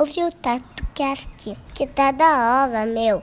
[0.00, 3.22] ouve o TatuCast, que tá da hora, meu.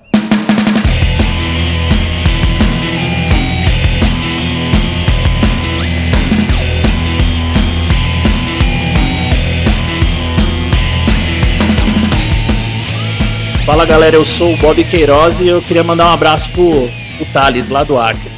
[13.65, 17.25] Fala galera, eu sou o Bob Queiroz e eu queria mandar um abraço pro, pro
[17.33, 18.37] Thales, lá do Acre.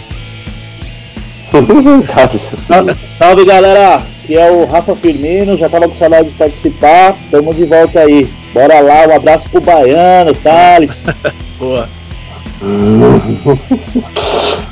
[2.68, 3.96] salve, salve galera,
[4.30, 8.39] aqui é o Rafa Firmino, já tava com saudade de participar, tamo de volta aí.
[8.54, 11.06] Bora lá, um abraço pro Baiano, Thales.
[11.60, 11.88] Boa.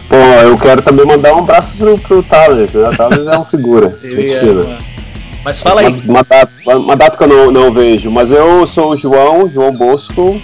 [0.09, 2.89] Pô, eu quero também mandar um abraço pro, pro Thales, né?
[2.89, 3.97] O Thales é uma figura.
[4.03, 4.77] Ele é.
[5.43, 5.87] Mas fala aí.
[5.87, 9.49] Uma, uma, data, uma data que eu não, não vejo, mas eu sou o João,
[9.49, 10.41] João Bosco.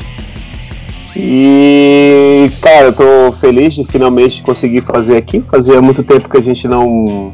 [1.15, 5.43] E, cara, eu tô feliz de finalmente conseguir fazer aqui.
[5.49, 7.33] Fazia muito tempo que a gente não.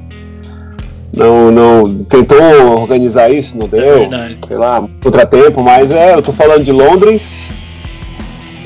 [1.16, 2.38] Não, não tentou
[2.79, 4.04] organizar isso, não deu.
[4.04, 7.49] É sei lá, contratempo, mas é, eu tô falando de Londres.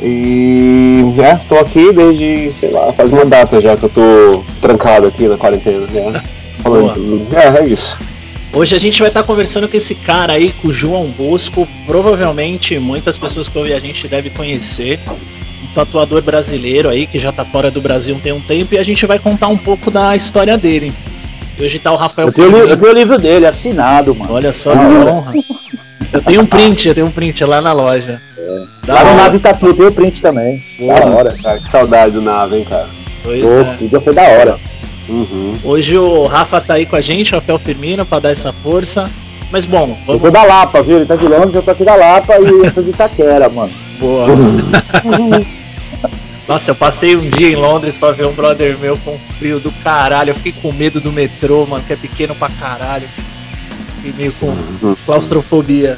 [0.01, 5.07] E é, tô aqui desde, sei lá, faz uma data já que eu tô trancado
[5.07, 5.87] aqui na quarentena.
[5.87, 6.21] Né?
[6.61, 7.97] Falando, é, é isso.
[8.51, 11.67] Hoje a gente vai estar conversando com esse cara aí, com o João Bosco.
[11.87, 14.99] Provavelmente muitas pessoas que ouvem a gente devem conhecer.
[15.63, 18.83] Um tatuador brasileiro aí que já tá fora do Brasil tem um tempo e a
[18.83, 20.93] gente vai contar um pouco da história dele.
[21.63, 22.27] Hoje o Rafael.
[22.27, 24.33] Eu tenho, eu tenho o livro dele assinado, mano.
[24.33, 25.33] Olha só que honra.
[26.11, 28.21] Eu tenho um print, eu tenho um print lá na loja.
[28.37, 28.63] É.
[28.85, 30.61] Lá no Nave Tatu tem o print também.
[30.77, 30.99] Boa.
[30.99, 31.57] Da hora, cara.
[31.59, 32.87] Que saudade do Nave, hein, cara.
[33.23, 33.77] Pois Pô, é.
[33.79, 34.59] O dia foi da hora.
[35.07, 35.53] Uhum.
[35.63, 39.09] Hoje o Rafa tá aí com a gente, o Rafael Firmino, pra dar essa força.
[39.49, 39.97] Mas bom, vamos.
[40.07, 40.97] Eu tô da Lapa, viu?
[40.97, 43.71] Ele tá de Londres, eu tô aqui da Lapa e eu tô de Itaquera, mano.
[43.99, 44.27] Boa.
[46.47, 49.71] Nossa, eu passei um dia em Londres pra ver um brother meu com frio do
[49.71, 50.31] caralho.
[50.31, 53.07] Eu fiquei com medo do metrô, mano, que é pequeno pra caralho.
[53.95, 54.53] Fiquei meio com
[55.05, 55.97] claustrofobia.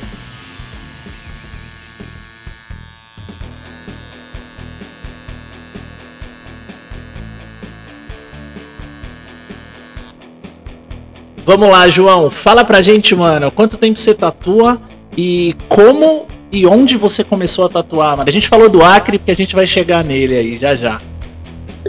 [11.46, 12.30] Vamos lá, João.
[12.30, 14.82] Fala pra gente, mano, quanto tempo você tatua
[15.18, 18.30] e como e onde você começou a tatuar, mano?
[18.30, 21.02] A gente falou do Acre, porque a gente vai chegar nele aí, já já.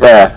[0.03, 0.31] É.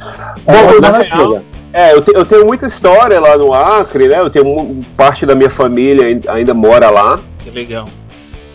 [0.45, 1.41] Bom, na real,
[1.71, 4.19] é, eu, te, eu, tenho muita história lá no Acre, né?
[4.19, 7.19] Eu tenho parte da minha família ainda mora lá.
[7.39, 7.87] Que legal.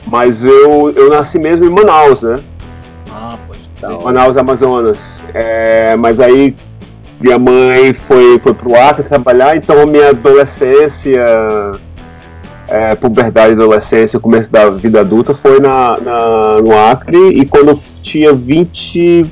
[0.07, 2.41] Mas eu, eu nasci mesmo em Manaus, né?
[3.11, 4.05] Ah, pode.
[4.05, 5.23] Manaus, Amazonas.
[5.33, 6.57] É, mas aí
[7.21, 11.25] minha mãe foi, foi pro Acre trabalhar, então a minha adolescência,
[12.69, 17.79] é, puberdade, adolescência, começo da vida adulta foi na, na, no Acre e quando eu
[18.03, 19.27] tinha 20,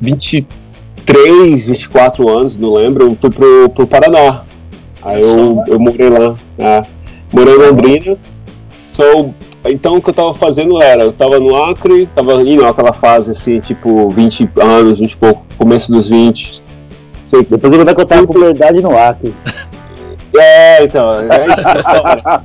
[0.00, 4.42] 23, 24 anos, não lembro, eu fui pro, pro Paraná.
[5.02, 6.82] Aí eu, eu morei lá, é,
[7.32, 8.18] morei em Londrina,
[8.92, 12.92] sou então o que eu tava fazendo era, eu tava no Acre, tava indo naquela
[12.92, 16.62] fase assim, tipo 20 anos, 20 e pouco, começo dos 20.
[17.26, 19.34] Sei, Depois eu vou que eu tava com verdade no Acre.
[20.38, 22.42] É, então, é isso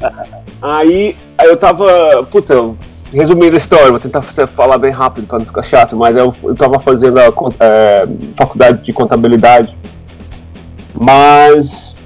[0.62, 2.54] aí, aí eu tava, puta,
[3.12, 6.54] resumindo a história, vou tentar falar bem rápido para não ficar chato, mas eu, eu
[6.54, 9.76] tava fazendo a é, faculdade de contabilidade,
[10.94, 11.96] mas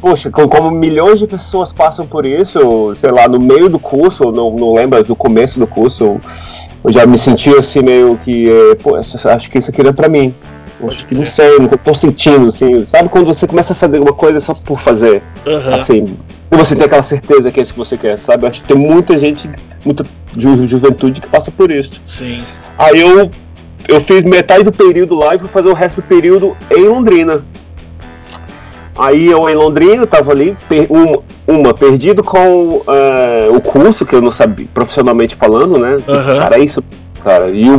[0.00, 4.52] poxa, como milhões de pessoas passam por isso, sei lá, no meio do curso, não,
[4.52, 6.20] não lembro do começo do curso,
[6.84, 9.92] eu já me senti assim meio que, é, pô, acho que isso aqui não é
[9.92, 10.32] pra mim.
[10.84, 14.14] Acho que não sei, não tô sentindo, assim, sabe quando você começa a fazer alguma
[14.14, 15.74] coisa só por fazer, uhum.
[15.74, 16.16] assim,
[16.50, 18.46] e você tem aquela certeza que é isso que você quer, sabe?
[18.46, 19.50] Acho que tem muita gente,
[19.84, 20.04] muita
[20.36, 22.00] ju juventude que passa por isso.
[22.04, 22.44] Sim.
[22.78, 23.30] Aí eu,
[23.88, 27.42] eu fiz metade do período lá e fui fazer o resto do período em Londrina.
[28.98, 30.56] Aí eu em Londrina tava ali,
[30.88, 35.96] uma, uma perdido com uh, o curso, que eu não sabia, profissionalmente falando, né?
[35.96, 36.38] Uhum.
[36.38, 36.82] Cara, é isso,
[37.22, 37.48] cara.
[37.50, 37.78] E o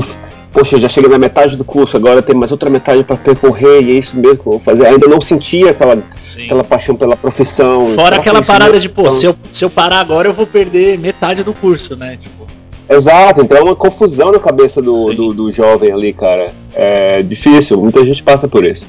[0.57, 3.91] poxa, já cheguei na metade do curso, agora tem mais outra metade para percorrer, e
[3.91, 4.87] é isso mesmo que eu vou fazer.
[4.87, 6.01] Ainda não sentia aquela,
[6.43, 7.93] aquela paixão pela profissão.
[7.93, 11.43] Fora aquela parada de, pô, se eu, se eu parar agora eu vou perder metade
[11.43, 12.17] do curso, né?
[12.19, 12.47] Tipo...
[12.89, 16.51] Exato, então é uma confusão na cabeça do, do, do, jovem ali, cara.
[16.73, 18.87] É difícil, muita gente passa por isso.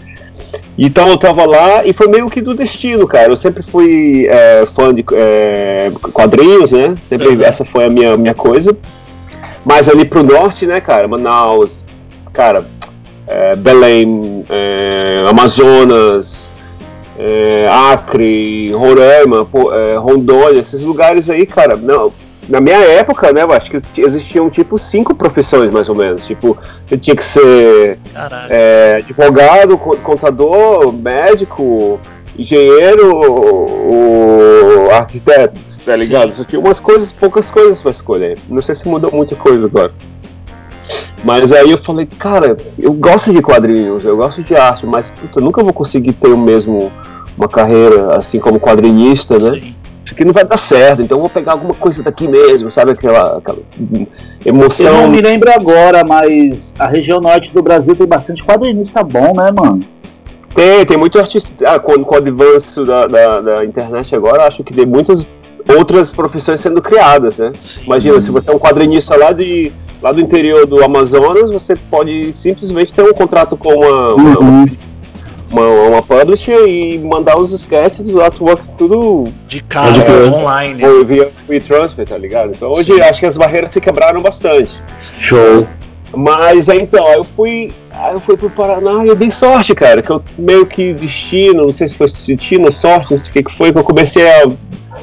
[0.78, 3.30] Então eu tava lá e foi meio que do destino, cara.
[3.30, 6.94] Eu sempre fui é, fã de é, quadrinhos, né?
[7.10, 7.42] Sempre uhum.
[7.42, 8.74] essa foi a minha, minha coisa.
[9.68, 11.06] Mas ali pro norte, né, cara?
[11.06, 11.84] Manaus,
[12.32, 12.64] cara,
[13.26, 16.48] é, Belém, é, Amazonas,
[17.18, 22.10] é, Acre, Roraima, é, Rondônia, esses lugares aí, cara, não,
[22.48, 26.26] na minha época, né, eu acho que existiam tipo cinco profissões mais ou menos.
[26.26, 26.56] Tipo,
[26.86, 27.98] você tinha que ser
[28.48, 32.00] é, advogado, contador, médico,
[32.38, 33.20] engenheiro,
[34.92, 35.60] arquiteto.
[35.88, 36.32] Tá ligado?
[36.32, 38.38] Só tinha umas coisas, poucas coisas pra escolher.
[38.46, 39.90] Não sei se mudou muita coisa agora.
[41.24, 45.40] Mas aí eu falei, cara, eu gosto de quadrinhos, eu gosto de arte, mas puta,
[45.40, 46.92] eu nunca vou conseguir ter o mesmo
[47.36, 49.54] uma carreira assim como quadrinista, né?
[49.54, 49.74] Sim.
[50.04, 52.92] Isso aqui não vai dar certo, então eu vou pegar alguma coisa daqui mesmo, sabe?
[52.92, 54.06] Aquela, aquela Eu
[54.44, 55.02] emoção.
[55.02, 59.50] não me lembro agora, mas a região norte do Brasil tem bastante quadrinista bom, né,
[59.50, 59.86] mano?
[60.54, 61.52] Tem, tem muito artista.
[61.68, 65.26] Ah, com, com o advance da, da, da internet agora, acho que tem muitas
[65.68, 67.52] outras profissões sendo criadas, né?
[67.60, 67.82] Sim.
[67.86, 69.72] Imagina, se você é um quadrinista lá, de,
[70.02, 74.66] lá do interior do Amazonas, você pode simplesmente ter um contrato com uma, uma, Uhum.
[75.50, 80.28] uma, uma publisher e mandar os sketches do artwork tudo De casa, ser.
[80.32, 80.82] online.
[81.04, 82.52] via free transfer, tá ligado?
[82.54, 83.00] Então hoje Sim.
[83.00, 84.82] acho que as barreiras se quebraram bastante.
[85.20, 85.66] Show.
[86.14, 87.70] Mas aí, então, eu fui.
[87.90, 90.00] Aí eu fui pro Paraná e eu dei sorte, cara.
[90.00, 93.42] Que eu meio que destino, não sei se foi destino, sorte, não sei o que,
[93.42, 94.50] que foi, que eu comecei a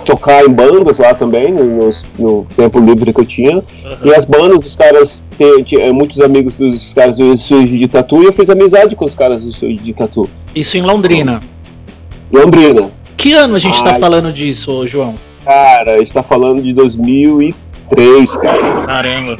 [0.05, 3.63] tocar em bandas lá também, no, no tempo livre que eu tinha.
[4.03, 8.21] E as bandas dos caras, tem, tinha muitos amigos dos caras do estúdio de tatu,
[8.21, 10.29] e eu fiz amizade com os caras do estúdio de tatu.
[10.53, 11.41] Isso em Londrina.
[12.31, 12.89] Londrina.
[13.15, 13.99] Que ano a gente tá Ai.
[13.99, 15.15] falando disso, João?
[15.43, 18.85] Cara, a gente tá falando de 2003, cara.
[18.85, 19.37] Caramba.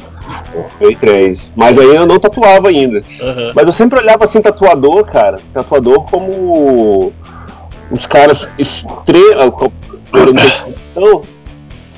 [0.80, 1.52] 2003.
[1.56, 3.04] Mas aí eu não tatuava ainda.
[3.22, 3.52] Aham.
[3.56, 7.12] Mas eu sempre olhava assim, tatuador, cara, tatuador como
[7.92, 9.36] os caras extremos.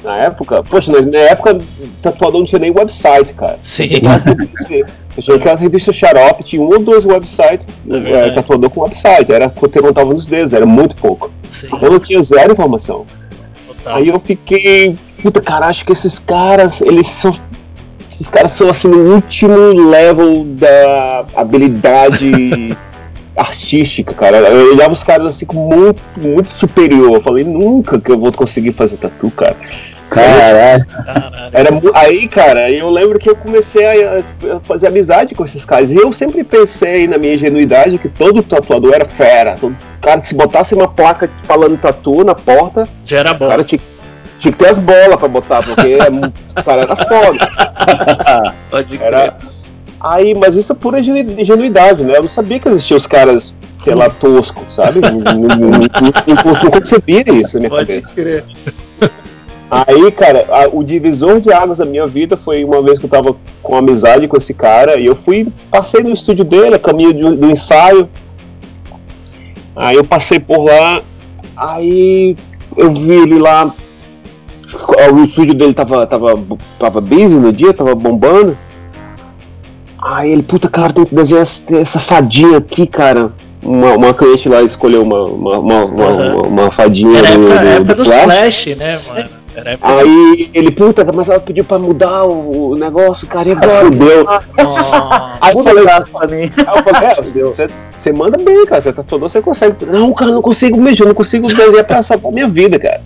[0.04, 1.60] Na época, poxa, na, época
[2.02, 3.58] tatuador não tinha nem website, cara.
[3.62, 3.88] Sim.
[3.88, 4.68] Tinha aquelas revistas-
[5.18, 9.32] Eu tinha aquelas revistas xarope, tinha um ou dois websites, É é, tatuador com website.
[9.32, 11.30] Era quando você contava nos dedos, era muito pouco.
[11.50, 13.06] Sim, Eu não tinha zero informação.
[13.68, 13.98] total.
[13.98, 17.34] Aí eu fiquei, puta cara, acho que esses caras, eles são.
[18.10, 19.56] Esses caras são assim no último
[19.90, 22.76] level da habilidade
[23.36, 24.38] artística, cara.
[24.38, 27.16] Eu olhava os caras assim com muito, muito superior.
[27.16, 29.56] Eu falei, nunca que eu vou conseguir fazer tatu, cara.
[30.10, 30.86] Caralho.
[31.52, 34.24] Era aí, cara, eu lembro que eu comecei a
[34.56, 35.92] a fazer amizade com esses caras.
[35.92, 39.58] E eu sempre pensei na minha ingenuidade que todo tatuador era fera.
[39.60, 43.48] Todo cara, se botasse uma placa falando tatu na porta, Já era o bom.
[43.50, 43.82] cara tinha,
[44.40, 45.98] tinha que ter as bolas pra botar, porque
[46.60, 48.54] o cara era foda.
[48.70, 49.08] Pode crer.
[49.08, 49.38] Era...
[50.00, 52.18] Aí, mas isso é pura ingenu- ingenuidade, né?
[52.18, 55.00] Eu não sabia que existiam os caras, sei lá, toscos, sabe?
[55.02, 55.44] Não, não-
[56.64, 58.12] não concebia isso na minha Pode cabeça.
[58.14, 58.46] crer.
[59.70, 63.10] Aí, cara, a- o divisor de águas da minha vida foi uma vez que eu
[63.10, 67.14] tava com amizade com esse cara e eu fui, passei no estúdio dele, a caminho
[67.14, 68.08] do, do ensaio.
[69.76, 71.02] Aí eu passei por lá,
[71.56, 72.36] aí
[72.78, 73.74] eu vi ele lá.
[75.14, 76.38] O estúdio dele tava, tava,
[76.78, 78.58] tava busy no dia, tava bombando.
[80.02, 83.32] Aí ele, puta, cara, tem que desenhar essa, essa fadinha aqui, cara.
[83.64, 87.68] Uma, uma cliente lá escolheu uma, uma, uma, uma, uma fadinha Era do, época, do-
[87.68, 88.24] época do dos Flash.
[88.64, 89.30] Flash, né, mano?
[89.82, 93.72] Aí ele, puta, mas ela pediu pra mudar o, o negócio, cara, e agora?
[93.72, 94.28] Fudeu.
[94.30, 96.52] Aí eu falei, aí eu falei,
[97.10, 97.68] é, você,
[97.98, 99.84] você manda bem, cara, você tá todo, você consegue.
[99.88, 103.02] Não, cara, não consigo mesmo, eu não consigo desenhar pra pra minha vida, cara.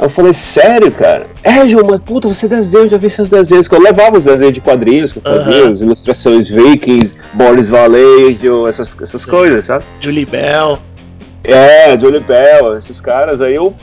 [0.00, 1.26] Eu falei, sério, cara?
[1.42, 4.24] É, João, mas puta, você desenha, eu já vi seus desenhos, que eu levava os
[4.24, 5.72] desenhos de quadrinhos que eu fazia, Aham.
[5.72, 9.30] as ilustrações vikings, Boris Vallejo, essas, essas Sim.
[9.30, 9.84] coisas, sabe?
[10.00, 10.78] Julie Bell.
[11.44, 13.74] É, Johnny Bell, esses caras, aí eu.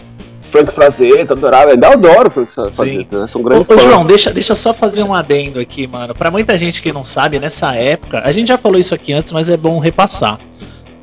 [0.52, 3.28] Frank Frazetta, adorava, ainda adoro o Frank Frazetta, né?
[3.28, 3.78] Sou um Ô, ô.
[3.78, 6.16] João, deixa, deixa eu só fazer um adendo aqui, mano.
[6.16, 9.34] Pra muita gente que não sabe, nessa época, a gente já falou isso aqui antes,
[9.34, 10.40] mas é bom repassar.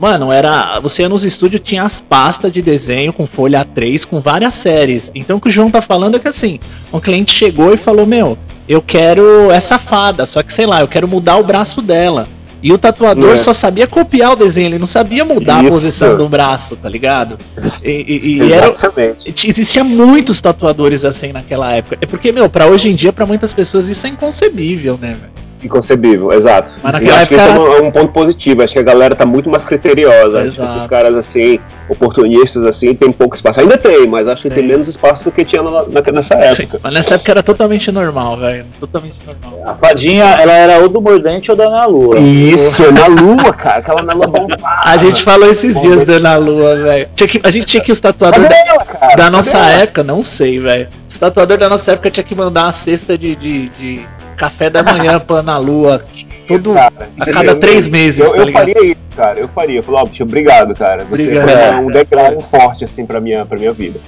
[0.03, 0.81] Mano, era.
[0.81, 5.13] Você ia nos estúdios, tinha as pastas de desenho com folha A3, com várias séries.
[5.15, 6.59] Então o que o João tá falando é que assim,
[6.93, 8.37] um cliente chegou e falou: Meu,
[8.69, 12.27] eu quero essa fada, só que sei lá, eu quero mudar o braço dela.
[12.61, 13.37] E o tatuador É.
[13.37, 15.77] só sabia copiar o desenho, ele não sabia mudar a Isso.
[15.77, 17.39] posição do braço, tá ligado?
[17.85, 19.33] E, e- e era, Exatamente.
[19.33, 21.99] T- Existia muitos tatuadores assim naquela época.
[22.01, 25.42] É porque, meu, pra hoje em dia, pra muitas pessoas, isso é inconcebível, né, velho?
[25.64, 26.73] Inconcebível, exato.
[26.83, 28.62] Mas E naquela acho que época isso é um, é um ponto positivo.
[28.62, 30.38] Acho que a galera tá muito mais criteriosa.
[30.40, 30.71] Acho que Exato.
[30.76, 33.61] esses caras assim, oportunistas assim, tem pouco espaço.
[33.61, 34.59] Ainda tem, mas acho que Tem.
[34.59, 36.81] tem menos espaço do que tinha na- na- nessa época.
[36.83, 38.64] Mas nessa época era totalmente normal, velho.
[38.81, 39.62] Totalmente normal.
[39.71, 42.19] A fadinha, ela era ou do Mordente ou da Ana Lua.
[42.19, 43.78] Isso, na lua, cara.
[43.78, 44.62] Aquela na lua bombada.
[44.85, 47.09] A gente falou esses bom, dias da Ana Lua, velho.
[47.14, 49.83] Tinha que- A gente tinha que os tatuadores da, ela, da nossa ela?
[49.83, 50.88] época, não sei, velho.
[51.09, 54.83] Os tatuadores da nossa época tinha que mandar uma cesta de, de, de café da
[54.83, 56.03] manhã pra Ana Lua.
[56.49, 59.39] Todo, Cara, a cada três meses, eu, tá eu faria isso, cara.
[59.39, 59.79] Eu faria.
[59.79, 61.05] Eu falei, ó, bicho, obrigado, cara.
[61.05, 61.45] Você Obrigado.
[61.49, 64.01] foi uma- um degrau forte, assim, pra minha, pra minha vida.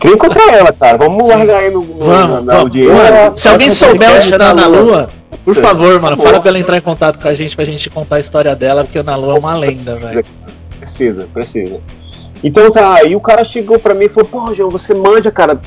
[0.00, 0.98] Queria encontrar ela, cara.
[0.98, 1.32] Vamos Sim.
[1.32, 2.54] largar aí no, no- Vamos, na, na vamos.
[2.54, 2.94] audiência.
[3.12, 4.80] Mano, se alguém souber onde tá a da Ana Lua.
[4.82, 5.10] Lua,
[5.44, 7.88] por favor, mano, Por fala pra ela entrar em contato com a gente pra gente
[7.88, 10.24] contar a história dela, porque a Ana Lua é uma lenda, velho.
[10.80, 11.80] Precisa, precisa.
[12.42, 15.60] Então tá, aí o cara chegou pra mim e falou, pô, João, você manja, cara,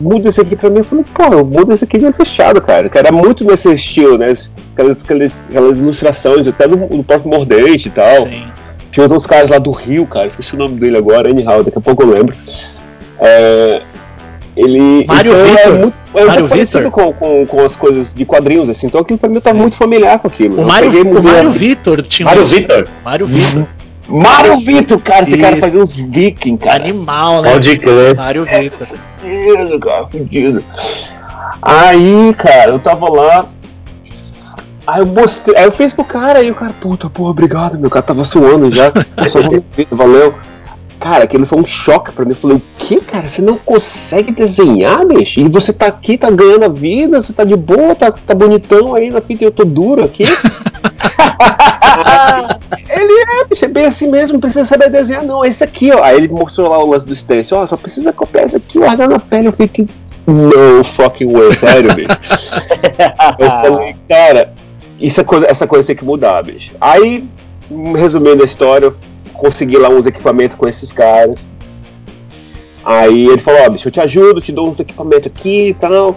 [0.00, 0.78] muda isso aqui pra mim.
[0.78, 2.88] Eu falei, pô, eu mudo isso aqui de olho fechado, cara.
[2.88, 4.32] Que era muito nesse estilo, né?
[4.74, 8.20] Aquelas, aquelas, aquelas ilustrações, até do, do próprio Mordente e tal.
[8.26, 8.44] Sim.
[8.90, 11.80] Tinha uns caras lá do Rio, cara, esqueci o nome dele agora, anyhow, daqui a
[11.82, 12.34] pouco eu lembro.
[13.20, 13.82] É,
[14.56, 15.04] ele.
[15.06, 15.66] Mário então, Vitor.
[15.66, 16.90] É muito, é Mário Vitor.
[16.90, 18.86] Com, com, com as coisas de quadrinhos, assim.
[18.86, 20.62] Então aquilo pra mim tá muito familiar com aquilo.
[20.62, 22.88] O Mário, o Mário Vitor tinha Mário Vitor.
[23.04, 23.66] Mário Vitor.
[24.08, 25.40] Mário Vitor, cara, esse Isso.
[25.42, 26.84] cara fazia uns vikings, cara.
[26.84, 27.52] Animal, né?
[27.52, 28.16] Pode crer.
[28.16, 28.86] Mário Vitor.
[29.26, 30.64] Fudido, cara, fudido.
[31.60, 33.46] Aí, cara, eu tava lá.
[34.86, 37.90] Aí eu mostrei, aí eu fiz pro cara, aí o cara, puta, porra, obrigado, meu
[37.90, 38.92] cara tava suando já.
[39.90, 40.32] valeu.
[41.00, 42.30] Cara, aquilo foi um choque pra mim.
[42.30, 43.28] Eu falei, o que, cara?
[43.28, 45.40] Você não consegue desenhar, bicho?
[45.40, 48.94] E você tá aqui, tá ganhando a vida, você tá de boa, tá, tá bonitão
[48.94, 50.22] aí na fita e eu tô duro aqui.
[53.06, 55.44] ele é, bicho, é bem assim mesmo, não precisa saber desenhar, não.
[55.44, 56.02] É esse aqui, ó.
[56.02, 59.08] Aí ele mostrou lá o lance do stencil, ó, só precisa copiar esse aqui, largar
[59.08, 59.48] na pele.
[59.48, 59.86] Eu fiquei,
[60.26, 62.08] no fucking way, sério, bicho.
[63.38, 64.52] eu falei, cara,
[64.98, 66.72] isso é coisa, essa coisa tem que mudar, bicho.
[66.80, 67.28] Aí,
[67.96, 68.92] resumindo a história,
[69.32, 71.38] consegui lá uns equipamentos com esses caras.
[72.84, 75.74] Aí ele falou, ó, oh, bicho, eu te ajudo, te dou uns equipamentos aqui e
[75.74, 76.16] tal.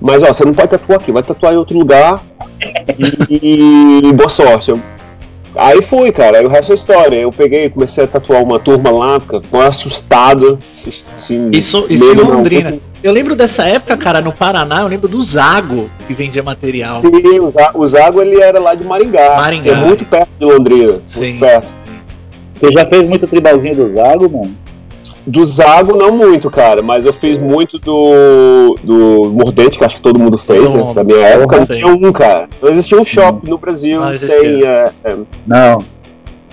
[0.00, 2.22] Mas ó, você não pode tatuar aqui, vai tatuar em outro lugar.
[3.30, 4.70] e, e boa sorte.
[4.70, 4.80] Eu,
[5.56, 7.16] aí fui, cara, aí o resto é história.
[7.16, 10.58] Eu peguei, comecei a tatuar uma turma lá, ficou assustado.
[11.14, 12.70] Assim, isso isso em Londrina.
[12.70, 17.00] Não, eu lembro dessa época, cara, no Paraná, eu lembro do Zago que vendia material.
[17.00, 17.40] Sim,
[17.74, 19.36] o Zago ele era lá de Maringá.
[19.36, 19.72] Maringá.
[19.72, 21.00] É muito perto de Londrina.
[21.06, 21.20] Sim.
[21.20, 21.68] Muito perto.
[22.54, 24.56] Você já fez muito tribalzinho do Zago, mano?
[25.26, 30.02] Do Zago, não muito, cara, mas eu fiz muito do, do Mordente, que acho que
[30.02, 31.56] todo mundo fez, né, da minha época.
[31.56, 32.48] Existia um, cara.
[32.62, 34.64] Não existia um shopping no Brasil ah, sem.
[34.64, 35.78] É, é, não.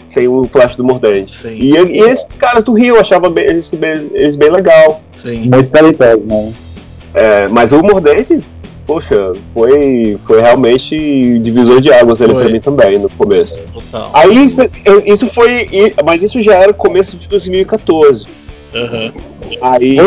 [0.07, 1.35] Sem o flash do Mordente.
[1.35, 1.49] Sim.
[1.53, 3.71] E, e esses caras do Rio, eu achava bem, eles,
[4.11, 5.01] eles bem legal.
[5.13, 5.49] Sim.
[5.51, 6.53] Muito talentoso, né?
[7.13, 8.39] É, mas o Mordente,
[8.87, 13.59] poxa, foi, foi realmente divisor de águas ali pra mim também no começo.
[13.71, 14.09] Total.
[14.13, 14.55] Aí
[15.05, 15.69] isso foi.
[16.03, 18.25] Mas isso já era começo de 2014.
[18.73, 19.13] Uhum.
[19.61, 19.97] Aí.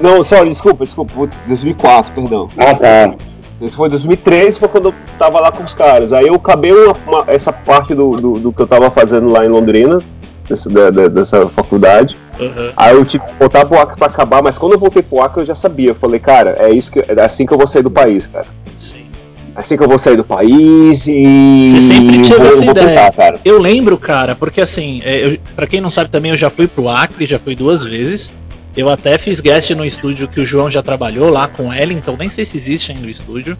[0.00, 1.12] Não, sorry, desculpa, desculpa,
[1.46, 2.48] 2004, perdão.
[2.56, 3.14] Ah, tá.
[3.60, 6.12] Isso foi 2003, foi quando eu tava lá com os caras.
[6.12, 9.44] Aí eu acabei uma, uma, essa parte do, do, do, que eu tava fazendo lá
[9.44, 10.00] em Londrina,
[10.48, 12.16] dessa, da, dessa faculdade.
[12.38, 12.70] Uhum.
[12.76, 15.42] Aí eu tive que voltar pro Acre pra acabar, mas quando eu voltei pro Acre
[15.42, 15.90] eu já sabia.
[15.90, 18.46] Eu falei, cara, é, isso que, é assim que eu vou sair do país, cara.
[18.76, 19.07] Sim.
[19.56, 21.68] É assim que eu vou sair do país e.
[21.68, 23.10] Você sempre teve essa ideia.
[23.10, 26.50] Tentar, eu lembro, cara, porque assim, é, eu, pra quem não sabe também, eu já
[26.50, 28.32] fui pro Acre, já fui duas vezes.
[28.76, 32.30] Eu até fiz guest no estúdio que o João já trabalhou lá com Ellington, nem
[32.30, 33.58] sei se existe ainda o estúdio.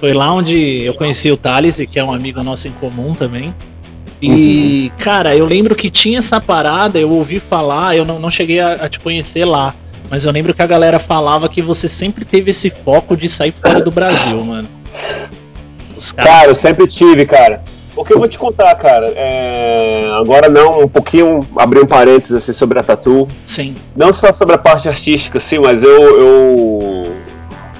[0.00, 3.54] Foi lá onde eu conheci o Thales, que é um amigo nosso em comum também.
[4.20, 4.98] E, uhum.
[4.98, 8.72] cara, eu lembro que tinha essa parada, eu ouvi falar, eu não, não cheguei a,
[8.72, 9.74] a, te conhecer lá.
[10.10, 13.52] Mas eu lembro que a galera falava que você sempre teve esse foco de sair
[13.52, 14.68] fora do Brasil, mano.
[16.16, 16.28] Cara...
[16.28, 17.62] cara, eu sempre tive, cara.
[17.94, 19.12] Porque eu vou te contar, cara.
[19.14, 20.10] É...
[20.18, 23.28] Agora não, um pouquinho, abrir um parênteses assim, sobre a Tatu.
[23.44, 23.76] Sim.
[23.94, 26.18] Não só sobre a parte artística, sim, mas eu.
[26.18, 27.12] eu...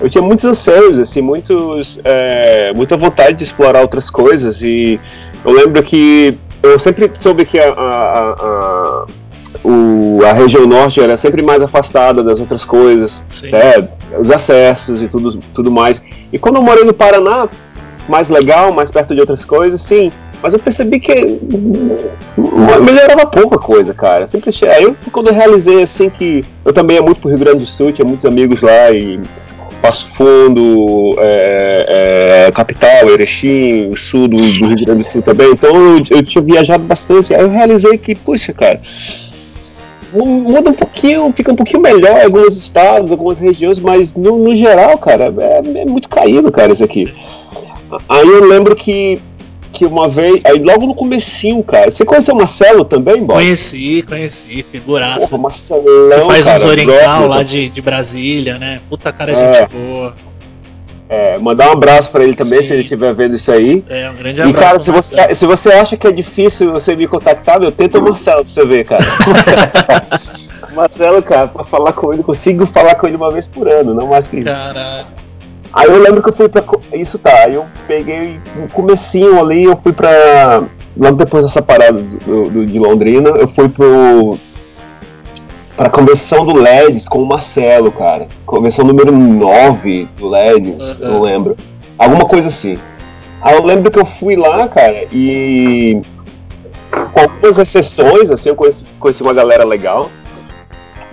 [0.03, 2.73] Eu tinha muitos anseios, assim, muitos, é...
[2.75, 4.99] muita vontade de explorar outras coisas e
[5.45, 9.07] eu lembro que eu sempre soube que a, a, a,
[9.65, 13.89] o, a região norte era sempre mais afastada das outras coisas, né?
[14.19, 16.03] os acessos e tudo, tudo mais.
[16.33, 17.49] E quando eu morei no Paraná,
[18.09, 20.11] mais legal, mais perto de outras coisas, sim.
[20.43, 21.39] Mas eu percebi que
[22.83, 24.27] melhorava pouca coisa, cara.
[24.27, 24.69] Sempre achei.
[24.69, 27.67] Aí eu, quando eu realizei assim que eu também ia muito pro Rio Grande do
[27.67, 29.21] Sul, tinha muitos amigos lá e
[29.83, 35.51] Passo Fundo, é, é, capital, Erechim, sul do, do, Rio Grande do Sul também.
[35.51, 37.35] Então eu, eu, tinha viajado bastante.
[37.35, 38.81] Aí eu realizei que, puxa, cara,
[40.13, 44.55] muda um pouquinho, fica um pouquinho melhor em alguns estados, algumas regiões, mas no, no
[44.55, 47.13] geral, cara, é, é muito caído, cara, isso aqui.
[48.09, 49.21] Aí eu lembro que
[49.73, 50.41] que uma vez.
[50.45, 51.91] Aí logo no comecinho, cara.
[51.91, 53.37] Você conheceu o Marcelo também, Bob?
[53.37, 55.29] Conheci, conheci, figuraça.
[55.29, 58.81] Porra, Marcelão, faz cara, uns oriental lá de, de Brasília, né?
[58.91, 59.55] Puta cara, é.
[59.55, 60.15] gente boa.
[61.13, 62.69] É, mandar um abraço para ele também, Sim.
[62.69, 63.85] se ele estiver vendo isso aí.
[63.91, 64.57] É, um grande abraço.
[64.57, 67.99] E, cara, se você, se você acha que é difícil você me contactar, meu, tenta
[67.99, 69.03] o Marcelo pra você ver, cara.
[70.73, 74.07] Marcelo, cara, pra falar com ele, consigo falar com ele uma vez por ano, não
[74.07, 74.47] mais que isso.
[74.47, 75.07] Caralho.
[75.73, 76.63] Aí eu lembro que eu fui pra.
[76.93, 80.65] Isso tá, aí eu peguei no comecinho ali, eu fui pra.
[80.97, 84.39] Logo depois dessa parada do, do, de Londrina, eu fui pro.
[85.81, 88.29] Pra convenção do LEDs com o Marcelo, cara.
[88.45, 91.09] Convenção número 9 do LEDs, uhum.
[91.09, 91.57] não lembro.
[91.97, 92.79] Alguma coisa assim.
[93.41, 96.03] Aí eu lembro que eu fui lá, cara, e.
[96.93, 100.11] algumas exceções, assim, eu conheci, conheci uma galera legal.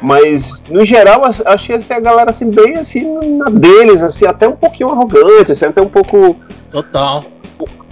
[0.01, 3.05] Mas, no geral, achei assim, a galera assim, bem assim,
[3.37, 6.35] na deles, assim, até um pouquinho arrogante, assim, até um pouco.
[6.69, 7.23] Total.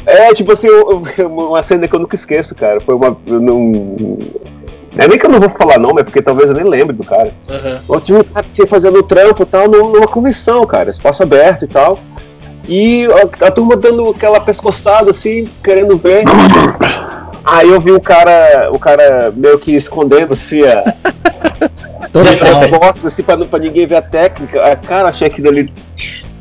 [0.05, 0.67] É, tipo assim,
[1.25, 2.81] uma cena que eu nunca esqueço, cara.
[2.81, 3.15] Foi uma.
[3.25, 4.17] Não
[4.97, 7.03] é nem que eu não vou falar nome, é porque talvez eu nem lembre do
[7.03, 7.33] cara.
[7.49, 7.95] Uhum.
[7.95, 11.67] Eu tive um cara assim, fazendo trampo e tal, numa convenção, cara, espaço aberto e
[11.67, 11.99] tal.
[12.67, 16.23] E a, a turma dando aquela pescoçada assim, querendo ver.
[17.43, 20.83] Aí eu vi o cara, o cara meio que escondendo assim a.
[22.15, 24.63] as costas, assim, pra, pra ninguém ver a técnica.
[24.63, 25.71] Aí, cara, achei aquilo ali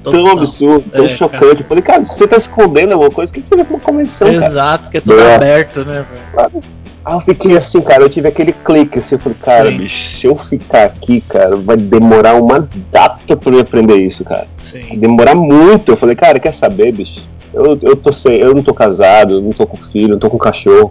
[0.03, 1.63] tão absurdo, tão é, chocante.
[1.63, 3.75] Eu falei, cara, se você tá escondendo alguma coisa, o que, que você vai pra
[3.75, 4.29] uma convenção?
[4.29, 4.91] Exato, cara?
[4.91, 5.35] que é tudo é.
[5.35, 6.65] aberto, né, velho?
[7.05, 9.77] Aí eu fiquei assim, cara, eu tive aquele clique assim, eu falei, cara, Sim.
[9.77, 14.47] bicho, se eu ficar aqui, cara, vai demorar uma data pra eu aprender isso, cara.
[14.57, 14.87] Sim.
[14.89, 15.93] Vai demorar muito.
[15.93, 17.21] Eu falei, cara, quer saber, bicho?
[17.53, 20.39] Eu, eu, tô sem, eu não tô casado, não tô com filho, não tô com
[20.39, 20.91] cachorro.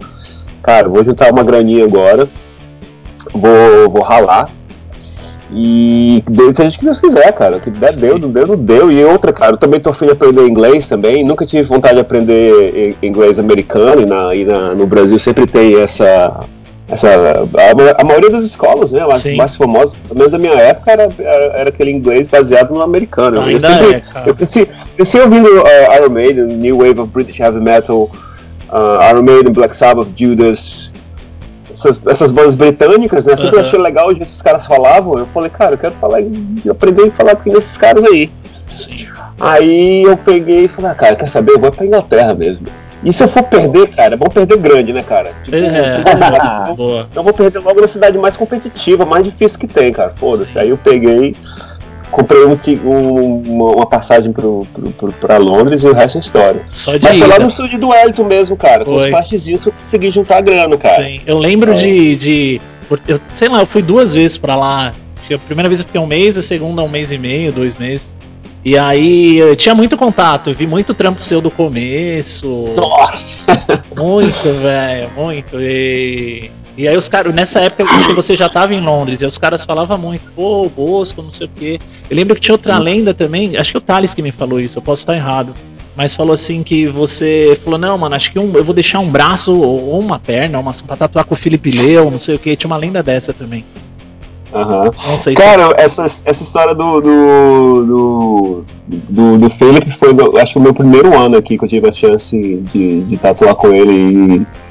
[0.61, 2.29] Cara, vou juntar uma graninha agora,
[3.33, 4.49] vou, vou ralar,
[5.55, 6.23] e
[6.55, 7.57] seja o que Deus quiser, cara.
[7.57, 7.99] O que der, Sim.
[7.99, 8.91] deu, não deu, não deu.
[8.91, 11.23] E outra, cara, eu também tô afim de aprender inglês também.
[11.23, 15.79] Nunca tive vontade de aprender inglês americano e, na, e na, no Brasil sempre tem
[15.79, 16.45] essa.
[16.87, 19.05] essa a, a maioria das escolas, né?
[19.07, 23.37] As mais famosas, pelo menos da minha época, era, era aquele inglês baseado no americano.
[23.37, 24.03] Eu sempre, é.
[24.25, 28.09] Eu cresci ouvindo uh, Iron Maiden, New Wave of British Heavy Metal,
[28.69, 30.92] uh, Iron Maiden, Black Sabbath, Judas
[31.73, 33.35] essas, essas bandas britânicas, né?
[33.35, 33.61] Sempre uhum.
[33.61, 35.17] achei legal o jeito que os caras falavam.
[35.17, 38.31] Eu falei, cara, eu quero falar e aprender a falar com esses caras aí.
[38.73, 39.07] Sim.
[39.39, 41.53] Aí eu peguei e falei, ah, cara, quer saber?
[41.53, 42.67] Eu vou pra Inglaterra mesmo.
[43.03, 45.33] E se eu for perder, cara, vamos perder grande, né, cara?
[45.43, 46.03] Tipo, é,
[46.77, 50.11] eu, eu vou perder logo na cidade mais competitiva, mais difícil que tem, cara.
[50.11, 50.57] Foda-se.
[50.57, 51.35] Aí eu peguei
[52.13, 56.61] comprei um, um, uma passagem pro, pro, pro, pra Londres e o resto é história.
[56.71, 58.85] Só de Mas foi lá no estúdio do Elton mesmo, cara.
[58.85, 58.95] Foi.
[58.95, 61.03] Com os partezinhos que eu consegui juntar grana, cara.
[61.03, 61.21] Sim.
[61.25, 61.75] Eu lembro é.
[61.75, 62.61] de, de.
[63.07, 64.93] Eu, sei lá, eu fui duas vezes pra lá.
[65.33, 68.13] A primeira vez eu fiquei um mês, a segunda um mês e meio, dois meses.
[68.63, 72.73] E aí eu tinha muito contato, eu vi muito trampo seu do começo.
[72.75, 73.35] Nossa!
[73.95, 75.61] Muito, velho, muito.
[75.61, 79.37] E e aí os caras, nessa época que você já estava em Londres, e os
[79.37, 81.79] caras falavam muito, pô, Bosco, não sei o quê.
[82.09, 84.77] Eu lembro que tinha outra lenda também, acho que o Thales que me falou isso,
[84.79, 85.53] eu posso estar errado.
[85.95, 89.09] Mas falou assim que você falou, não, mano, acho que um, eu vou deixar um
[89.09, 92.55] braço ou uma perna, uma, pra tatuar com o Felipe Leu, não sei o que.
[92.55, 93.63] Tinha uma lenda dessa também.
[94.51, 95.33] Uhum.
[95.35, 98.65] Cara, essa, essa história do do, do,
[99.09, 100.09] do, do Felipe foi,
[100.39, 103.55] acho que o meu primeiro ano aqui que eu tive a chance de, de tatuar
[103.55, 103.93] com ele.
[104.41, 104.62] E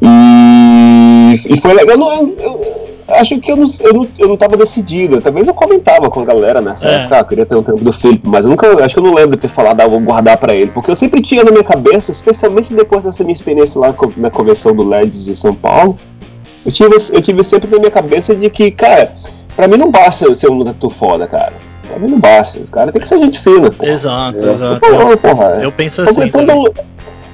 [0.00, 1.96] e, e foi legal.
[1.96, 5.20] Eu, eu, eu, acho que eu não, eu, não, eu não tava decidido.
[5.20, 6.94] Talvez eu comentava com a galera nessa é.
[6.94, 8.84] época, ah, queria ter um tempo do Felipe, mas eu nunca.
[8.84, 10.70] Acho que eu não lembro de ter falado, ah, vou guardar para ele.
[10.70, 14.74] Porque eu sempre tinha na minha cabeça, especialmente depois dessa minha experiência lá na convenção
[14.74, 15.98] do LEDs em São Paulo,
[16.64, 19.12] eu tive, eu tive sempre na minha cabeça de que, cara,
[19.54, 21.52] pra mim não basta ser um tatu foda, cara.
[21.86, 22.58] Pra mim não basta.
[22.58, 23.70] O cara tem que ser gente fina.
[23.70, 23.90] Porra.
[23.90, 24.84] Exato, exato.
[24.84, 26.24] Eu, porra, eu penso assim.
[26.24, 26.44] Então,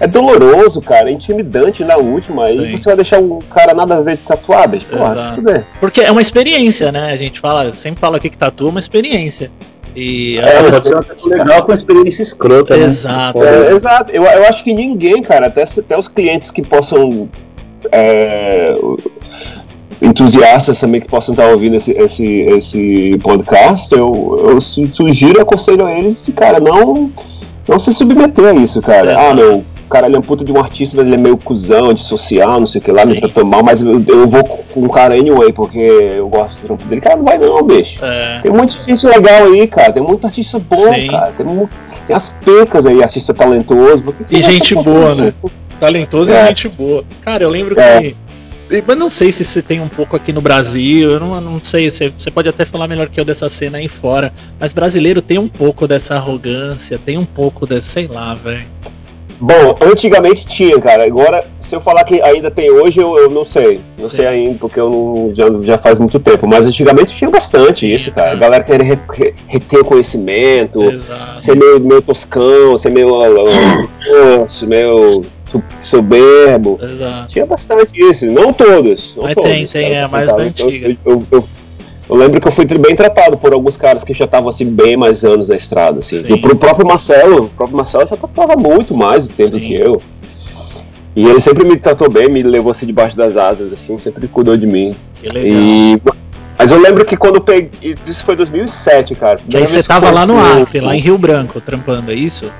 [0.02, 2.48] é doloroso, cara, é intimidante na última.
[2.48, 2.58] Sim.
[2.58, 4.76] Aí você vai deixar um cara nada a ver de tatuado.
[4.80, 5.64] Porra, se puder.
[5.78, 7.12] Porque é uma experiência, né?
[7.12, 9.48] A gente fala, sempre fala aqui que tatua é uma experiência.
[9.94, 12.82] E é, pode ser uma legal com uma experiência escrota, né?
[12.82, 13.44] Exato.
[13.44, 14.10] É, exato.
[14.10, 17.28] Eu, eu acho que ninguém, cara, até, até os clientes que possam.
[17.92, 18.74] É,
[20.00, 25.96] entusiastas também que possam estar ouvindo esse, esse, esse podcast, eu, eu sugiro, aconselho a
[25.96, 27.12] eles, cara, não,
[27.68, 29.12] não se submeter a isso, cara.
[29.12, 31.36] É, ah, meu, cara ele é um puta de um artista, mas ele é meio
[31.36, 34.42] cuzão, de social, não sei o que lá, me tratou mal, mas eu, eu, vou
[34.42, 37.00] com o cara anyway, porque eu gosto do trampo dele.
[37.02, 38.02] Cara, não vai não, bicho.
[38.02, 38.40] É.
[38.42, 39.92] Tem muita gente legal aí, cara.
[39.92, 41.08] Tem muito artista bom, Sim.
[41.08, 41.32] cara.
[41.32, 41.46] Tem,
[42.06, 44.02] tem as pecas aí, artista talentoso.
[44.30, 45.34] e gente boa, né?
[45.78, 46.42] Talentoso é.
[46.42, 47.04] e gente boa.
[47.20, 48.00] Cara, eu lembro é.
[48.00, 48.16] que.
[48.86, 51.90] Mas não sei se você tem um pouco aqui no Brasil, eu não, não sei,
[51.90, 55.36] você, você pode até falar melhor que eu dessa cena aí fora, mas brasileiro tem
[55.36, 58.64] um pouco dessa arrogância, tem um pouco dessa, sei lá, velho.
[59.42, 61.04] Bom, antigamente tinha, cara.
[61.04, 63.80] Agora, se eu falar que ainda tem hoje, eu, eu não sei.
[63.98, 64.16] Não Sim.
[64.16, 66.46] sei ainda, porque eu não, já, já faz muito tempo.
[66.46, 68.30] Mas antigamente tinha bastante isso, cara.
[68.30, 69.00] A galera queria
[69.48, 71.42] reter o conhecimento, Exato.
[71.42, 73.08] ser meio, meio toscão, ser meio.
[73.12, 75.22] Uh, meio
[75.80, 76.78] soberbo.
[76.80, 77.28] Exato.
[77.28, 78.26] Tinha bastante isso.
[78.26, 79.12] Não todos.
[79.16, 80.96] Não mas todos, tem, tem, é mais da antiga.
[81.04, 81.44] eu, eu, eu
[82.12, 84.98] eu lembro que eu fui bem tratado por alguns caras que já estavam assim bem
[84.98, 86.22] mais anos na estrada, assim.
[86.28, 89.60] E pro próprio Marcelo, o próprio Marcelo já tatuava muito mais de tempo Sim.
[89.60, 90.02] que eu.
[91.16, 94.56] E ele sempre me tratou bem, me levou assim debaixo das asas, assim, sempre cuidou
[94.58, 94.94] de mim.
[95.22, 95.52] Que legal.
[95.52, 96.02] E...
[96.58, 97.96] Mas eu lembro que quando eu peguei.
[98.06, 99.40] Isso foi 2007, cara.
[99.48, 102.52] Que aí você tava lá no Acre, lá em Rio Branco, trampando, é isso?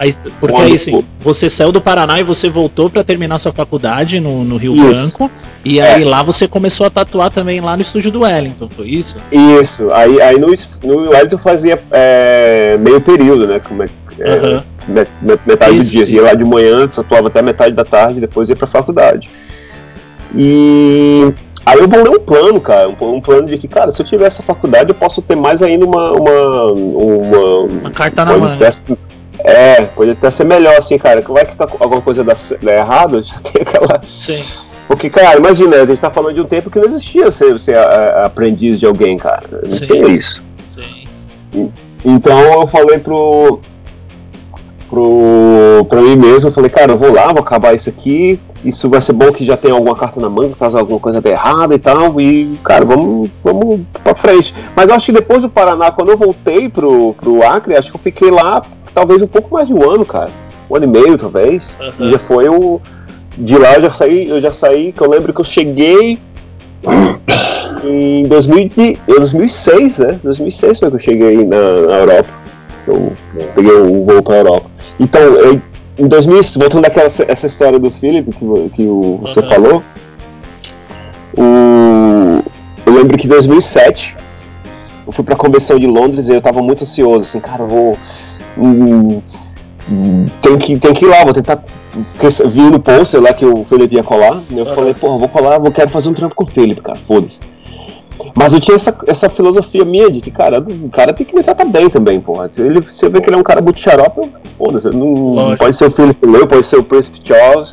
[0.00, 4.18] Aí, porque aí, assim, você saiu do Paraná e você voltou pra terminar sua faculdade
[4.18, 5.18] no, no Rio Isso.
[5.18, 5.30] Branco.
[5.62, 9.16] E aí lá você começou a tatuar também lá no estúdio do Wellington, foi isso?
[9.30, 10.46] Isso, aí, aí no,
[10.82, 13.60] no Wellington fazia é, meio período, né?
[13.60, 13.88] Como é,
[14.20, 14.64] é, Aham.
[14.88, 16.02] met- met- metade Isso, do dia.
[16.04, 16.14] isso.
[16.14, 19.28] Ia lá de manhã, atuava até metade da tarde, depois ia pra faculdade.
[20.34, 21.30] E
[21.66, 24.42] aí eu bolei um plano, cara, um, plano de que, cara, se eu tiver essa
[24.42, 26.12] faculdade, eu posso ter mais ainda uma.
[26.12, 28.66] uma, uma Uma carta na pode manga.
[28.68, 28.96] até-
[29.44, 31.22] é, pode até ser melhor, assim, cara.
[31.26, 32.22] Vai que alguma coisa
[32.76, 34.00] errado, já tem aquela.
[34.06, 34.42] Sim.
[34.88, 37.76] Porque, cara, imagina, a gente tá falando de um tempo que não existia ser, ser
[37.76, 39.42] a- a- aprendiz de alguém, cara.
[39.64, 39.84] Não Sim.
[39.86, 40.42] tinha isso.
[40.74, 41.72] Sim.
[42.04, 43.60] Então eu falei pro.
[44.88, 48.38] pro pra mim mesmo, eu falei, cara, eu vou lá, vou acabar isso aqui.
[48.64, 51.30] Isso vai ser bom que já tem alguma carta na manga, caso alguma coisa dê
[51.30, 52.20] errada e tal.
[52.20, 54.54] E, cara, vamos, vamos pra frente.
[54.76, 58.00] Mas acho que depois do Paraná, quando eu voltei pro, pro Acre, acho que eu
[58.00, 58.62] fiquei lá
[58.94, 60.28] talvez um pouco mais de um ano, cara.
[60.70, 61.74] Um ano e meio, talvez.
[61.80, 62.10] E Aham.
[62.10, 62.80] já foi o.
[63.38, 66.18] De lá eu já saí, eu já saí, que eu lembro que eu cheguei
[67.84, 70.20] em 2000, e- 2006, né?
[70.22, 72.28] 2006 foi que eu cheguei na, na Europa.
[72.86, 73.12] Eu
[73.54, 74.70] peguei o voo pra Europa.
[74.98, 75.60] Então, eu-
[76.00, 79.82] em 2000, voltando daquela essa história do Philip que, que o- você falou,
[81.36, 82.42] o,
[82.86, 84.16] eu lembro que em 2007
[85.06, 87.98] eu fui pra convenção de Londres e eu tava muito ansioso, assim, cara, eu vou.
[88.56, 89.20] hum,
[90.40, 91.62] tem, que, tem que ir lá, vou tentar.
[92.46, 94.74] Vi no pôster lá que o Felipe ia colar, né, eu Aham.
[94.76, 97.40] falei, porra, vou colar, vou quero fazer um trampo com o Felipe, cara, foda-se.
[98.34, 101.42] Mas eu tinha essa, essa filosofia minha de que, cara, o cara tem que me
[101.42, 102.48] tratar bem também, porra.
[102.50, 104.88] Se ele, você vê que ele é um cara muito xarope, foda-se.
[104.90, 105.58] Não, Lógico.
[105.58, 107.72] pode ser o Felipe Leu, pode ser o Príncipe Charles.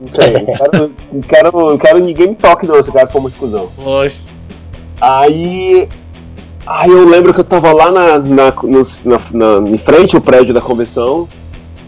[0.00, 3.06] Não sei, não quero, não quero, não quero ninguém me toque, não, se o cara
[3.06, 3.68] for muito cuzão.
[3.78, 4.20] Lógico.
[5.00, 5.88] Aí.
[6.64, 10.22] Aí eu lembro que eu tava lá na, na, no- na, na- em frente ao
[10.22, 11.28] prédio da convenção,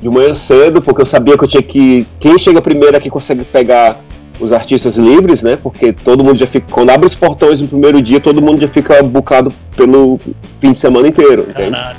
[0.03, 2.05] de manhã cedo, porque eu sabia que eu tinha que.
[2.19, 4.01] Quem chega primeiro aqui consegue pegar
[4.41, 5.57] os artistas livres, né?
[5.61, 6.67] Porque todo mundo já fica.
[6.71, 10.19] Quando abre os portões no primeiro dia, todo mundo já fica bucado pelo
[10.61, 11.71] fim de semana inteiro, entende?
[11.73, 11.99] Caralho.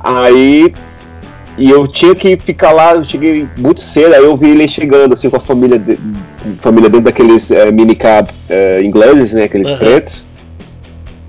[0.00, 0.72] Aí.
[1.60, 5.12] E eu tinha que ficar lá, eu cheguei muito cedo, aí eu vi ele chegando
[5.14, 5.98] assim com a família, de-
[6.60, 9.42] família dentro daqueles eh, minicab eh, ingleses, né?
[9.44, 9.76] Aqueles Aham.
[9.78, 10.24] pretos.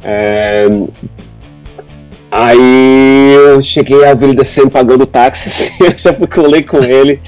[0.03, 0.67] É,
[2.31, 7.19] Aí eu cheguei a ver ele descendo pagando táxi, assim, eu já colei com ele.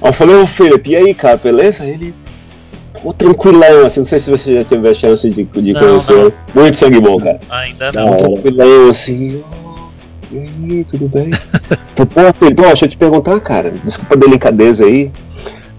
[0.00, 1.82] Aí eu falei, ô Felipe, e aí, cara, beleza?
[1.84, 2.14] Aí Ele.
[3.02, 6.14] Pô, tranquilão, assim, não sei se você já teve a chance de, de Não, conhecer.
[6.54, 6.62] não.
[6.62, 7.40] Muito sangue bom, cara.
[7.50, 8.08] Ainda Da não.
[8.10, 8.18] hora.
[8.18, 9.42] Tranquilão, assim.
[9.64, 9.86] "Ó,
[10.32, 11.30] E aí, tudo bem?
[11.92, 15.10] Então, pô, Felipe, ó, deixa eu te perguntar, cara, desculpa a delicadeza aí,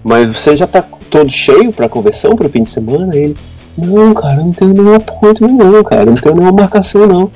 [0.04, 3.12] mas você já tá todo cheio pra conversão pro fim de semana?
[3.14, 3.36] Aí Ele,
[3.76, 7.30] não, cara, não tenho nenhum appointment não, cara, não tenho nenhuma marcação não.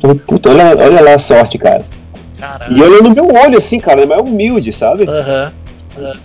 [0.00, 1.84] Falei, puta, olha, olha lá a sorte, cara.
[2.38, 2.76] Caralho.
[2.76, 5.04] E olhando no meu olho, assim, cara, é mais humilde, sabe?
[5.08, 5.52] Aham.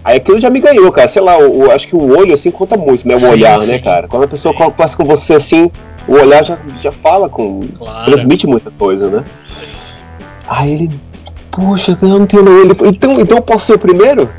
[0.03, 1.07] Aí aquilo já me ganhou, cara.
[1.07, 3.15] Sei lá, o, o- acho que o olho, assim, conta muito, né?
[3.15, 3.71] O Sim, olhar, sim.
[3.71, 4.07] né, cara?
[4.07, 4.59] Quando a pessoa Sim.
[4.59, 5.71] conversa com você assim,
[6.07, 7.61] o olhar já, já fala com.
[7.79, 8.05] Claro.
[8.05, 9.23] transmite muita coisa, né?
[10.47, 10.91] Aí ele,
[11.49, 12.75] puxa, eu não tenho ele.
[12.85, 14.29] Então, então eu posso ser o primeiro?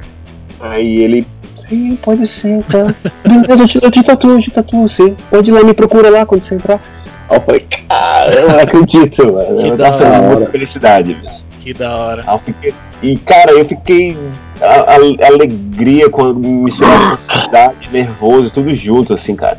[0.61, 1.27] Aí ele,
[1.69, 2.87] sim, pode ser, tá?
[3.27, 5.17] Beleza, eu te, eu te tatuo, eu te tatuo, sim.
[5.31, 6.81] Pode ir lá, me procura lá quando você entrar.
[7.29, 9.57] Aí eu falei, cara, eu não acredito, mano.
[9.57, 10.23] Que Eu da hora.
[10.23, 11.45] muita felicidade, bicho.
[11.61, 12.25] Que da hora.
[12.27, 14.17] Aí eu fiquei- E, cara, eu fiquei.
[14.61, 19.59] A, a- alegria com a- misturada com ansiedade, nervoso, tudo junto, assim, cara.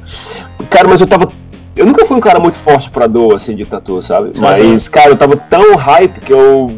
[0.70, 1.32] Cara, mas eu tava.
[1.76, 4.32] Eu nunca fui um cara muito forte pra dor, assim, de tatu, sabe?
[4.38, 6.72] Mas, cara, eu tava tão hype que eu.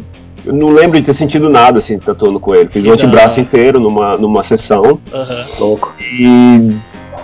[0.45, 2.69] Eu não lembro de ter sentido nada, assim, tatuando com ele.
[2.69, 4.99] Fiz Que o da antebraço inteiro numa, numa sessão.
[5.13, 5.43] Aham.
[5.59, 5.93] Louco.
[6.01, 6.75] E.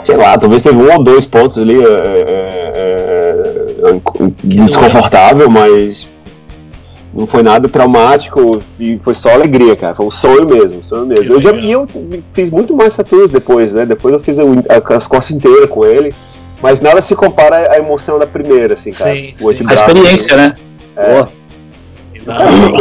[0.04, 3.13] Sei lá, talvez teve um ou dois pontos ali é, é, é,
[4.44, 6.08] desconfortável, mas
[7.14, 9.94] não foi nada traumático e foi só alegria, cara.
[9.94, 11.26] Foi um sonho mesmo, um sonho mesmo.
[11.26, 11.88] Que Eu já e eu
[12.34, 13.86] fiz muito mais tatuas depois, né?
[13.86, 16.14] Depois eu fiz o- a- as costas inteiras com ele,
[16.62, 19.14] mas nada se compara à emoção da primeira, assim, cara.
[19.14, 19.64] Sim, O sim.
[19.68, 20.54] A experiência, né?
[20.96, 21.14] É.
[21.14, 21.30] Boa.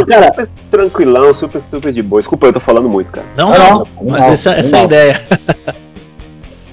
[0.07, 2.19] Cara, Super tranquilão, super, super de boa.
[2.21, 3.27] Desculpa, eu tô falando muito, cara.
[3.35, 3.57] Não, não.
[3.79, 5.21] não, Mas não, essa, essa é a ideia.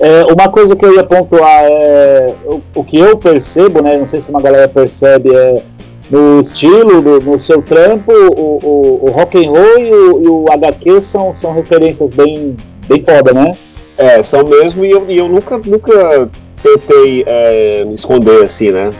[0.00, 3.98] É, uma coisa que eu ia pontuar é o, o que eu percebo, né?
[3.98, 5.62] Não sei se uma galera percebe, é
[6.10, 10.28] no estilo, do- no seu trampo, o, o, o rock and roll e o, e
[10.28, 12.56] o HQ são, são referências bem,
[12.88, 13.52] bem foda, né?
[13.98, 16.28] É, são mesmo, e eu, e eu nunca, nunca
[16.62, 18.90] tentei é, me esconder assim, né?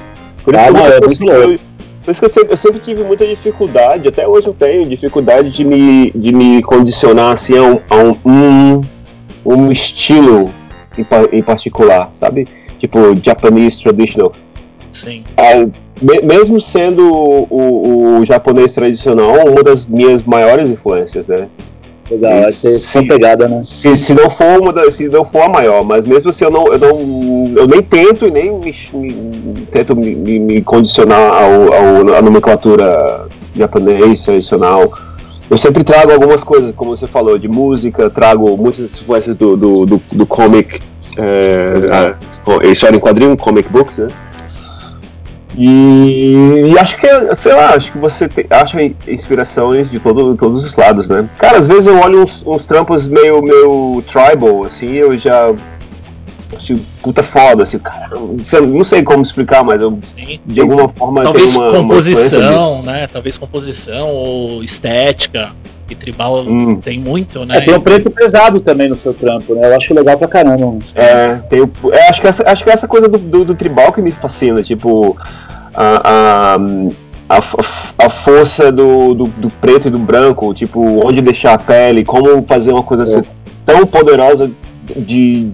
[0.45, 1.59] Por isso Ah, que eu não, é consegui- eu-
[2.05, 5.49] por isso que eu sempre, eu sempre tive muita dificuldade, até hoje eu tenho dificuldade
[5.49, 8.81] de me, de me condicionar assim a um, a um, um,
[9.45, 10.51] um estilo
[10.97, 12.49] em, pa- em particular, sabe?
[12.79, 14.33] Tipo, Japanese traditional.
[14.93, 15.25] Sim.
[15.37, 15.67] Ah,
[16.01, 21.47] me, mesmo sendo o, o, o, japonês tradicional, uma das minhas maiores influências, né?
[22.11, 23.61] Legal, vai ser se, pegada, né?
[23.63, 26.51] Se, se não for uma da, se não for a maior, mas mesmo assim eu
[26.51, 31.73] não, eu não eu nem tento e nem me, me, tento me, me condicionar ao,
[31.73, 34.93] ao, à nomenclatura japonês tradicional.
[35.51, 39.85] Eu sempre trago algumas coisas, como você falou, de música, trago muitas influências do, do,
[39.85, 40.81] do, do comic,
[41.19, 42.15] é,
[42.63, 44.07] a, história em quadrinho, comic books, né?
[45.59, 50.65] E, e, acho que, sei lá, acho que você te, acha inspirações de todo, todos
[50.65, 51.29] os lados, né?
[51.37, 55.53] Cara, às vezes eu olho uns, uns trampos meio, meio tribal, assim, eu já
[56.57, 59.99] acho puta foda, assim, cara, não sei como explicar, mas eu,
[60.45, 63.07] de alguma forma Talvez uma, composição, uma né?
[63.07, 65.53] Talvez composição ou estética.
[65.89, 66.81] E tribal hum.
[66.81, 67.59] tem muito, né?
[67.59, 69.67] É, tem o preto pesado também no seu trampo, né?
[69.67, 70.79] Eu acho legal pra caramba.
[70.95, 73.93] É, tem o, é, acho, que essa, acho que essa coisa do, do, do tribal
[73.93, 75.17] que me fascina, tipo.
[75.75, 76.59] A, a,
[77.29, 77.39] a,
[78.07, 82.43] a força do, do, do, preto e do branco, tipo, onde deixar a pele, como
[82.43, 83.23] fazer uma coisa é.
[83.65, 84.51] tão poderosa
[84.97, 85.51] de,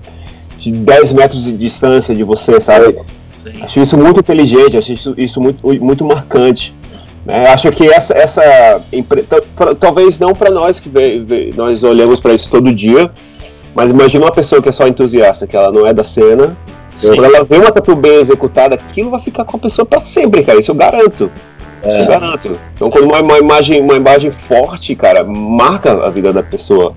[0.58, 2.98] de 10 metros de distância de você, sabe?
[3.44, 3.62] Sim.
[3.62, 6.74] Acho isso muito inteligente, acho isso, isso muito, muito marcante.
[7.24, 7.48] Né?
[7.48, 8.80] Acho que essa, essa
[9.80, 13.10] talvez não para nós que vê, vê, nós olhamos para isso todo dia,
[13.74, 16.56] mas imagina uma pessoa que é só entusiasta, que ela não é da cena,
[17.00, 20.42] quando ela vê uma tatu bem executada, aquilo vai ficar com a pessoa para sempre,
[20.42, 20.58] cara.
[20.58, 21.30] Isso eu garanto.
[21.82, 22.02] É.
[22.02, 22.58] Eu garanto.
[22.74, 26.94] Então, quando uma, uma, imagem, uma imagem forte, cara, marca a vida da pessoa.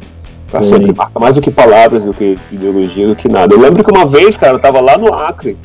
[0.49, 3.53] Pra sempre, marca mais do que palavras, do que ideologia, do que nada.
[3.53, 5.57] Eu lembro que uma vez, cara, eu tava lá no Acre,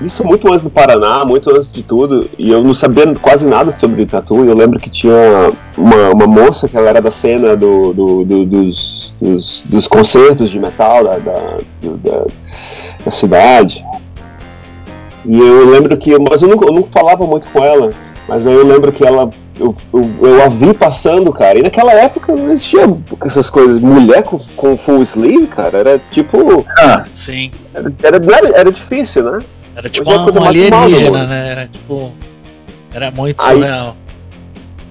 [0.00, 3.72] isso muito antes do Paraná, muito antes de tudo, e eu não sabia quase nada
[3.72, 4.44] sobre tatu.
[4.44, 8.44] Eu lembro que tinha uma, uma moça que ela era da cena do, do, do
[8.44, 11.40] dos, dos, dos, concertos de metal da, da,
[11.82, 12.26] da,
[13.04, 13.84] da, cidade.
[15.24, 17.92] E eu lembro que, mas eu não, eu não falava muito com ela,
[18.28, 21.58] mas aí eu lembro que ela eu, eu, eu, a vi passando, cara.
[21.58, 22.80] E naquela época não existia
[23.24, 23.78] essas coisas.
[23.80, 25.78] Mulher com, com full sleeve, cara.
[25.78, 26.64] Era tipo.
[26.78, 27.50] Ah, sim.
[27.74, 29.44] Era, era, era difícil, né?
[29.76, 31.48] Era tipo uma, coisa um alienígena, né?
[31.50, 32.12] Era tipo.
[32.92, 33.96] Era muito aí, surreal.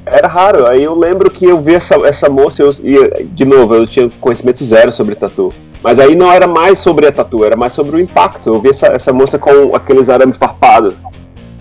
[0.06, 0.65] Era raro.
[0.65, 4.10] Aí eu lembro que eu vi essa, essa moça eu, e, de novo, eu tinha
[4.21, 5.53] conhecimento zero sobre tatu.
[5.84, 8.49] Mas aí não era mais sobre a tatu, era mais sobre o impacto.
[8.49, 10.95] Eu vi essa, essa moça com aqueles arame farpado.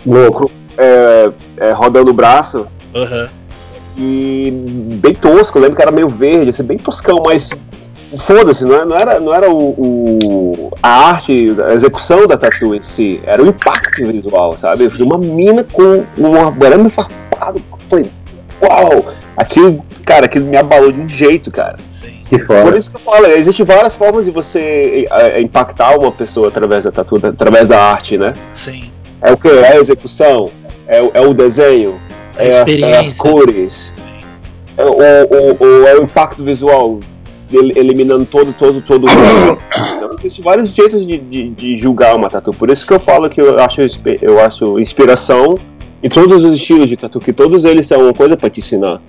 [0.07, 0.51] Louco.
[0.79, 2.66] É, é, rodando o braço.
[2.96, 3.28] Uhum.
[3.98, 4.50] E
[5.00, 7.50] bem tosco, eu lembro que era meio verde, assim, bem toscão, mas
[8.18, 12.74] foda-se, não, é, não, era, não era o, o, a arte, a execução da tatu
[12.74, 14.85] em si, era o impacto visual, sabe?
[14.85, 18.06] Eu fiz uma mina com um arame farpado, foi
[18.62, 19.06] uau!
[19.37, 21.76] Aquilo, cara, aquilo me abalou de um jeito, cara.
[21.90, 22.20] Sim.
[22.28, 22.62] Que foda.
[22.62, 26.85] Por isso que eu falo, existem várias formas de você é, impactar uma pessoa através
[26.85, 28.32] da tatu, através da arte, né?
[28.52, 28.90] Sim.
[29.20, 29.48] É o que?
[29.48, 30.50] É a execução?
[30.88, 32.00] É, é o desenho?
[32.37, 33.92] É, as, é as, cores?
[34.77, 37.01] É o, o, o, é o impacto visual?
[37.53, 39.07] eliminando todo, todo, todo.
[39.09, 42.53] então, existem vários jeitos de, de, de, julgar uma tatu.
[42.53, 43.81] Por isso que eu falo que eu acho,
[44.20, 45.57] eu acho inspiração
[46.03, 49.01] em todos os estilos de tatu, que todos eles têm alguma coisa para te ensinar.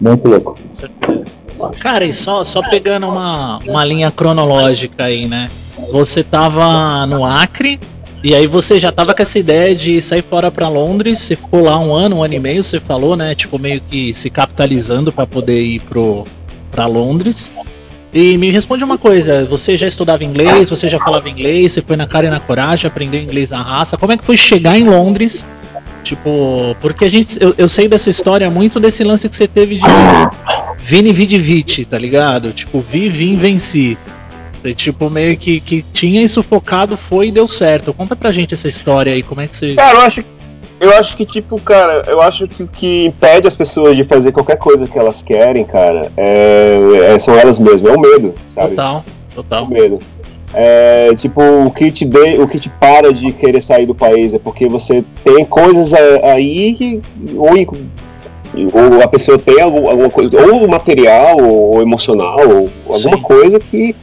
[0.00, 0.58] Muito louco.
[1.80, 5.50] Cara, e só, só pegando uma, uma linha cronológica aí, né?
[5.92, 7.78] Você tava no Acre,
[8.22, 11.64] e aí você já tava com essa ideia de sair fora para Londres, você ficou
[11.64, 13.34] lá um ano, um ano e meio, você falou, né?
[13.34, 16.26] Tipo, meio que se capitalizando para poder ir pro,
[16.70, 17.52] para Londres.
[18.12, 21.96] E me responde uma coisa, você já estudava inglês, você já falava inglês, você foi
[21.96, 23.96] na cara e na coragem, aprendeu inglês na raça.
[23.96, 25.44] Como é que foi chegar em Londres?
[26.02, 27.36] Tipo, porque a gente.
[27.42, 29.82] Eu, eu sei dessa história muito desse lance que você teve de
[30.78, 32.52] Vini Vidi Vici, tá ligado?
[32.52, 33.98] Tipo, vi, vim, venci.
[34.60, 37.92] Você, tipo, meio que, que tinha isso focado, foi e deu certo.
[37.92, 39.74] Conta pra gente essa história aí, como é que você.
[39.74, 40.24] Cara, eu acho
[40.78, 44.32] eu acho que, tipo, cara, eu acho que o que impede as pessoas de fazer
[44.32, 48.70] qualquer coisa que elas querem, cara, é, é, são elas mesmas, é o medo, sabe?
[48.70, 49.64] Total, total.
[49.64, 49.98] O medo.
[50.52, 54.34] É, tipo, o que te de, o que te para de querer sair do país
[54.34, 57.02] é porque você tem coisas aí que,
[57.34, 57.50] ou,
[58.72, 63.22] ou a pessoa tem algum, alguma coisa, ou material, ou emocional, ou alguma Sim.
[63.22, 63.96] coisa que,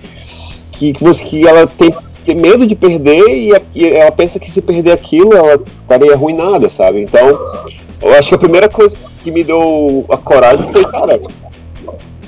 [0.84, 1.96] que, que, você, que ela tem
[2.36, 7.02] medo de perder e, e, ela pensa que se perder aquilo ela estaria arruinada, sabe?
[7.02, 7.40] Então,
[8.02, 11.22] eu acho que a primeira coisa que me deu a coragem foi, cara,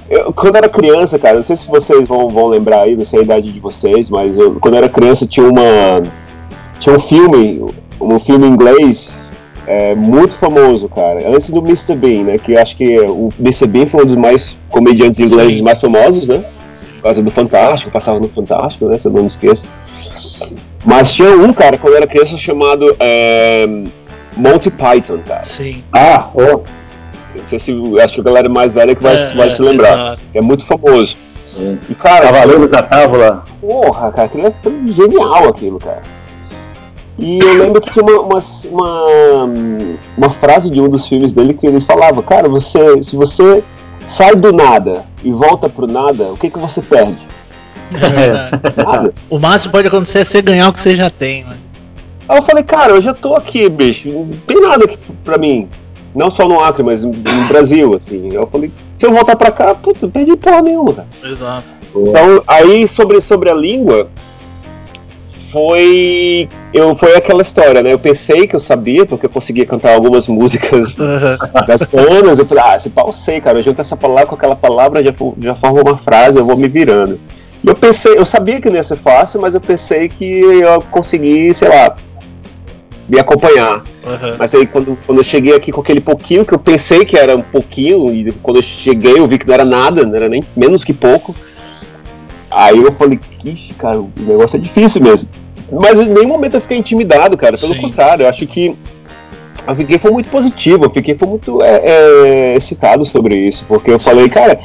[0.10, 3.20] eu, quando era criança, cara, não sei se vocês vão, vão lembrar aí, não sei
[3.20, 6.04] a idade de vocês, mas eu, quando eu era criança tinha uma
[6.80, 7.66] tinha um filme,
[8.00, 9.28] um filme inglês
[9.68, 11.96] é, muito famoso, cara, antes do Mr.
[11.96, 12.38] Bean, né?
[12.38, 13.68] Que acho que o Mr.
[13.68, 15.64] Bean foi um dos mais comediantes ingleses Sim.
[15.64, 16.46] mais famosos, né?
[17.06, 18.98] Causa do Fantástico, passava no Fantástico, né?
[18.98, 19.68] Se eu não me esqueço.
[20.84, 23.68] Mas tinha um cara, quando eu era criança, chamado é,
[24.36, 25.44] Monty Python, cara.
[25.44, 25.84] Sim.
[25.94, 26.62] Ah, oh.
[27.36, 29.62] Não sei se acho que a galera mais velha que vai, É, vai é, se
[29.62, 29.94] lembrar.
[29.94, 30.22] exato.
[30.34, 31.16] É muito famoso.
[31.46, 31.78] Sim.
[31.88, 33.44] E cara, Cavaleiros da Távola.
[33.62, 36.02] porra, cara, aquilo é genial aquilo, cara.
[37.20, 38.40] E eu lembro que tinha uma, uma,
[38.72, 39.46] uma,
[40.18, 43.64] uma frase de um dos filmes dele que ele falava, cara, você, se você
[44.06, 47.28] sai do nada e volta pro nada, o que que você perde?
[47.94, 48.84] É.
[48.84, 49.14] Nada.
[49.30, 51.58] O máximo pode acontecer é você ganhar o que você já tem, né?
[52.28, 55.70] Aí eu falei, cara, eu já tô aqui, bicho, não tem nada aqui pra mim.
[56.16, 57.12] Não só no Acre, mas no
[57.48, 58.32] Brasil, assim.
[58.32, 61.08] Eu falei, se eu voltar pra cá, puta, não perdi porra nenhuma, cara.
[61.24, 61.66] Exato.
[61.94, 64.10] Então, aí sobre, sobre a língua,
[65.56, 66.50] foi.
[66.74, 67.94] Eu, foi aquela história, né?
[67.94, 71.38] Eu pensei que eu sabia, porque eu conseguia cantar algumas músicas Aham.
[71.66, 72.38] das bonas.
[72.38, 73.60] Eu falei, ah, esse pau sei, cara.
[73.60, 76.68] Eu junto essa palavra com aquela palavra, já, já forma uma frase, eu vou me
[76.68, 77.18] virando.
[77.64, 80.82] E eu pensei, eu sabia que não ia ser fácil, mas eu pensei que eu
[80.92, 81.96] consegui, sei lá,
[83.08, 83.82] me acompanhar.
[84.06, 84.36] Aham.
[84.38, 87.34] Mas aí quando, quando eu cheguei aqui com aquele pouquinho, que eu pensei que era
[87.34, 90.44] um pouquinho, e quando eu cheguei eu vi que não era nada, não era nem
[90.54, 91.34] menos que pouco.
[92.52, 95.30] Aí eu falei, ixi, cara, o negócio é difícil mesmo.
[95.72, 97.58] Mas em nenhum momento eu fiquei intimidado, cara.
[97.58, 97.82] Pelo Sim.
[97.82, 98.76] contrário, eu acho que
[99.68, 103.90] eu fiquei foi muito positivo, eu fiquei foi muito é, é, excitado sobre isso, porque
[103.90, 104.60] eu falei, cara,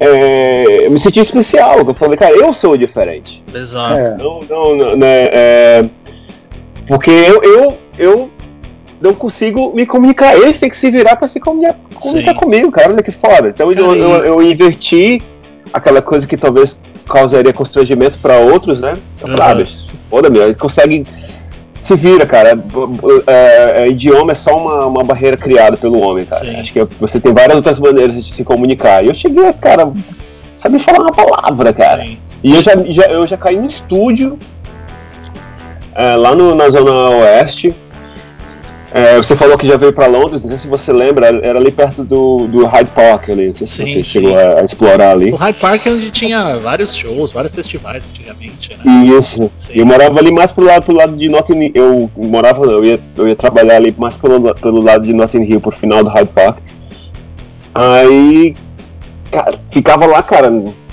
[0.00, 1.78] é, eu me senti especial.
[1.78, 3.42] Eu falei, cara, eu sou diferente.
[3.54, 3.98] Exato.
[3.98, 4.16] É.
[4.16, 5.84] Não, não, não, né, é,
[6.86, 8.30] porque eu, eu, eu
[9.00, 10.34] não consigo me comunicar.
[10.34, 12.90] Eles têm que se virar pra se comunicar, comunicar comigo, cara.
[12.90, 13.50] Olha que foda.
[13.50, 15.22] Então eu, eu, eu inverti
[15.72, 18.96] aquela coisa que talvez causaria constrangimento pra outros, né?
[19.20, 19.91] Eu falei, ah, Uhum.
[20.12, 20.42] Foda, meu.
[20.42, 21.06] Eles conseguem.
[21.80, 22.50] Se vira, cara.
[23.26, 26.44] É, é, idioma é só uma, uma barreira criada pelo homem, cara.
[26.44, 26.60] Sim.
[26.60, 29.02] Acho que você tem várias outras maneiras de se comunicar.
[29.02, 29.90] E eu cheguei, cara,
[30.56, 32.02] sabe falar uma palavra, cara.
[32.02, 32.18] Sim.
[32.44, 34.38] E eu já, já- eu já caí no estúdio,
[35.94, 37.74] é, lá no- na Zona Oeste.
[38.94, 41.70] É, você falou que já veio pra Londres, não sei se você lembra, era ali
[41.70, 44.04] perto do, do Hyde Park ali, não sei se Sim, você sim.
[44.04, 45.32] chegou a, a explorar ali.
[45.32, 49.04] O Hyde Park é onde tinha vários shows, vários festivais antigamente, né?
[49.06, 49.50] Isso.
[49.56, 49.72] Sim.
[49.74, 51.74] Eu morava ali mais pro lado, pro lado de Notting Hill.
[51.74, 55.60] Eu morava, eu ia, eu ia trabalhar ali mais pelo, pelo lado de Notting Hill,
[55.60, 56.58] pro final do Hyde Park.
[57.74, 58.54] Aí,
[59.30, 60.50] cara, ficava lá, cara,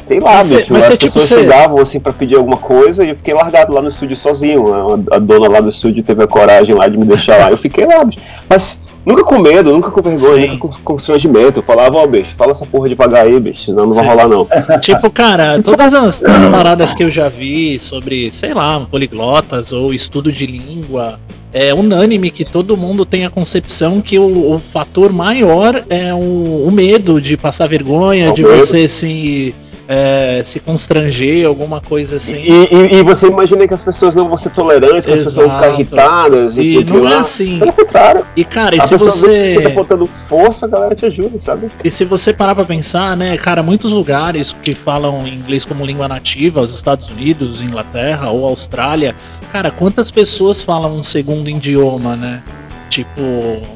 [0.09, 0.73] sei lá, Mas bicho.
[0.73, 3.71] mas as tipo, pessoas cê- chegavam assim pra pedir alguma coisa e eu fiquei largado
[3.71, 4.73] lá no estúdio sozinho.
[5.11, 7.51] A, a dona lá do estúdio teve a coragem lá de me deixar lá.
[7.51, 8.19] Eu fiquei lá, bicho.
[8.49, 10.53] Mas nunca com medo, nunca com vergonha, Sim.
[10.53, 11.59] nunca com constrangimento.
[11.59, 14.09] Eu falava, ó, bicho, fala essa porra devagar aí, bicho, senão não vai Sim.
[14.09, 14.47] rolar não.
[14.81, 19.93] Tipo, cara, todas as, as paradas que eu já vi sobre, sei lá, poliglotas ou
[19.93, 21.19] estudo de língua,
[21.53, 26.65] é unânime que todo mundo tem a concepção que o, o fator maior é o,
[26.67, 28.57] o medo de passar vergonha, O de medo.
[28.59, 29.55] você se,
[29.91, 32.35] é, se constranger, alguma coisa assim.
[32.35, 35.35] E, e- e você imagina que as pessoas não vão ser tolerantes, que as pessoas
[35.47, 35.81] vão ficar Exato.
[35.81, 37.57] irritadas, não E não é assim.
[37.57, 39.49] Pelo contrário, E cara, e se vê que você.
[39.55, 41.71] você tá botando esforço, a galera te ajuda, sabe?
[41.83, 46.07] E se você parar pra pensar, né, cara, muitos lugares que falam inglês como língua
[46.07, 49.15] nativa, os Estados Unidos, Inglaterra ou Austrália,
[49.51, 52.43] cara, quantas pessoas falam um segundo idioma, né?
[52.89, 53.21] Tipo,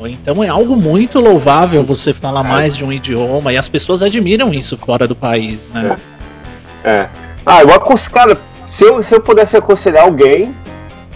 [0.07, 4.51] então é algo muito louvável você falar mais de um idioma e as pessoas admiram
[4.51, 5.95] isso fora do país, né?
[6.83, 7.07] É.
[7.45, 10.53] Ah, eu aconselho, cara, se eu, se eu pudesse aconselhar alguém,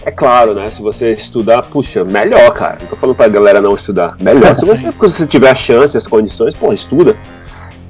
[0.04, 0.70] é claro, né?
[0.70, 2.78] Se você estudar, puxa, melhor, cara.
[2.80, 4.16] Não tô falando pra galera não estudar.
[4.20, 4.54] Melhor.
[4.56, 7.16] Se você, se tiver a chance, as condições, pô, estuda.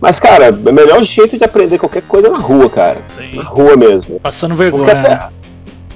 [0.01, 2.99] Mas, cara, o melhor jeito de aprender qualquer coisa é na rua, cara.
[3.09, 3.37] Sim.
[3.37, 4.19] Na rua mesmo.
[4.21, 4.95] Passando vergonha.
[4.95, 5.29] né?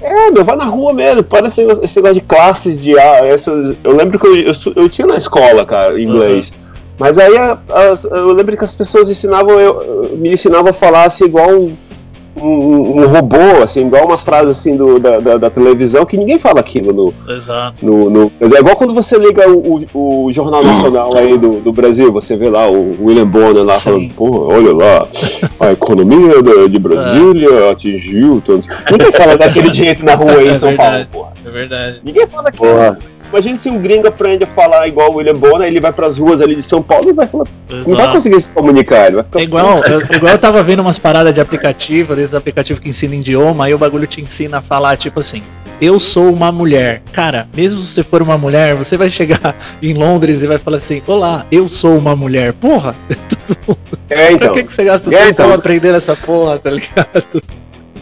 [0.03, 1.23] É, meu, vai na rua mesmo.
[1.23, 3.73] Para esse, esse negócio de classes, de ah, essas.
[3.83, 6.51] Eu lembro que eu, eu, eu tinha na escola, cara, inglês.
[6.99, 7.33] Mas aí
[7.69, 11.75] as- eu lembro que as pessoas ensinavam, eu, me ensinavam a falar assim, igual um,
[12.35, 16.39] um, um robô, assim, igual uma frase assim do, da, da, da televisão, que ninguém
[16.39, 17.13] fala aquilo no.
[17.33, 17.75] Exato.
[17.85, 21.71] no, no- é igual quando você liga o, o, o Jornal Nacional aí do, do
[21.71, 23.79] Brasil, você vê lá o William Bonner lá Sim.
[23.81, 25.07] falando, pô, olha lá,
[25.59, 28.67] a economia da- de Brasília atingiu tanto.
[28.91, 31.07] Ninguém fala daquele jeito na rua aí É em São verdade.
[31.11, 31.33] Paulo, porra.
[31.45, 32.01] É verdade.
[32.03, 32.67] Ninguém fala aquilo.
[32.67, 32.97] Porra.
[33.33, 36.39] Imagina se um gringo aprende a falar igual o William Bonner, ele vai pras ruas
[36.39, 38.11] ali de São Paulo e vai falar, não vai Exato.
[38.13, 41.33] conseguir se comunicar, ele vai ficar É igual, eu, igual eu tava vendo umas paradas
[41.33, 45.19] de aplicativo, desses aplicativos que ensinam idioma, aí o bagulho te ensina a falar, tipo
[45.19, 45.41] assim,
[45.81, 47.01] eu sou uma mulher.
[47.11, 50.77] Cara, mesmo se você for uma mulher, você vai chegar em Londres e vai falar
[50.77, 52.53] assim, olá, eu sou uma mulher.
[52.53, 52.95] Porra,
[54.09, 54.51] É, pra então.
[54.53, 55.51] que, que você gasta É, tempo então.
[55.53, 57.41] aprendendo essa porra, tá ligado?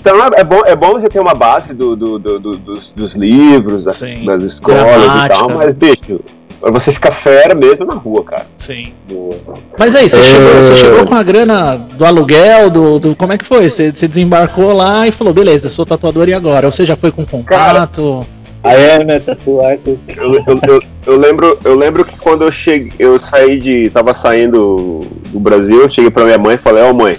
[0.02, 3.16] Então é bom, é bom você ter uma base do, do- do- do- dos, dos
[3.16, 4.26] livros, das, Sim.
[4.26, 6.20] das escolas e tal, mas, bicho,
[6.60, 8.48] você ficar fera mesmo na rua, cara.
[8.58, 8.94] Sim.
[9.08, 9.30] No-
[9.78, 10.24] Mas aí, você, É.
[10.24, 13.70] chegou, você chegou com a grana do aluguel, do, do- como é que foi?
[13.70, 16.66] Você, você desembarcou lá e falou, beleza, sou tatuador e agora?
[16.66, 18.26] Ou você já foi com contato?
[18.64, 20.00] I am a tattoo artist.
[20.16, 23.90] Eu, eu, eu, eu lembro, eu lembro que quando eu cheguei, eu saí de.
[23.90, 27.18] tava saindo do Brasil, eu cheguei pra minha mãe e falei, ó mãe,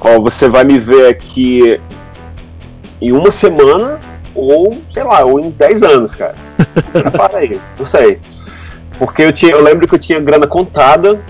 [0.00, 1.80] ó, você vai me ver aqui
[3.00, 3.98] em uma semana
[4.34, 6.34] ou, sei lá, ou em 10 anos, cara.
[6.92, 8.18] Prepara aí, não sei.
[8.98, 11.20] Porque eu, tinha, eu lembro que eu tinha grana contada.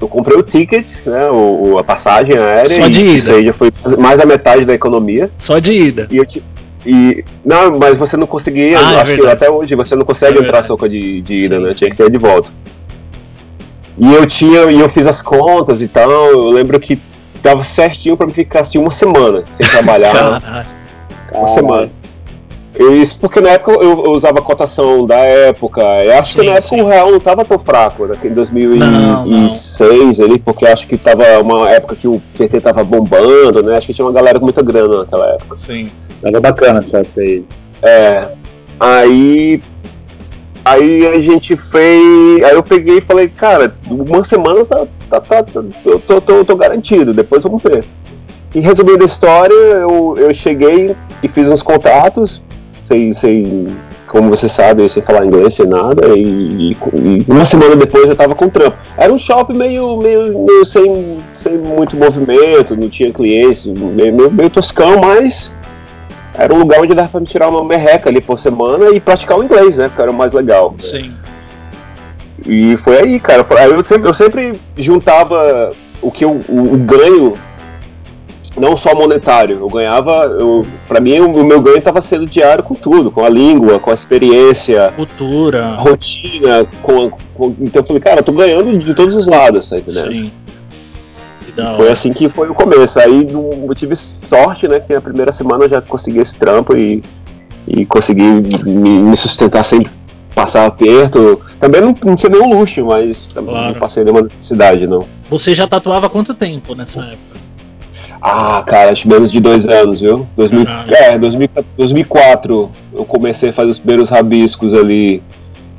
[0.00, 1.28] Eu comprei o ticket, né?
[1.30, 2.64] O, a passagem aérea.
[2.64, 3.16] Só de e ida.
[3.18, 5.30] Isso aí já foi mais a metade da economia.
[5.36, 6.08] Só de ida.
[6.10, 6.24] E eu
[6.86, 10.38] e, não, mas você não conseguia, Ah, é acho que até hoje você não consegue
[10.38, 10.66] É entrar verdade.
[10.66, 11.72] só com a de, de ida, Sim, né?
[11.72, 11.78] sim.
[11.78, 12.50] Tinha que ir de volta.
[13.98, 16.10] E eu tinha, e eu fiz as contas e tal.
[16.10, 16.98] Eu lembro que
[17.42, 20.12] dava certinho pra me ficar assim uma semana sem trabalhar.
[20.40, 20.66] Caralho.
[21.32, 21.90] uma semana.
[22.74, 25.80] Eu- Isso porque na época eu, eu usava a cotação da época.
[25.82, 26.80] Eu acho que Sim, na época sim.
[26.80, 30.96] o real não tava tão fraco, né, em Não, 2006 ali, porque eu acho que
[30.96, 33.76] tava uma época que o PT tava bombando, né?
[33.76, 35.56] Acho que tinha uma galera com muita grana naquela época.
[35.56, 35.90] Sim.
[36.22, 37.44] Tava bacana essa época aí.
[37.82, 38.28] É.
[38.78, 39.62] Aí.
[40.70, 42.44] Aí a gente fez.
[42.44, 44.86] Aí eu peguei e falei, cara, uma semana tá.
[45.08, 47.84] tá, tá, tá- eu tô, tô, tô garantido, depois vamos ver.
[48.54, 52.42] E resumindo a história, eu, eu cheguei e fiz uns contatos,
[52.78, 53.68] sem, sem.
[54.08, 58.16] Como você sabe, sem falar inglês, sem nada, e, e- e uma semana depois eu
[58.16, 58.76] tava com trampo.
[58.98, 64.30] Era um shopping meio, meio, meio sem, sem muito movimento, não tinha clientes, meio, meio,
[64.32, 65.54] meio toscão, mas
[66.40, 69.38] era um lugar onde dava pra me tirar uma merreca ali por semana e praticar
[69.38, 69.88] o inglês, né?
[69.88, 70.74] Porque era o mais legal.
[70.78, 71.12] Sim.
[72.46, 73.44] E foi aí, cara.
[73.66, 77.34] Eu, sempre, eu sempre juntava o que eu, o, o ganho,
[78.56, 79.58] não só monetário.
[79.60, 83.24] Eu ganhava, eu, pra mim, o, o meu ganho estava sendo diário com tudo, com
[83.24, 85.74] a língua, com a experiência, Cultura.
[85.76, 86.66] rotina.
[86.82, 90.10] Com, com- então eu falei, cara, eu tô ganhando de todos os lados, tá entendendo?
[90.12, 90.32] Sim.
[91.76, 92.98] Foi assim que foi o começo.
[92.98, 94.80] Aí eu tive sorte, né?
[94.80, 97.02] Que na primeira semana eu já consegui esse trampo e,
[97.66, 99.86] e consegui me, me sustentar sem
[100.34, 101.40] passar aperto.
[101.58, 103.72] Também não, não tinha nenhum luxo, mas também Claro.
[103.72, 105.06] não passei nenhuma necessidade, não.
[105.28, 107.40] Você já tatuava há quanto tempo nessa época?
[108.22, 110.26] Ah, cara, acho menos de dois anos, viu?
[110.36, 110.94] 2000, Caralho.
[110.94, 115.22] é, 2000, 2004 eu comecei a fazer os primeiros rabiscos ali.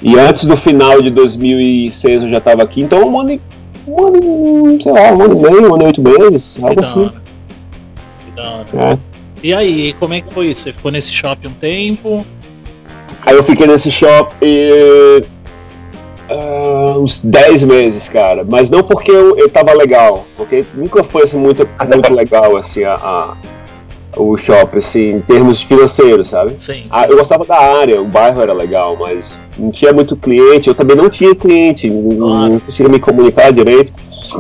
[0.01, 3.41] E antes do final de 2006 eu já tava aqui, então um ano e,
[3.87, 6.79] um ano sei lá, um ano e meio, um ano e oito meses, Que algo
[6.79, 7.11] assim.
[8.25, 8.67] Que da hora.
[8.93, 8.97] É.
[9.43, 10.61] E aí, como é que foi isso?
[10.61, 12.25] Você ficou nesse shopping um tempo?
[13.25, 15.25] Aí eu fiquei nesse shopping
[16.29, 18.45] ah, uns 10 meses, cara.
[18.47, 22.83] Mas não porque eu, eu tava legal, porque nunca foi assim, muito, muito legal assim,
[22.83, 23.33] a, a-
[24.15, 26.53] o shopping, assim, em termos financeiros, sabe?
[26.57, 26.83] Sim.
[26.89, 30.75] Ah, eu gostava da área, o bairro era legal, mas não tinha muito cliente, eu
[30.75, 33.93] também não tinha cliente, não, não conseguia me comunicar direito.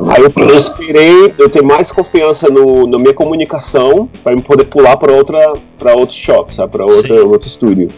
[0.07, 4.95] Aí eu, esperei eu ter mais confiança no, na minha comunicação para eu poder pular
[4.95, 7.11] para outra para outro shop, sabe, para Sim.
[7.19, 7.89] outro estúdio.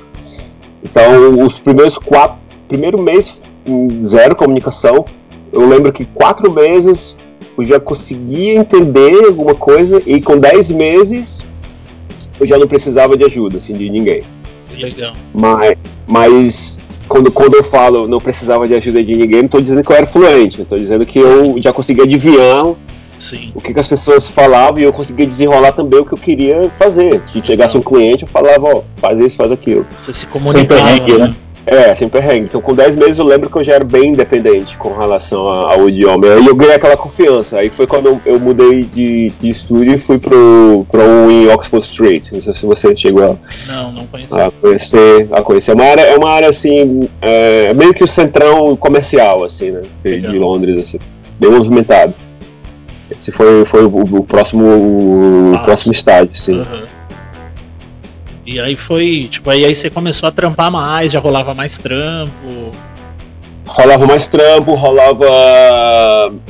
[0.84, 5.06] Então, os primeiros quatro, primeiro mês hum, zero comunicação.
[5.52, 7.16] Eu lembro que quatro meses
[7.58, 11.46] eu já conseguia entender alguma coisa e com dez meses
[12.40, 14.24] eu já não precisava de ajuda, assim, de ninguém.
[14.68, 15.14] Que legal.
[15.34, 15.78] Mas,
[16.08, 19.92] mas quando, quando eu falo não precisava de ajuda de ninguém, não estou dizendo que
[19.92, 22.74] eu era fluente, tô dizendo que eu já conseguia adivinhar
[23.18, 23.52] Sim.
[23.54, 26.72] o que, que as pessoas falavam e eu conseguia desenrolar também o que eu queria
[26.78, 27.22] fazer.
[27.32, 29.86] Se chegasse um cliente, eu falava, ó, faz isso, faz aquilo.
[30.02, 31.28] Você se comunicava, perrengue, né?
[31.28, 31.36] né?
[31.66, 32.45] É, sem perrengue.
[32.45, 35.88] Então, com 10 meses, eu lembro que eu já era bem independente com relação ao
[35.88, 36.28] idioma.
[36.28, 37.57] Aí eu ganhei aquela confiança.
[37.57, 41.47] Aí foi quando eu, eu mudei de, de estúdio e fui pro, pro um em
[41.49, 42.32] Oxford Street.
[42.32, 44.36] Não sei se você chegou a, Não, não conheço.
[44.36, 45.28] a conhecer.
[45.32, 45.72] A conhecer.
[45.72, 49.82] É uma área, é uma área assim, é, meio que o centrão comercial, assim, né?
[50.03, 50.99] De, de Londres, assim.
[51.39, 52.14] Bem movimentado.
[53.09, 56.59] Esse foi, foi o, o próximo, o próximo estágio, sim.
[56.59, 56.93] Aham.
[58.46, 62.72] E aí foi, tipo, aí, aí você começou a trampar mais, já rolava mais trampo.
[63.66, 65.26] rolava mais trampo, rolava.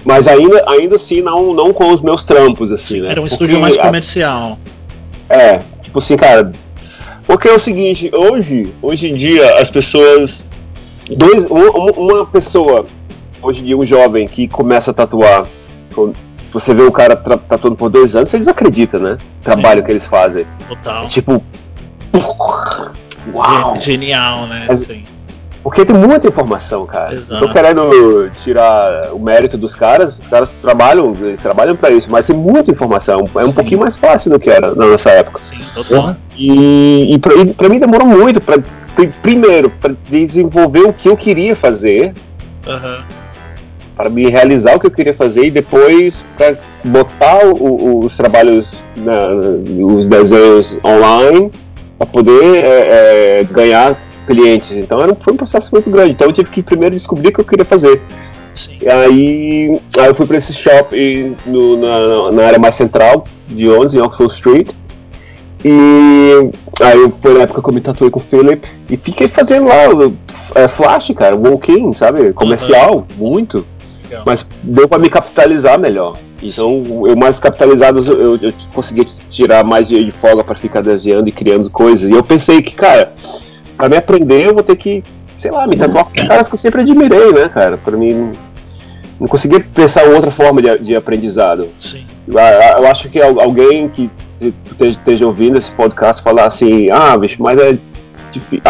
[0.04, 3.12] Mas ainda, ainda assim, não, não com os meus trampos, assim, né?
[3.12, 4.58] Era um estúdio mais a- comercial.
[5.30, 6.52] É, tipo assim, cara.
[7.26, 10.44] Porque é o seguinte, hoje, hoje em dia, as pessoas.
[11.16, 12.86] Dois, uma, uma- pessoa,
[13.42, 15.46] hoje em dia, um jovem que começa a tatuar.
[16.52, 19.18] Você vê o cara tatuando por dois anos, você desacredita, né?
[19.42, 19.86] O trabalho Sim.
[19.86, 20.46] que eles fazem.
[20.68, 21.06] Total.
[21.06, 21.44] É tipo.
[23.34, 23.76] Uau!
[23.76, 24.66] Ge- Genial, né?
[24.68, 24.86] Mas-.
[25.64, 27.14] Porque tem muita informação, cara.
[27.16, 27.46] Exato.
[27.48, 32.28] Tô querendo tirar o mérito dos caras, os caras trabalham, eles trabalham pra isso, mas
[32.28, 33.26] tem muita informação.
[33.36, 33.54] É um Sim.
[33.54, 35.40] pouquinho mais fácil do que era na nossa época.
[35.42, 36.18] Sim, total.
[36.38, 38.58] E, e, pra, pra mim demorou muito pra,
[38.94, 42.14] pri- primeiro, para desenvolver o que eu queria fazer,
[42.68, 42.98] Aham.
[43.96, 48.78] para me realizar o que eu queria fazer e depois para botar o- os trabalhos,
[48.98, 49.30] na-
[49.86, 51.50] os desenhos online
[52.04, 53.98] para poder é, é, ganhar
[54.28, 54.72] clientes.
[54.74, 56.12] Então era, foi um processo muito grande.
[56.12, 58.02] Então eu tive que primeiro descobrir o que eu queria fazer.
[58.54, 58.78] Sim.
[58.82, 63.70] E aí, aí eu fui para esse shopping no, na, na, área mais central de
[63.70, 64.72] 11, em Oxford Street.
[65.66, 66.52] E
[66.82, 69.86] aí foi na época que eu me tatuei com o Philip e fiquei fazendo lá
[70.56, 72.34] é, flash, cara, walk-in, sabe?
[72.34, 73.30] Comercial, uhum.
[73.30, 73.66] muito.
[74.04, 74.24] Legal.
[74.26, 76.18] Mas deu para me capitalizar melhor.
[76.44, 81.28] Então, eu mais capitalizado, eu, eu consegui tirar mais dinheiro de folga para ficar desenhando
[81.28, 82.12] e criando coisas.
[82.12, 83.14] E eu pensei que, cara,
[83.78, 85.04] para me aprender, eu vou ter que,
[85.38, 87.78] sei lá, me tatuar com os caras que eu sempre admirei, né, cara?
[87.78, 88.32] Para mim,
[89.20, 91.70] não conseguia pensar outra forma de, de aprendizado.
[91.80, 92.06] Sim.
[92.28, 94.10] Eu, eu, acho que alguém que
[94.80, 97.78] esteja ouvindo esse podcast falar assim, ah, bicho, mas é
[98.32, 98.64] difícil,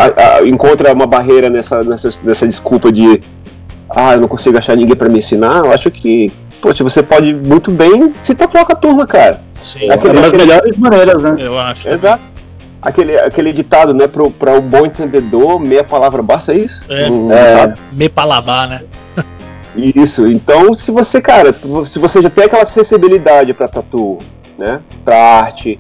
[0.46, 3.22] encontra uma barreira nessa, nessa, nessa desculpa de
[3.90, 6.32] ah, eu não consigo achar ninguém para me ensinar, eu acho que,
[6.64, 9.42] poxa, você pode muito bem se tatuar com a turma, cara.
[9.62, 11.36] Sim, é uma das melhores maneiras, né?
[11.38, 11.90] Eu acho.
[11.90, 12.24] Exato.
[12.82, 16.84] Aquele, aquele ditado, né, para o bom entendedor, meia palavra basta, é isso?
[16.90, 17.76] É, um, é.
[17.92, 18.82] meia palavra, né?
[19.76, 21.54] Isso, então se você, cara,
[21.86, 24.20] se você já tem aquela sensibilidade para tatu,
[24.58, 25.80] né, pra arte,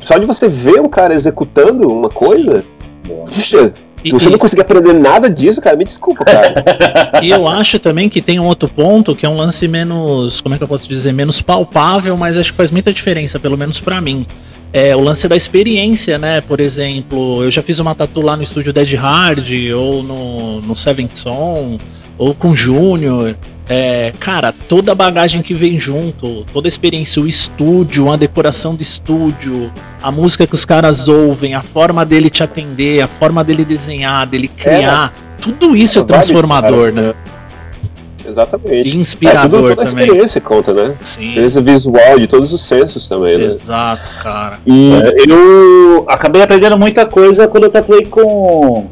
[0.00, 2.64] só de você ver um cara executando uma coisa,
[3.04, 3.72] puxa,
[4.04, 6.64] e, você não conseguir aprender nada disso, cara, me desculpa, cara.
[7.22, 10.54] e eu acho também que tem um outro ponto que é um lance menos, como
[10.54, 13.80] é que eu posso dizer, menos palpável, mas acho que faz muita diferença, pelo menos
[13.80, 14.26] para mim.
[14.72, 16.40] É o lance da experiência, né?
[16.40, 19.46] Por exemplo, eu já fiz uma tatu lá no estúdio Dead Hard,
[19.76, 21.78] ou no, no Seventh Son,
[22.16, 23.36] ou com Júnior.
[23.74, 28.74] É, cara, toda a bagagem que vem junto, toda a experiência, o estúdio, a decoração
[28.74, 33.42] do estúdio, a música que os caras ouvem, a forma dele te atender, a forma
[33.42, 37.14] dele desenhar, dele criar, é, tudo isso é, é transformador, né?
[38.28, 38.90] Exatamente.
[38.90, 40.02] E inspirador é, tudo, toda também.
[40.02, 40.94] a experiência conta, né?
[41.00, 41.28] Sim.
[41.28, 43.44] Experiência visual de todos os sensos também, né?
[43.44, 44.58] Exato, cara.
[44.66, 48.90] E é, eu acabei aprendendo muita coisa quando eu tatuei com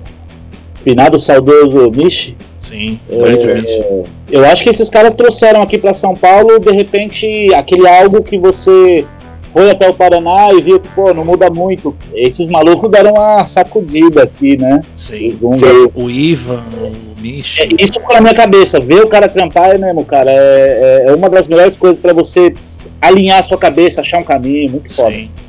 [0.83, 2.37] finado saudoso Michi.
[2.59, 7.89] Sim, é, Eu acho que esses caras trouxeram aqui para São Paulo, de repente, aquele
[7.89, 9.05] algo que você
[9.53, 11.97] foi até o Paraná e viu que, pô, não muda muito.
[12.15, 14.81] Esses malucos deram uma sacudida aqui, né?
[14.95, 15.35] Sim.
[15.35, 15.91] Sim.
[15.95, 17.63] O Ivan, o Michi.
[17.63, 18.79] É, isso foi na minha cabeça.
[18.79, 20.31] Ver o cara trampar é mesmo, cara.
[20.31, 22.55] É, é, é uma das melhores coisas para você
[23.01, 24.73] alinhar a sua cabeça, achar um caminho.
[24.73, 25.03] Muito Sim.
[25.03, 25.40] foda.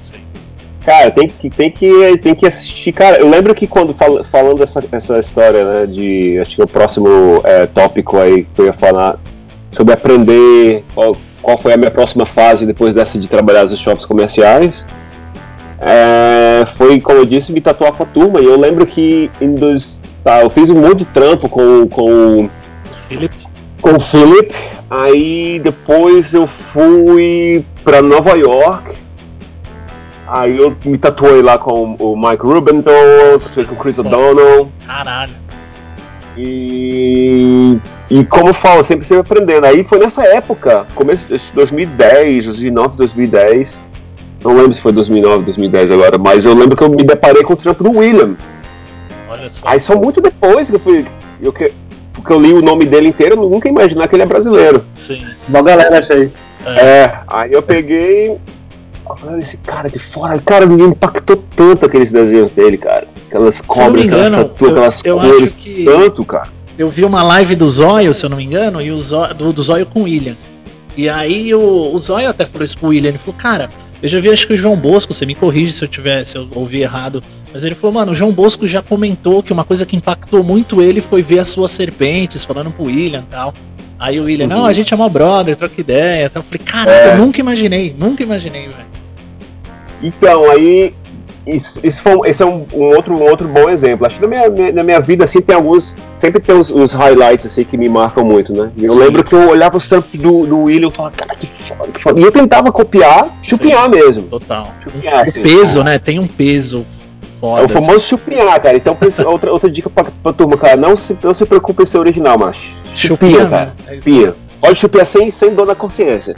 [0.85, 2.91] Cara, tem que, tem que, tem que assistir.
[2.91, 6.39] Cara, eu lembro que quando fal, falando essa, essa história, né, de.
[6.39, 9.19] Acho que é o próximo é, tópico aí que eu ia falar
[9.71, 14.05] sobre aprender qual, qual foi a minha próxima fase depois dessa de trabalhar nos shops
[14.05, 14.85] comerciais.
[15.79, 18.41] É, foi, como eu disse, me tatuar com a turma.
[18.41, 20.01] E eu lembro que em dois.
[20.23, 22.49] Tá, eu fiz um monte de trampo com, com,
[23.07, 23.35] Philip.
[23.81, 24.53] com o Philip.
[24.89, 29.00] Aí depois eu fui para Nova York
[30.31, 34.71] Aí eu me tatuei lá com o Mike Rubendorf, com o Chris O'Donnell.
[34.87, 35.33] Caralho.
[36.37, 37.77] E,
[38.09, 39.65] e como eu falo, sempre sempre aprendendo.
[39.65, 43.77] Aí foi nessa época, começo de 2010, 2009, 2010.
[44.41, 47.51] Não lembro se foi 2009, 2010 agora, mas eu lembro que eu me deparei com
[47.51, 48.37] o trampo do William.
[49.29, 49.67] Olha só.
[49.67, 51.05] Aí só muito depois que eu fui.
[51.41, 51.73] Eu, que,
[52.13, 54.85] porque eu li o nome dele inteiro, eu nunca imaginar que ele é brasileiro.
[54.95, 55.25] Sim.
[55.49, 56.37] Uma galera acha isso.
[56.65, 56.85] É.
[56.85, 58.39] é, aí eu peguei,
[59.15, 63.07] falando esse cara de fora, cara, me impactou tanto aqueles desenhos dele, cara.
[63.27, 66.49] Aquelas cobras, aquelas, tatu, aquelas eu, cores, que tanto, cara.
[66.77, 69.53] Eu vi uma live do Zóio, se eu não me engano, e o Zóio, do,
[69.53, 70.35] do Zóio com o William.
[70.95, 73.69] E aí o, o Zóio até falou isso pro William, ele falou, cara,
[74.01, 76.37] eu já vi acho que o João Bosco, você me corrige se eu tiver, se
[76.37, 79.85] eu ouvi errado, mas ele falou, mano, o João Bosco já comentou que uma coisa
[79.85, 83.53] que impactou muito ele foi ver as suas serpentes, falando pro William e tal.
[83.99, 84.53] Aí o William, uhum.
[84.53, 86.25] não, a gente é mó brother, troca ideia.
[86.25, 87.13] Então eu falei, cara, é.
[87.13, 88.91] eu nunca imaginei, nunca imaginei, velho.
[90.01, 90.93] Então, aí.
[91.45, 94.05] Isso, isso foi, esse é um, um, outro, um outro bom exemplo.
[94.05, 95.97] Acho que na minha, na minha vida, assim, tem alguns.
[96.19, 98.71] Sempre tem os, os highlights, assim, que me marcam muito, né?
[98.77, 98.99] Eu Sim.
[98.99, 101.99] lembro que eu olhava os trampos do, do William e falava, cara, que foda, que
[101.99, 102.21] foda.
[102.21, 103.89] E eu tentava copiar, chupinhar Sim.
[103.89, 104.23] mesmo.
[104.27, 104.71] Total.
[104.83, 105.91] Chupinhar, assim, o peso, cara.
[105.91, 105.99] né?
[105.99, 106.85] Tem um peso.
[107.39, 108.07] Foda, é o famoso assim.
[108.09, 108.77] chupinhar, cara.
[108.77, 108.95] Então,
[109.25, 112.37] outra, outra dica pra, pra turma, cara, não se, não se preocupe em ser original,
[112.37, 113.73] mas chupinha, cara.
[113.87, 113.95] Né?
[113.95, 114.35] Chupinha.
[114.61, 116.35] Pode chupiar sem, sem dor na consciência.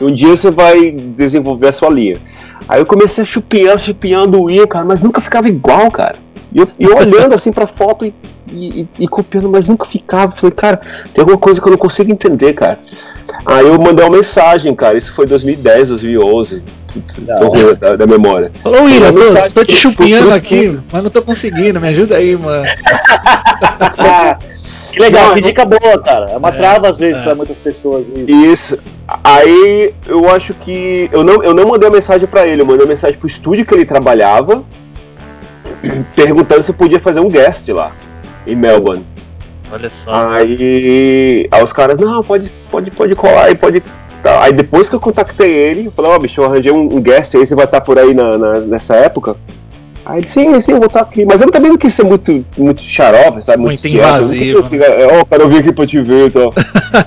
[0.00, 2.20] Um dia você vai desenvolver a sua linha.
[2.68, 6.16] Aí eu comecei a chupinhar, chupinhando o Ian, cara, mas nunca ficava igual, cara.
[6.52, 8.14] E eu, eu olhando assim pra foto e,
[8.48, 10.32] e, e, copiando, mas nunca ficava.
[10.32, 10.80] Falei, cara,
[11.14, 12.80] tem alguma coisa que eu não consigo entender, cara.
[13.46, 14.98] Aí eu mandei uma mensagem, cara.
[14.98, 16.62] Isso foi 2010, 2011.
[17.38, 18.50] Tô da, da memória.
[18.64, 21.80] Ô, William, tô, tô te chupinhando aqui, mas não tô conseguindo.
[21.80, 22.66] Me ajuda aí, mano.
[24.92, 26.30] Que legal, não, que dica boa, cara.
[26.32, 27.24] É uma é, trava às vezes é.
[27.24, 28.08] para muitas pessoas.
[28.08, 28.30] Isso.
[28.30, 28.78] isso.
[29.24, 31.08] Aí eu acho que.
[31.12, 33.64] Eu não, eu não mandei a mensagem para ele, eu mandei a mensagem pro estúdio
[33.64, 34.64] que ele trabalhava.
[36.14, 37.92] perguntando se eu podia fazer um guest lá,
[38.46, 39.04] em Melbourne.
[39.72, 40.30] Olha só.
[40.30, 43.82] Aí, aí os caras, não, pode, pode, pode colar aí, pode.
[44.22, 44.42] Tá.
[44.42, 47.00] Aí depois que eu contactei ele, eu falei, ó, oh, bicho, eu arranjei um, um,
[47.00, 49.36] guest aí, você vai estar por aí na, na, nessa época.
[50.10, 51.24] Aí ele, sim, sim, eu vou estar aqui.
[51.24, 53.62] Mas eu também não quis ser muito, muito xarope, sabe?
[53.62, 54.68] Muito, muito invasivo.
[54.70, 54.78] Né?
[55.12, 56.52] Ó, oh, cara, eu vim aqui pra te ver e tal.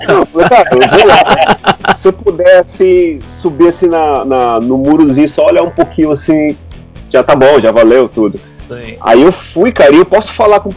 [0.08, 1.94] não, eu falei, cara, eu vou lá.
[1.94, 6.56] Se eu pudesse subir assim na, na, no murozinho, só olhar um pouquinho assim,
[7.10, 8.40] já tá bom, já valeu tudo.
[8.66, 8.96] Sim.
[9.02, 10.72] Aí eu fui, cara, e eu posso falar com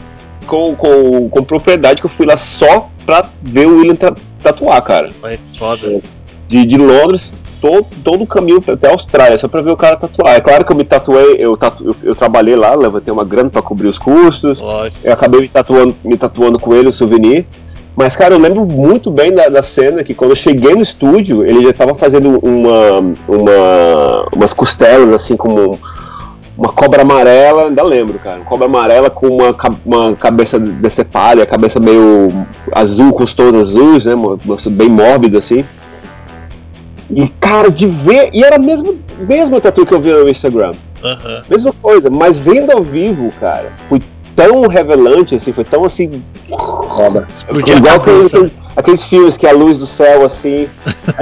[0.46, 3.96] com, com, com propriedade que eu fui lá só pra ver o William
[4.42, 5.10] tatuar, cara.
[5.20, 6.00] Foi foda.
[6.48, 7.30] De, de Londres,
[7.60, 10.36] todo, todo o caminho até a Austrália, só pra ver o cara tatuar.
[10.36, 13.50] É claro que eu me tatuei, eu, tatu, eu, eu trabalhei lá, levantei uma grana
[13.50, 14.60] pra cobrir os custos.
[14.60, 14.98] Lógico.
[15.04, 17.46] Eu acabei me tatuando, me tatuando com ele o souvenir.
[17.96, 21.44] Mas, cara, eu lembro muito bem da, da cena que quando eu cheguei no estúdio,
[21.44, 25.76] ele já tava fazendo uma, uma, umas costelas, assim, como
[26.56, 28.36] uma cobra amarela, ainda lembro, cara.
[28.36, 32.28] Uma cobra amarela com uma, uma cabeça decepada, a cabeça meio
[32.72, 34.14] azul, com os tons azuis, né?
[34.70, 35.64] Bem mórbido assim.
[37.10, 38.30] E, cara, de ver.
[38.32, 40.72] E era mesmo, mesmo tatu que eu vi no Instagram.
[41.02, 41.42] Uhum.
[41.48, 44.00] Mesma coisa, mas vendo ao vivo, cara, foi
[44.34, 46.22] tão revelante, assim, foi tão assim.
[47.32, 48.10] Explodiu Igual que,
[48.76, 50.68] aqueles filmes que a luz do céu, assim,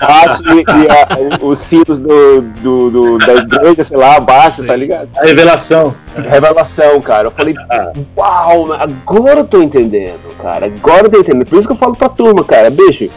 [0.00, 5.08] bate e a, os sinos do, do, do, da igreja, sei lá, abaixa, tá ligado?
[5.16, 5.94] A revelação.
[6.14, 7.26] Revelação, cara.
[7.26, 7.92] Eu falei, ah.
[8.16, 10.66] uau, agora eu tô entendendo, cara.
[10.66, 11.46] Agora eu tô entendendo.
[11.46, 13.10] Por isso que eu falo pra turma, cara, bicho.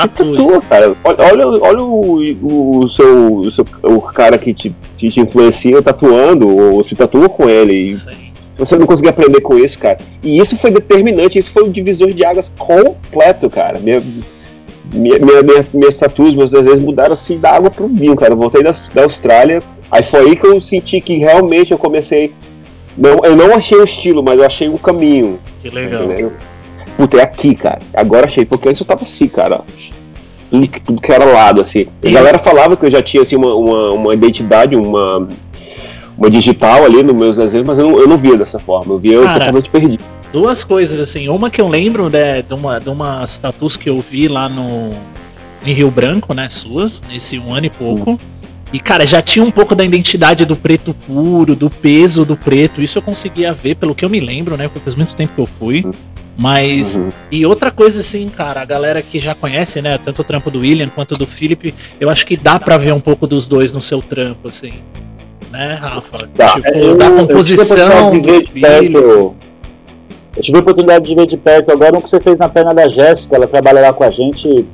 [0.00, 0.96] Você tá tatua, cara.
[1.04, 6.48] Olha, olha o, o, o, seu, o, seu, o cara que te, te influencia tatuando,
[6.48, 7.94] ou se tatua com ele.
[7.94, 8.26] Sim
[8.58, 9.98] você não conseguia aprender com isso, cara.
[10.22, 13.78] E isso foi determinante, isso foi um divisor de águas completo, cara.
[13.78, 14.02] Minha,
[14.92, 18.32] minha, minha, minha, minhas tatuas, meus desejos mudaram assim da água pro vinho, cara.
[18.32, 22.32] Eu voltei da, da Austrália, aí foi aí que eu senti que realmente eu comecei.
[22.96, 25.38] Não, eu não achei o estilo, mas eu achei um caminho.
[25.60, 26.04] Que legal.
[26.04, 26.32] Entendeu?
[26.96, 27.80] Puta, é aqui, cara.
[27.94, 29.62] Agora achei, porque antes eu tava assim, cara.
[30.50, 31.86] Tudo, tudo que era lado, assim.
[32.04, 35.28] A galera falava que eu já tinha assim, uma, uma, uma identidade, uma
[36.16, 38.98] uma digital ali nos meus desenhos, mas eu não, eu não via dessa forma, eu
[38.98, 40.02] via eu totalmente perdido.
[40.32, 44.02] Duas coisas, assim, uma que eu lembro né, de, uma, de umas tatuas que eu
[44.08, 44.92] vi lá no
[45.64, 48.12] em Rio Branco, né, suas, nesse um ano e pouco.
[48.12, 48.18] Hum.
[48.72, 52.82] E, cara, já tinha um pouco da identidade do preto puro, do peso do preto.
[52.82, 54.64] Isso eu conseguia ver, pelo que eu me lembro, né?
[54.64, 55.84] Porque faz muito tempo que eu fui.
[55.84, 55.92] Hum.
[56.36, 56.96] Mas.
[56.96, 57.10] Uhum.
[57.30, 59.98] E outra coisa, assim, cara, a galera que já conhece, né?
[59.98, 63.00] Tanto o trampo do William quanto do Philip, eu acho que dá para ver um
[63.00, 64.74] pouco dos dois no seu trampo, assim
[65.56, 66.28] né, Rafa?
[66.34, 66.54] Tá.
[66.54, 69.34] Tipo, eu, da composição eu do filho.
[70.36, 72.74] Eu tive a oportunidade de ver de perto agora o que você fez na perna
[72.74, 74.66] da Jéssica, ela trabalha lá com a gente.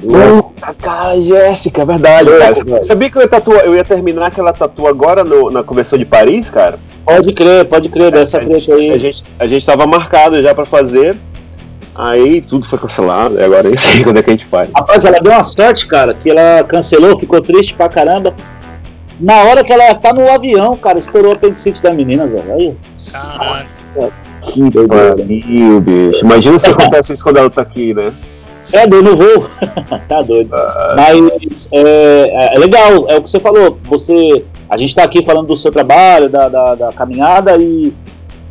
[0.00, 2.30] Puta, cara, Jéssica, verdade.
[2.30, 2.82] Cara.
[2.82, 6.06] Sabia que eu ia, tatuar, eu ia terminar aquela tatu agora no, na convenção de
[6.06, 6.78] Paris, cara?
[7.04, 8.90] Pode crer, pode crer, dessa a gente, aí.
[8.90, 11.16] A gente, a gente tava marcado já pra fazer,
[11.94, 14.70] aí tudo foi cancelado, e agora nem sei quando é que a gente faz.
[14.74, 18.34] Rapaz, ela deu uma sorte, cara, que ela cancelou, ficou triste pra caramba.
[19.18, 22.54] Na hora que ela tá no avião, cara, estourou o apendicite da menina, velho.
[22.54, 22.76] Aí.
[23.36, 24.30] Caraca.
[24.40, 26.24] Que pariu, bicho.
[26.24, 28.12] Imagina se acontece isso quando ela tá aqui, né?
[28.62, 29.50] Você é doido, não vou.
[30.08, 30.54] tá doido.
[30.54, 30.94] Ah.
[30.96, 33.78] Mas é, é, legal, é o que você falou.
[33.84, 37.92] Você, a gente tá aqui falando do seu trabalho, da, da, da caminhada e,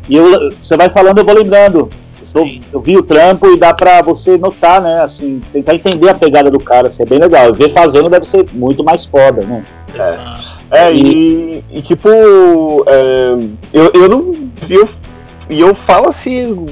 [0.08, 1.88] e eu, você vai falando, eu vou lembrando.
[2.32, 5.02] Eu, eu, vi o trampo e dá pra você notar, né?
[5.02, 7.52] Assim, tentar entender a pegada do cara, assim, é bem legal.
[7.52, 9.64] Ver fazendo deve ser muito mais foda, né?
[9.98, 10.50] É.
[10.70, 12.08] É, e, e tipo,
[12.86, 13.36] é,
[13.72, 14.32] eu, eu não.
[14.68, 14.88] Eu,
[15.50, 16.64] e eu falo assim,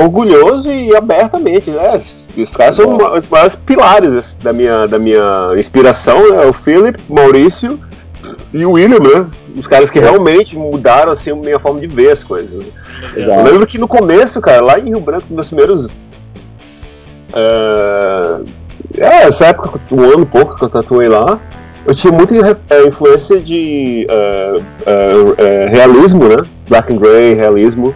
[0.00, 2.00] orgulhoso e abertamente, né?
[2.36, 6.46] Os caras são os maiores pilares da minha, da minha inspiração, né?
[6.46, 7.78] O Philip, Maurício
[8.54, 9.26] e o William, né?
[9.54, 10.02] Os caras que é.
[10.02, 12.64] realmente mudaram assim, a minha forma de ver as coisas.
[13.14, 15.90] Eu lembro que no começo, cara, lá em Rio Branco, nos primeiros.
[17.34, 18.40] É,
[18.96, 21.38] é, essa época, um ano e pouco que eu tatuei lá,
[21.86, 22.34] eu tinha muita
[22.70, 26.36] é, influência de uh, uh, realismo, né?
[26.70, 27.92] Black and Grey, realismo.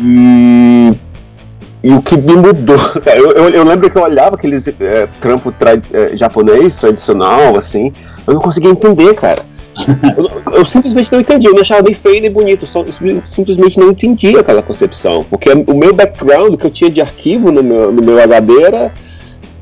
[0.00, 0.92] E,
[1.82, 2.76] e o que me mudou,
[3.14, 7.92] eu, eu, eu lembro que eu olhava aqueles é, trampo tra é, japonês tradicional, assim,
[8.26, 9.44] eu não conseguia entender, cara.
[10.16, 12.82] eu, eu, simplesmente não entendi, eu não achava nem feio nem bonito, só,
[13.26, 17.62] simplesmente não entendia aquela concepção, porque o meu background que eu tinha de arquivo no
[17.62, 18.90] meu, no meu HD era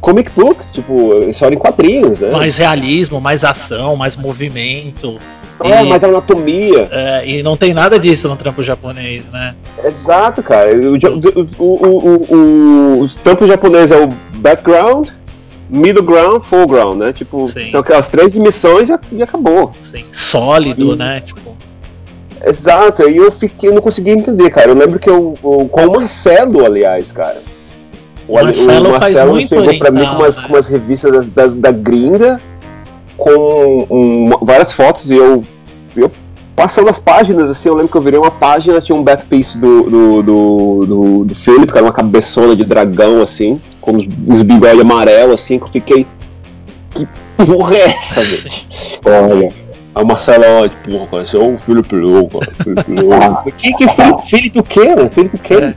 [0.01, 2.30] comic book, tipo, história em quadrinhos, né?
[2.30, 5.18] Mais realismo, mais ação, mais movimento.
[5.64, 6.88] É, e, mais anatomia.
[6.90, 9.54] É, e não tem nada disso no trampo japonês, né?
[9.84, 10.70] Exato, cara.
[10.74, 10.96] O,
[11.58, 15.10] o, o, os trampos japoneses é o background,
[15.68, 17.12] middle ground, foreground, né?
[17.12, 17.70] Tipo, Sim.
[17.70, 19.72] são aquelas três dimensões e, e acabou.
[19.82, 21.20] Sim, sólido, e, né?
[21.20, 21.56] Tipo...
[22.46, 24.70] Exato, aí eu fiquei, eu não consegui entender, cara.
[24.70, 27.42] Eu lembro que eu, eu com o Marcelo, aliás, cara.
[28.28, 30.42] O Marcelo, o Marcelo chegou pra mim com umas, né?
[30.42, 32.40] com umas revistas das, das, da gringa,
[33.16, 35.44] com um, várias fotos, e eu,
[35.97, 36.11] eu
[36.55, 39.82] passando as páginas, assim, eu lembro que eu virei uma página, tinha um backpiece do,
[39.82, 44.42] do, do, do, do Philip, que era uma cabeçona de dragão, assim, com os, os
[44.42, 46.07] bigodes amarelos, assim, que eu fiquei.
[46.90, 49.01] Que porra é essa, gente?
[49.05, 49.64] Olha.
[49.95, 50.68] A Marcela,
[51.22, 52.53] esse é o Felipe Lou, cara.
[52.64, 53.42] Felipe Lou.
[53.57, 55.09] que que é Felipe, Felipe o quê, né?
[55.09, 55.55] Felipe o quê?
[55.55, 55.74] É.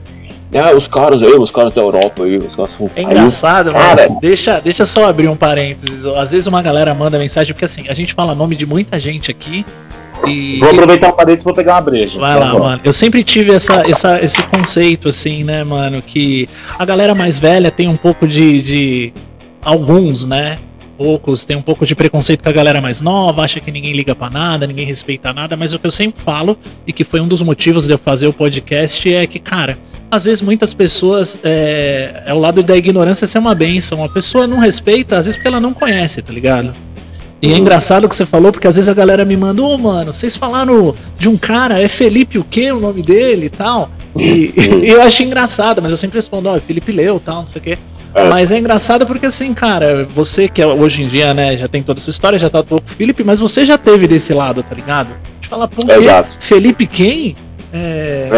[0.58, 4.08] Ah, os caras aí, os caras da Europa aí, os caras são É engraçado, cara.
[4.08, 4.18] Mano.
[4.20, 6.04] Deixa, deixa só abrir um parênteses.
[6.06, 9.30] Às vezes uma galera manda mensagem, porque assim, a gente fala nome de muita gente
[9.30, 9.64] aqui.
[10.26, 10.58] E...
[10.58, 12.18] Vou aproveitar o parênteses pra pegar uma breja.
[12.18, 12.80] Vai lá, mano.
[12.84, 16.02] Eu sempre tive essa, essa, esse conceito, assim, né, mano?
[16.02, 16.48] Que
[16.78, 18.62] a galera mais velha tem um pouco de.
[18.62, 19.12] de...
[19.62, 20.58] Alguns, né?
[20.98, 24.16] poucos tem um pouco de preconceito com a galera mais nova, acha que ninguém liga
[24.16, 27.28] para nada, ninguém respeita nada, mas o que eu sempre falo, e que foi um
[27.28, 29.78] dos motivos de eu fazer o podcast, é que, cara,
[30.10, 34.02] às vezes muitas pessoas é, é o lado da ignorância ser uma benção.
[34.02, 36.74] A pessoa não respeita, às vezes porque ela não conhece, tá ligado?
[37.40, 39.74] E é engraçado o que você falou, porque às vezes a galera me manda, ô
[39.74, 43.50] oh, mano, vocês falaram de um cara, é Felipe o quê, o nome dele e
[43.50, 43.90] tal.
[44.16, 47.42] E, e eu acho engraçado, mas eu sempre respondo, ó, oh, é Felipe Leu tal,
[47.42, 47.78] não sei o quê.
[48.14, 48.28] É.
[48.28, 51.82] Mas é engraçado porque assim, cara, você que é, hoje em dia, né, já tem
[51.82, 54.62] toda a sua história, já tá com o Felipe, mas você já teve desse lado,
[54.62, 55.10] tá ligado?
[55.40, 55.82] De falar, pô,
[56.40, 57.36] Felipe quem?
[57.72, 58.30] É,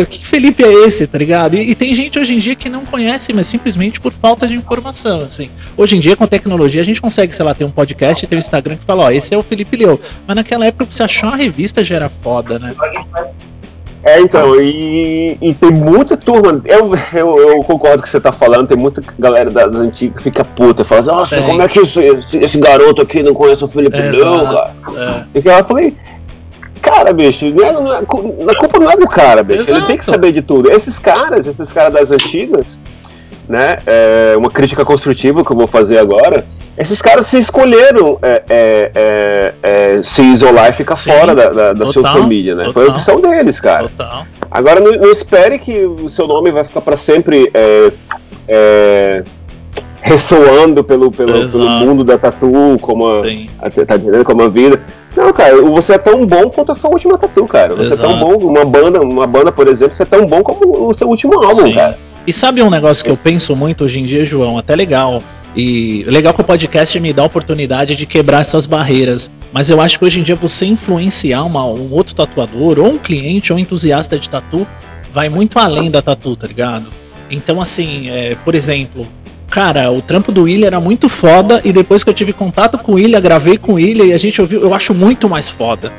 [0.00, 0.04] é.
[0.06, 1.54] que Felipe é esse, tá ligado?
[1.54, 4.54] E, e, tem gente hoje em dia que não conhece, mas simplesmente por falta de
[4.54, 5.50] informação, assim.
[5.76, 8.38] Hoje em dia, com tecnologia, a gente consegue, sei lá, ter um podcast ter um
[8.38, 10.00] Instagram que fala, ó, esse é o Felipe Leu.
[10.26, 12.74] Mas naquela época, você achar uma revista já era foda, né?
[14.04, 18.20] É, então, e, e tem muita turma, eu, eu, eu, concordo com o que você
[18.20, 21.46] tá falando, tem muita galera das antigas que fica puta, fala assim, nossa, tem.
[21.46, 22.02] como é que esse,
[22.38, 24.74] esse, garoto aqui não conhece o Felipe é, Leu, cara?
[25.34, 25.38] É.
[25.38, 25.96] E eu falei,
[26.82, 29.62] cara, bicho, não é, é, a culpa não é do cara, bicho.
[29.62, 29.78] Exato.
[29.78, 30.70] Ele tem que saber de tudo.
[30.70, 32.76] Esses caras, esses caras das antigas,
[33.48, 33.78] né?
[33.86, 36.44] É uma crítica construtiva que eu vou fazer agora.
[36.76, 41.72] Esses caras se escolheram é, é, é, se isolar e ficar Sim, fora da, da,
[41.74, 42.64] da social media, né?
[42.64, 43.84] Total, Foi a opção deles, cara.
[43.84, 44.26] Total.
[44.50, 47.50] Agora não, não, espere que o seu nome vai ficar para sempre
[50.02, 53.22] ressoando pelo, pelo, pelo, mundo da tatu, como a,
[53.60, 54.82] a, tá dizendo, como a vida.
[55.16, 57.74] Não, cara, você é tão bom quanto a sua última tatu, cara.
[57.74, 58.02] Você Exato.
[58.02, 60.92] é tão bom, uma banda, uma banda, por exemplo, você é tão bom como o
[60.92, 61.74] seu último álbum, Sim.
[61.74, 61.96] cara.
[62.26, 64.58] E sabe um negócio que eu penso muito hoje em dia, João?
[64.58, 65.22] Até legal.
[65.54, 69.30] E legal que o podcast me dá a oportunidade de quebrar essas barreiras.
[69.52, 72.98] Mas eu acho que hoje em dia você influenciar uma, um outro tatuador, ou um
[72.98, 74.66] cliente, ou um entusiasta de tatu,
[75.12, 76.86] vai muito além da tatu, tá ligado?
[77.30, 79.06] Então, assim, é, por exemplo,
[79.52, 82.92] cara, o trampo do William era muito foda e depois que eu tive contato com
[82.92, 85.92] o William, gravei com o William e a gente ouviu, eu acho muito mais foda.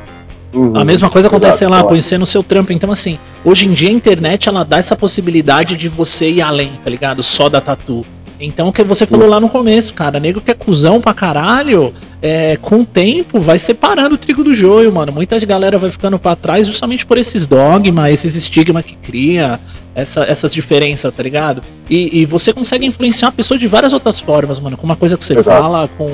[0.52, 2.74] Uhum, a mesma coisa acontece, sei lá, conhecendo o seu trampo.
[2.74, 6.72] Então, assim, hoje em dia a internet ela dá essa possibilidade de você ir além,
[6.84, 7.22] tá ligado?
[7.22, 8.04] Só da tatu.
[8.40, 11.94] Então, o que você falou lá no começo, cara, nego que é cuzão pra caralho,
[12.22, 15.12] é, com o tempo vai separando o trigo do joio, mano.
[15.12, 19.60] Muita galera vai ficando para trás justamente por esses dogmas, esses estigmas que cria,
[19.96, 21.62] essa, essas diferenças, tá ligado?
[21.90, 24.78] E, e, você consegue influenciar a pessoa de várias outras formas, mano.
[24.78, 25.62] Com uma coisa que você Exato.
[25.62, 26.12] fala, com.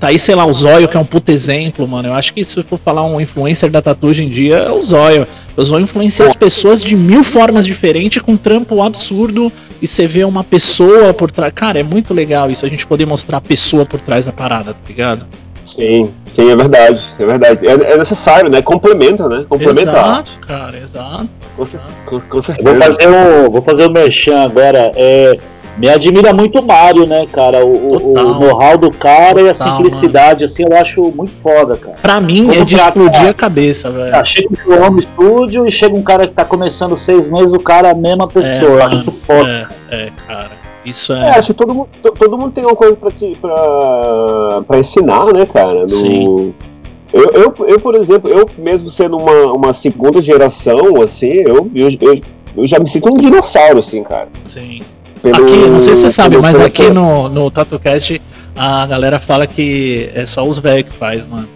[0.00, 2.08] Tá aí, sei lá, o Zóio, que é um puto exemplo, mano.
[2.08, 4.82] Eu acho que se for falar um influencer da tatu hoje em dia, é o
[4.82, 5.26] Zóio.
[5.56, 10.06] O Zóio influencia as pessoas de mil formas diferentes, com um trampo absurdo, e você
[10.06, 11.52] vê uma pessoa por trás.
[11.54, 14.74] Cara, é muito legal isso, a gente poder mostrar a pessoa por trás da parada,
[14.74, 15.26] tá ligado?
[15.64, 17.66] Sim, sim, é verdade, é verdade.
[17.66, 18.60] É, é necessário, né?
[18.60, 19.46] Complementa, né?
[19.48, 19.80] Complementa.
[19.80, 21.30] Exato, cara, exato.
[22.04, 22.70] Com, com, certeza.
[22.70, 24.92] Vou fazer o, vou fazer o merchan agora.
[24.94, 25.38] É,
[25.76, 27.64] me admira muito o Mário, né, cara?
[27.64, 30.44] O, o know-how do cara Total, e a simplicidade, mano.
[30.44, 31.96] assim, eu acho muito foda, cara.
[32.00, 34.14] Pra mim Como é de explodir a cabeça, velho.
[34.14, 37.52] Ah, chega um João no estúdio e chega um cara que tá começando seis meses,
[37.52, 38.70] o cara é a mesma pessoa.
[38.70, 39.68] É, eu acho isso foda.
[39.90, 40.50] É, é, cara.
[40.84, 41.28] Isso é.
[41.28, 41.30] é.
[41.30, 45.46] acho que todo mundo, todo mundo tem uma coisa pra, te, pra, pra ensinar, né,
[45.46, 45.82] cara?
[45.82, 45.88] No...
[45.88, 46.54] Sim.
[47.12, 51.88] Eu, eu, eu, por exemplo, eu mesmo sendo uma, uma segunda geração, assim, eu, eu,
[52.00, 52.22] eu,
[52.56, 54.28] eu já me sinto um dinossauro, assim, cara.
[54.48, 54.82] Sim.
[55.24, 58.20] Pelo, aqui, não sei se você sabe, mas aqui no, no TatuCast
[58.54, 61.48] a galera fala que é só os velhos que faz, mano.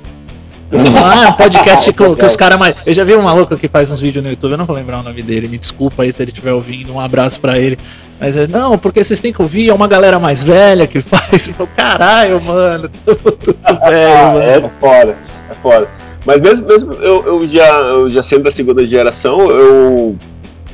[0.73, 2.87] Ah, é um podcast que, que os caras mais.
[2.87, 5.01] Eu já vi um maluco que faz uns vídeos no YouTube, eu não vou lembrar
[5.01, 7.79] o nome dele, me desculpa aí se ele estiver ouvindo, um abraço para ele.
[8.19, 11.51] Mas é, não, porque vocês têm que ouvir, é uma galera mais velha que faz.
[11.61, 14.41] Eu, Caralho, mano, tudo, tudo velho, mano.
[14.41, 15.19] É foda,
[15.51, 15.89] é foda.
[16.25, 20.17] Mas mesmo, mesmo eu, eu, já, eu já sendo da segunda geração, eu,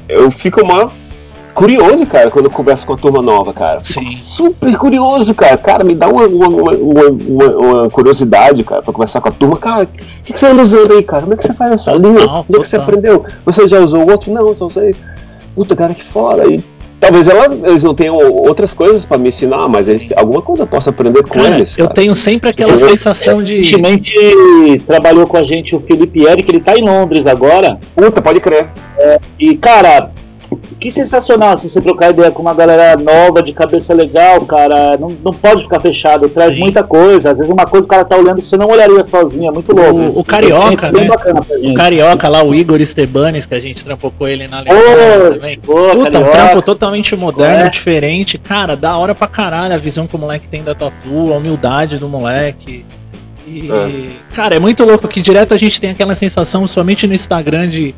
[0.08, 0.90] eu fico uma
[1.54, 3.80] curioso, cara, quando eu converso com a turma nova, cara.
[3.82, 4.10] Sim.
[4.14, 5.56] Super curioso, cara.
[5.56, 9.56] Cara, me dá uma, uma, uma, uma, uma curiosidade, cara, pra conversar com a turma.
[9.56, 11.22] Cara, o que, que, você anda usando aí, cara?
[11.22, 12.26] Como é que você faz essa linha?
[12.26, 13.24] Como é que você aprendeu?
[13.44, 14.32] Você já usou o outro?
[14.32, 14.98] Não, só vocês.
[15.54, 16.46] Puta, cara, que fora.
[16.46, 16.62] E
[16.98, 20.66] talvez ela, eles não tenham outras coisas para me ensinar, mas eles, alguma coisa eu
[20.66, 21.76] posso aprender com cara, eles.
[21.76, 21.88] Cara.
[21.88, 23.58] Eu tenho sempre aquela eu, sensação de.
[23.58, 27.78] Recentemente trabalhou com a gente o Felipe Eric, ele tá em Londres agora.
[27.94, 28.68] Puta, pode crer.
[28.98, 30.10] É, e, cara,
[30.78, 34.96] que sensacional assim, você trocar ideia com uma galera nova, de cabeça legal, cara.
[34.96, 36.60] Não, não pode ficar fechado, traz Sim.
[36.60, 37.30] muita coisa.
[37.30, 39.98] Às vezes uma coisa o cara tá olhando você não olharia sozinho, é muito louco.
[39.98, 41.08] O, o Carioca, né?
[41.62, 45.58] O Carioca lá, o Igor Estebanes, que a gente trampou com ele na Alemanha também.
[45.64, 47.70] Boa, Puta, um trampo totalmente moderno, é.
[47.70, 48.38] diferente.
[48.38, 51.98] Cara, da hora pra caralho a visão que o moleque tem da tatu, a humildade
[51.98, 52.84] do moleque.
[53.46, 54.34] E, é.
[54.34, 57.94] cara, é muito louco que direto a gente tem aquela sensação, somente no Instagram, de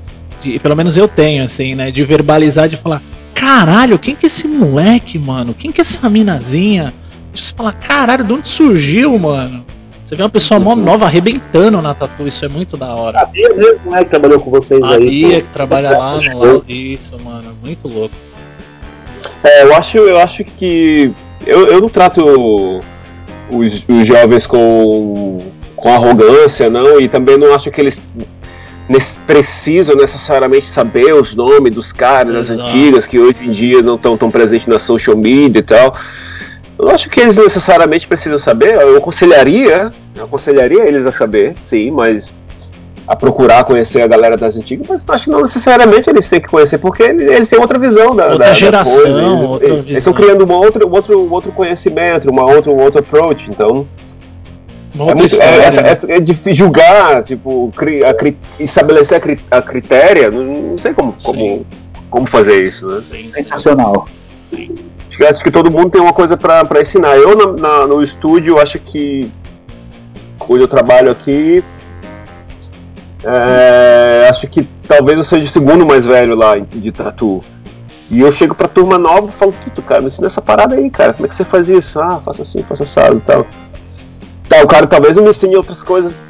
[0.47, 1.91] de, pelo menos eu tenho, assim, né?
[1.91, 3.03] De verbalizar, de falar,
[3.35, 5.55] caralho, quem que é esse moleque, mano?
[5.55, 6.95] Quem que é essa minazinha?
[7.35, 9.65] Você fala, caralho, de onde surgiu, mano?
[10.05, 13.23] Você vê uma pessoa mó nova arrebentando na tatu, isso é muito da hora.
[13.23, 14.95] A Bia mesmo, né, que trabalhou com vocês a aí.
[14.95, 16.65] A Bia que trabalha lá no lado.
[16.69, 18.15] Isso, mano, muito louco.
[19.43, 21.11] É, eu acho, eu acho que.
[21.45, 22.81] Eu, eu não trato
[23.51, 25.39] os, os jovens com,
[25.75, 28.01] com arrogância, não, e também não acho que eles
[29.27, 34.17] precisam necessariamente saber os nomes dos caras das antigas que hoje em dia não estão
[34.17, 35.95] tão presentes na social media e tal.
[36.79, 38.75] Eu acho que eles necessariamente precisam saber.
[38.75, 42.35] Eu aconselharia, eu aconselharia eles a saber, sim, mas
[43.09, 46.49] a procurar conhecer a galera das antigas, mas acho que não necessariamente eles têm que
[46.49, 49.21] conhecer, porque eles têm outra visão da, outra da, geração, da coisa.
[49.21, 52.99] Eles, outra eles, eles estão criando um outro, outro, outro conhecimento, uma outra, um outro
[52.99, 53.87] approach, então
[55.03, 55.89] é, muito, história, é, essa, né?
[55.91, 60.79] essa, é de julgar, tipo, cri, a, cri, estabelecer a, cri, a critéria, não, não,
[60.79, 61.67] sei como, como,
[62.11, 63.03] como fazer isso, né?
[63.03, 63.29] Sim.
[63.29, 64.09] Sensacional.
[64.53, 67.17] Acho que, acho que todo mundo tem uma coisa para ensinar.
[67.17, 69.31] Eu, na, na, no estúdio, acho que
[70.39, 71.63] quando eu trabalho aqui,
[73.25, 77.43] é, acho que talvez eu seja o segundo mais velho lá de tatu.
[78.09, 80.89] E eu chego pra turma nova e falo, puto, cara, me ensina essa parada aí,
[80.89, 81.13] cara.
[81.13, 81.99] Como é que você faz isso?
[81.99, 83.45] Ah, faço assim, faço assado e tal.
[84.49, 86.23] Tá, o cara talvez me ensine outras coisas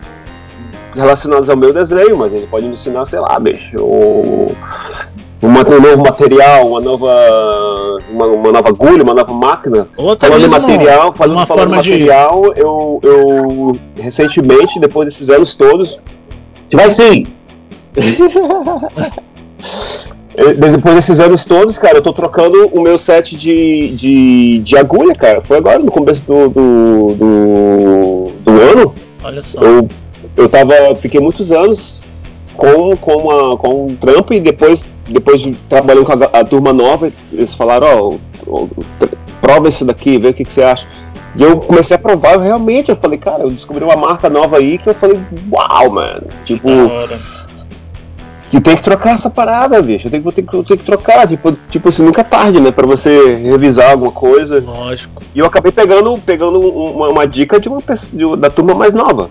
[0.95, 4.47] relacionadas ao meu desenho, mas ele pode me ensinar, sei lá, bicho, um,
[5.43, 7.13] um novo material, uma nova,
[8.11, 9.87] uma, uma, nova agulha, uma nova máquina.
[9.97, 12.61] Outra falando de material, falando, uma falando de material, de...
[12.61, 16.01] eu, eu recentemente, depois desses anos todos,
[16.73, 17.27] vai sim.
[20.37, 25.15] Depois desses anos todos, cara, eu tô trocando o meu set de, de, de agulha,
[25.15, 25.41] cara.
[25.41, 28.95] Foi agora, no começo do, do, do, do ano.
[29.25, 29.59] Olha só.
[29.59, 29.89] Eu,
[30.37, 32.03] eu tava, fiquei muitos anos
[32.55, 36.71] com, com, uma, com um trampo e depois, depois de trabalhando com a, a turma
[36.71, 38.17] nova, eles falaram, ó,
[38.47, 38.69] oh,
[39.41, 40.87] prova isso daqui, vê o que, que você acha.
[41.35, 44.77] E eu comecei a provar, realmente, eu falei, cara, eu descobri uma marca nova aí
[44.77, 45.19] que eu falei,
[45.51, 46.25] uau, mano.
[46.45, 46.69] Tipo
[48.57, 50.07] que tem que trocar essa parada, bicho.
[50.07, 51.27] Eu tenho, vou ter, vou ter que trocar.
[51.29, 52.71] Tipo, tipo assim, nunca é tarde, né?
[52.71, 54.63] Pra você revisar alguma coisa.
[54.65, 55.23] Lógico.
[55.35, 58.95] E eu acabei pegando, pegando uma, uma dica de uma pessoa, de, da turma mais
[58.95, 59.29] nova.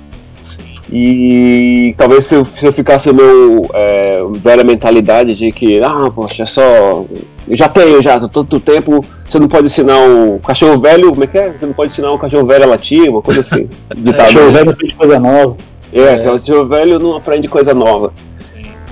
[0.91, 6.11] E talvez se eu, se eu ficasse no meu é, velha mentalidade de que, ah,
[6.13, 7.05] poxa, é só.
[7.47, 9.03] Eu já tenho, já, todo o tempo.
[9.28, 11.51] Você não pode ensinar o cachorro velho, como é que é?
[11.51, 13.67] Você não pode ensinar o cachorro velho a latir, uma coisa assim.
[13.97, 15.57] De cachorro velho não aprende coisa nova.
[15.91, 16.30] É, é.
[16.30, 18.13] o cachorro velho não aprende coisa nova.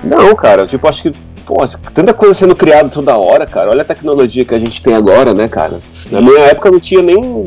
[0.04, 1.12] Não, cara, tipo, acho que,
[1.44, 3.70] pô, tanta coisa sendo criada toda hora, cara.
[3.70, 5.78] Olha a tecnologia que a gente tem agora, né, cara?
[6.10, 7.44] Na minha época não tinha nem,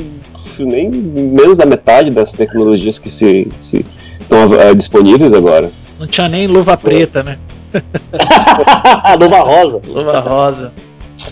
[0.60, 3.86] nem menos da metade das tecnologias que se, se
[4.20, 5.70] estão é, disponíveis agora.
[5.99, 7.38] Não tinha nem luva preta, né?
[9.20, 9.82] luva rosa.
[9.88, 10.74] Luva rosa.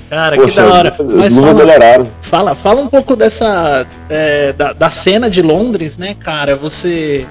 [0.10, 0.96] Cara, Poxa, que da hora.
[1.16, 3.86] Mas fala, fala, fala um pouco dessa.
[4.10, 6.56] É, da, da cena de Londres, né, cara?
[6.56, 7.26] Você.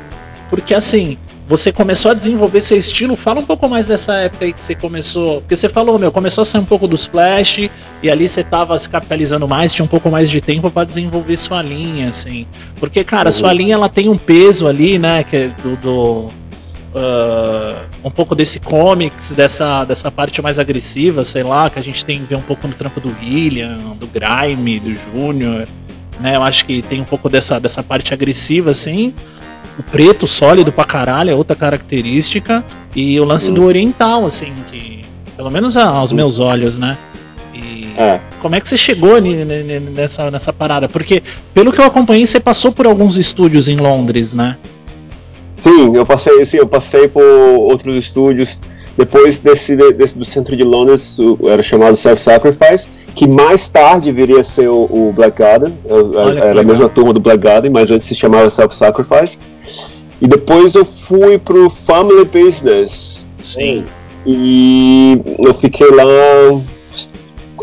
[0.50, 3.16] Porque assim, você começou a desenvolver seu estilo.
[3.16, 5.40] Fala um pouco mais dessa época aí que você começou.
[5.42, 7.68] Porque você falou, meu, começou a sair um pouco dos flash
[8.02, 11.36] e ali você tava se capitalizando mais, tinha um pouco mais de tempo para desenvolver
[11.36, 12.46] sua linha, assim.
[12.76, 13.32] Porque, cara, uhum.
[13.32, 15.22] sua linha ela tem um peso ali, né?
[15.22, 15.76] Que é do.
[15.76, 16.32] do
[16.94, 22.04] uh, um pouco desse comics, dessa, dessa parte mais agressiva, sei lá, que a gente
[22.04, 25.66] tem ver um pouco no trampo do William, do Grime, do Júnior.
[26.20, 29.12] Né, eu acho que tem um pouco dessa, dessa parte agressiva, assim.
[29.78, 32.64] O preto sólido pra caralho é outra característica.
[32.94, 35.04] E o lance do oriental, assim, que.
[35.36, 36.96] Pelo menos aos meus olhos, né?
[37.52, 38.20] E é.
[38.40, 40.88] como é que você chegou nessa, nessa parada?
[40.88, 41.22] Porque,
[41.52, 44.56] pelo que eu acompanhei, você passou por alguns estúdios em Londres, né?
[45.58, 48.60] Sim, eu passei, sim, eu passei por outros estúdios.
[48.96, 51.16] Depois desse, desse do centro de Londres,
[51.48, 55.74] era chamado Self Sacrifice, que mais tarde viria a ser o, o Black Garden.
[56.42, 59.38] era a mesma turma do Black Garden, mas antes se chamava Self Sacrifice.
[60.20, 63.26] E depois eu fui pro Family Business.
[63.40, 63.84] Sim.
[64.26, 66.02] E eu fiquei lá.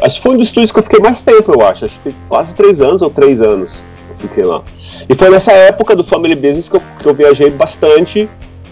[0.03, 1.85] Acho que foi um dos estúdios que eu fiquei mais tempo, eu acho.
[1.85, 4.63] Acho que quase três anos ou três anos eu fiquei lá.
[5.09, 8.29] E foi nessa época do Family Business que eu, que eu viajei bastante.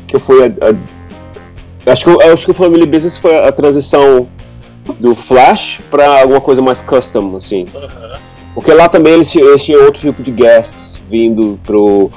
[0.08, 3.52] Que eu fui a, a, acho, que eu, acho que o Family Business foi a
[3.52, 4.28] transição
[4.94, 7.66] do Flash para alguma coisa mais custom, assim.
[8.54, 12.10] Porque lá também eles, eles tinham outro tipo de guests vindo pro,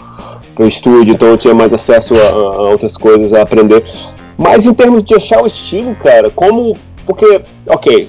[0.54, 3.84] pro estúdio, então eu tinha mais acesso a, a outras coisas a aprender.
[4.36, 6.76] Mas em termos de achar o estilo, cara, como.
[7.06, 8.08] Porque, ok,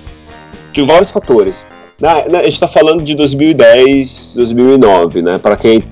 [0.71, 1.65] de vários fatores.
[1.99, 5.37] Na, na, a gente tá falando de 2010, 2009, né?
[5.37, 5.83] Para quem.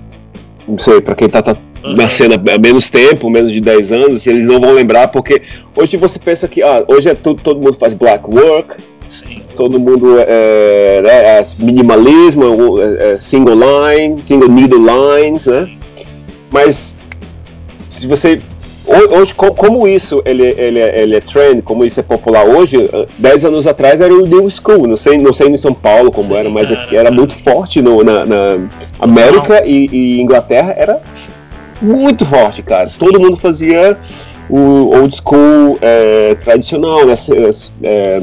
[0.68, 1.96] Não sei, para quem tá, tá uhum.
[1.96, 5.42] na cena há menos tempo, menos de 10 anos, eles não vão lembrar, porque
[5.76, 8.76] hoje você pensa que ah, hoje é tudo, todo mundo faz black work,
[9.08, 9.42] Sim.
[9.56, 15.70] todo mundo é, é, é minimalismo, é, é, single line, single needle lines, né?
[16.50, 16.98] Mas
[17.94, 18.42] se você
[18.84, 23.68] Hoje, como isso ele, ele, ele é trend, como isso é popular hoje, 10 anos
[23.68, 26.50] atrás era o New School, não sei, não sei em São Paulo como Sim, era,
[26.50, 28.70] mas era, era muito forte no, na, na
[29.00, 31.00] América e, e, Inglaterra, era
[31.82, 32.86] muito forte, cara.
[32.86, 33.00] Sim.
[33.00, 33.98] Todo mundo fazia
[34.50, 37.16] o old school é, tradicional, né?
[37.84, 38.22] É,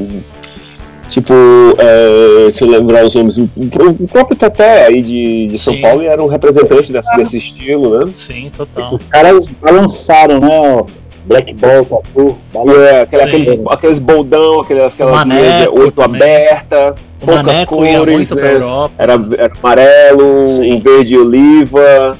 [1.09, 1.33] Tipo,
[1.79, 3.37] é, deixa eu lembrar os nomes.
[3.37, 8.11] O, próprio Teté aí de, de São Paulo era um representante desse, desse estilo, né?
[8.15, 8.93] Sim, total.
[8.93, 10.83] Os caras balançaram, né?
[11.25, 12.37] Black Ball, Tatu.
[12.79, 18.53] É, aquele, aqueles, aqueles boldão, aquelas, aquelas mesas oito aberta, poucas cores, né?
[18.97, 20.73] Era, era amarelo, Sim.
[20.73, 22.15] um verde oliva,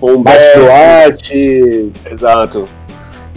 [0.00, 1.92] um baixo arte.
[2.10, 2.68] Exato.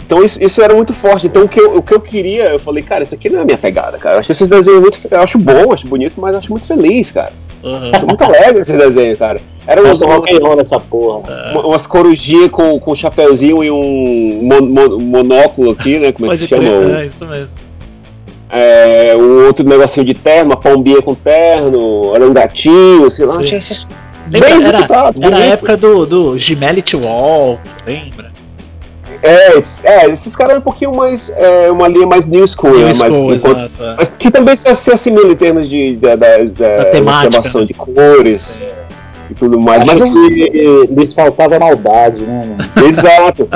[0.06, 1.26] Então isso, isso era muito forte.
[1.26, 3.42] Então o que, eu, o que eu queria, eu falei, cara, isso aqui não é
[3.42, 4.16] a minha pegada, cara.
[4.16, 4.98] Eu acho esses desenhos muito.
[5.10, 7.32] Eu acho bom, acho bonito, mas acho muito feliz, cara.
[7.62, 8.06] Uhum.
[8.06, 9.40] muito alegre esse desenho, cara.
[9.66, 11.22] Era umas, umas, nessa porra.
[11.26, 11.58] É.
[11.58, 16.12] Umas corujinhas com, com um chapéuzinho e um mon, mon, monóculo aqui, né?
[16.12, 17.00] Como é que se chama?
[17.00, 17.64] É, isso mesmo.
[18.50, 23.36] É, um outro negocinho de terno, uma pombinha com terno, era um gatinho, sei lá,
[23.36, 23.88] achei esses.
[24.26, 25.18] Bem era, executado.
[25.22, 28.32] Era, era a época do, do Gemelity Wall, lembra?
[29.22, 29.54] É,
[29.84, 31.30] é, esses caras é um pouquinho mais.
[31.30, 32.92] É, uma linha mais new school, new né?
[32.92, 33.94] school mas, exato, é.
[33.96, 38.58] mas que também se, se assimila em termos de, da, da, da, da de cores.
[38.60, 38.84] É.
[39.30, 39.82] E tudo mais.
[39.82, 40.00] Acho mas
[40.52, 42.56] eu, lhes faltava maldade, né?
[42.86, 43.48] Exato.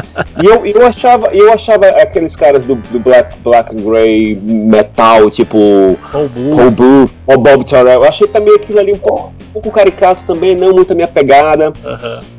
[0.43, 5.31] E eu, eu, achava, eu achava aqueles caras do, do Black, Black and Grey metal,
[5.31, 8.03] tipo Paul Booth, ou Bob Terrell.
[8.03, 11.73] Eu achei também aquilo ali um pouco, pouco caricato também, não muito a minha pegada.
[11.85, 12.39] Uhum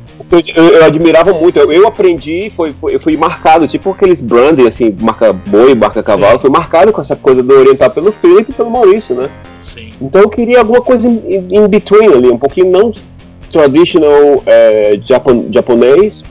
[0.54, 1.58] eu, eu, admirava muito.
[1.58, 6.34] Eu, eu aprendi, foi, foi, fui marcado, tipo aqueles branding, assim, marca boi, marca cavalo,
[6.34, 6.40] Sim.
[6.40, 9.28] fui marcado com essa coisa do oriental pelo Felipe e pelo Maurício, né?
[9.60, 9.92] Sim.
[10.00, 12.90] Então eu queria alguma coisa in, in between ali, um pouquinho não
[13.50, 16.22] traditional é, japon, japonês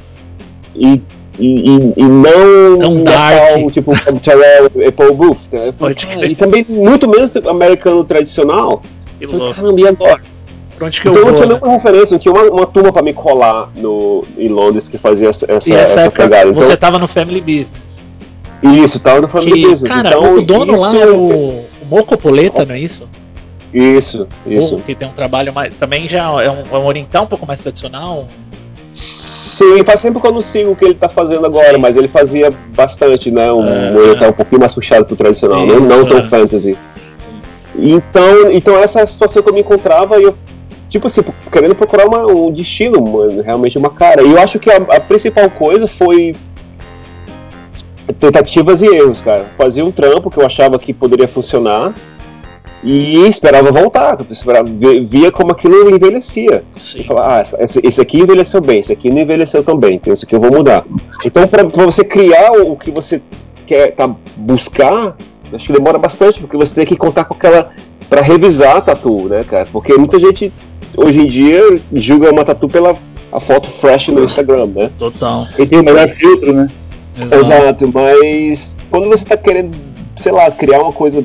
[0.74, 1.02] e,
[1.38, 5.40] e, e, não Tão metal, tipo Terrell e Paul Booth.
[5.52, 5.74] Né?
[6.30, 8.82] E também muito menos americano tradicional.
[9.20, 9.54] Que louco.
[9.54, 10.22] Caramba, e agora?
[10.80, 11.60] Pra onde que então eu vou, não tinha né?
[11.60, 15.28] nenhuma referência, não tinha uma, uma turma pra me colar no, em Londres que fazia
[15.28, 16.50] essa, essa, e essa, essa pegada.
[16.50, 18.06] Então, você tava no Family Business.
[18.64, 19.92] Isso, tava no Family que, Business.
[19.92, 20.82] Cara, então, o dono isso...
[20.82, 23.10] lá era o, o Moco Poleta, não é isso?
[23.74, 24.78] Isso, isso.
[24.86, 25.74] que tem um trabalho mais.
[25.74, 28.26] Também já é um, é um oriental um pouco mais tradicional.
[28.94, 31.78] Sim, faz tempo que eu não sigo o que ele tá fazendo agora, Sim.
[31.78, 33.52] mas ele fazia bastante, né?
[33.52, 36.24] Um é, oriental um pouquinho mais puxado pro tradicional, isso, não, não tão é.
[36.24, 36.78] fantasy.
[37.78, 40.36] Então, então essa é a situação que eu me encontrava e eu
[40.90, 41.22] tipo assim,
[41.52, 44.24] querendo procurar uma, um destino, mano, realmente uma cara.
[44.24, 46.36] E eu acho que a, a, principal coisa foi
[48.20, 49.46] tentativas e erros, cara.
[49.58, 51.94] Fazer um trampo que eu achava que poderia funcionar
[52.84, 54.68] e esperava voltar, esperava,
[55.06, 56.64] via como aquilo envelhecia.
[56.78, 57.02] Sim.
[57.02, 60.14] E falar, ah, esse, esse, aqui envelheceu bem, esse aqui não envelheceu tão bem, então
[60.14, 60.86] esse aqui eu vou mudar.
[61.24, 63.22] Então, para você criar o, o que você
[63.68, 65.16] quer tá, buscar,
[65.54, 67.72] acho que demora bastante, porque você tem que contar com aquela
[68.10, 69.68] para revisar a tatu, né, cara?
[69.72, 70.52] Porque muita gente
[70.98, 72.96] hoje em dia julga uma tatu pela
[73.32, 74.90] a foto fresh no Instagram, né?
[74.98, 75.48] Total.
[75.58, 76.68] E tem o melhor filtro, né?
[77.16, 77.36] Exato.
[77.36, 79.78] Exato, mas quando você tá querendo,
[80.16, 81.24] sei lá, criar uma coisa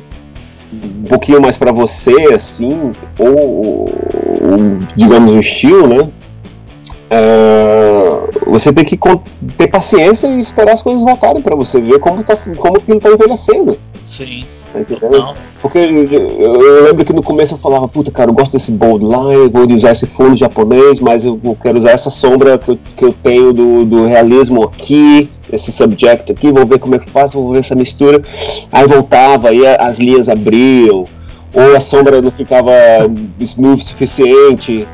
[0.72, 3.89] um pouquinho mais para você, assim, ou, ou,
[4.97, 6.09] digamos um estilo, né?
[7.11, 8.99] Uh, você tem que
[9.57, 13.01] ter paciência e esperar as coisas voltarem para você ver como tá, como que ele
[13.01, 13.78] tá envelhecendo.
[14.07, 14.45] Sim.
[14.74, 19.04] Tá Porque eu, lembro que no começo eu falava, puta, cara, eu gosto desse bold
[19.04, 22.78] line, vou usar esse fundo japonês, mas eu, eu quero usar essa sombra que eu,
[22.96, 27.08] que eu tenho do, do realismo aqui, esse subject aqui, vou ver como é que
[27.08, 28.20] faço, vou ver essa mistura.
[28.72, 31.04] Aí voltava, aí as linhas abriam,
[31.52, 32.72] ou a sombra não ficava
[33.38, 34.88] smooth o suficiente.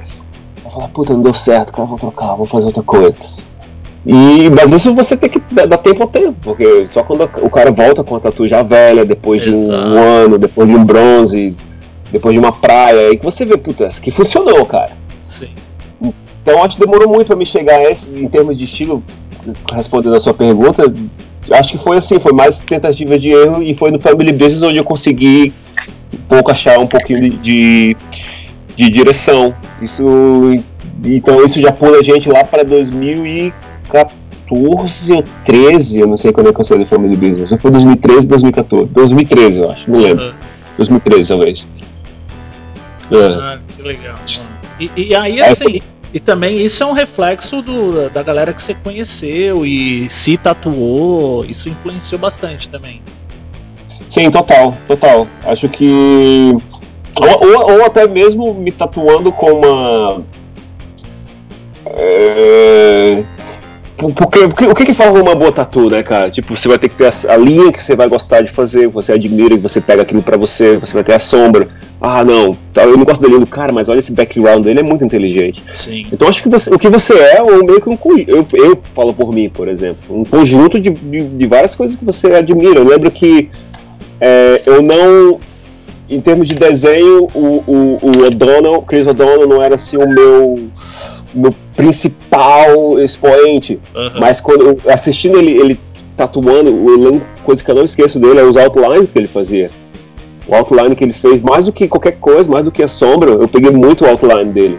[0.62, 3.14] Eu falava, puta, não deu certo, cara, vou trocar, vou fazer outra coisa.
[4.05, 7.70] E, mas isso você tem que dar tempo ao tempo, porque só quando o cara
[7.70, 11.55] volta com a tatu já velha, depois de um, ano, depois de um bronze,
[12.11, 14.92] depois de uma praia, aí que você vê, puta, essa aqui funcionou, cara.
[15.26, 15.51] Sim.
[16.42, 19.05] Então acho que demorou muito para me chegar a esse, em termos de estilo,
[19.70, 20.92] respondendo a sua pergunta,
[21.51, 24.78] acho que foi assim, foi mais tentativa de erro e foi no Family Business onde
[24.78, 25.53] eu consegui
[26.12, 27.96] um pouco achar um pouquinho de,
[28.76, 29.55] de, direção.
[29.80, 30.62] Isso
[31.05, 32.64] então isso já pula a gente lá para
[33.91, 37.51] 2014 ou 13, eu não sei quando é que eu saí do Family Business.
[37.61, 40.24] Foi 2013, 2014, 2013 eu acho, não lembro.
[40.24, 40.32] Uhum.
[40.76, 41.68] 2013 talvez.
[43.12, 44.16] Ah, que legal.
[44.78, 45.82] E, e aí assim,
[46.12, 51.45] e também isso é um reflexo do, da galera que você conheceu e se tatuou,
[51.45, 53.01] isso influenciou bastante também.
[54.09, 55.26] Sim, total, total.
[55.45, 56.53] Acho que.
[57.16, 60.22] Ou, ou, ou até mesmo me tatuando com uma.
[61.86, 63.22] É,
[64.09, 66.30] porque, porque, o que que forma uma boa tatu, né, cara?
[66.30, 68.88] Tipo, você vai ter que ter a, a, linha que você vai gostar de fazer,
[68.88, 71.68] você admira e você pega aquilo para você, você vai ter a sombra.
[72.01, 74.80] Ah, não, tá, eu não gosto da linha do cara, mas olha esse background dele,
[74.80, 75.62] é muito inteligente.
[75.74, 76.07] Sim.
[76.11, 79.12] Então acho que você, o que você é, ou meio que um eu, eu falo
[79.12, 82.78] por mim, por exemplo, um conjunto de, de, de várias coisas que você admira.
[82.78, 83.51] Eu lembro que
[84.20, 85.38] é, eu não.
[86.09, 90.68] Em termos de desenho, o, o, o O'Donnell, Chris O'Donnell não era assim o meu
[91.34, 93.78] meu principal expoente.
[93.94, 94.20] Uhum.
[94.20, 95.80] Mas quando assistindo ele, ele
[96.16, 99.70] tatuando, eu coisa que eu não esqueço dele é os outlines que ele fazia.
[100.46, 103.30] O outline que ele fez, mais do que qualquer coisa, mais do que a sombra,
[103.30, 104.78] eu peguei muito o outline dele.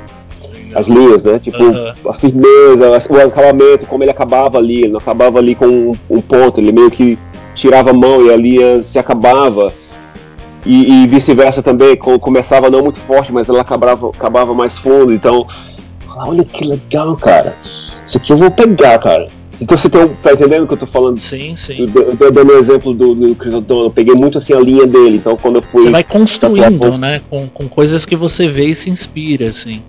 [0.76, 1.40] As linhas, né?
[1.40, 1.94] Tipo, uhum.
[2.08, 4.84] a firmeza, o acabamento, como ele acabava ali.
[4.84, 7.18] Ele não acabava ali com um, um ponto, ele meio que
[7.54, 9.74] tirava a mão e a linha se acabava.
[10.66, 15.12] E, e vice-versa também, começava não muito forte, mas ela acabava, acabava mais fundo.
[15.12, 15.48] Então,
[16.28, 17.56] olha que legal, cara.
[17.64, 19.28] Isso aqui eu vou pegar, cara.
[19.62, 21.20] Então você tem, tá entendendo o que eu tô falando?
[21.20, 21.92] Sim, sim.
[21.96, 24.88] Eu, eu dando o exemplo do, do Chris O'Donnell, eu peguei muito assim a linha
[24.88, 25.84] dele, então quando eu fui.
[25.84, 27.22] Você vai construindo, né?
[27.30, 29.84] Com, com coisas que você vê e se inspira, assim.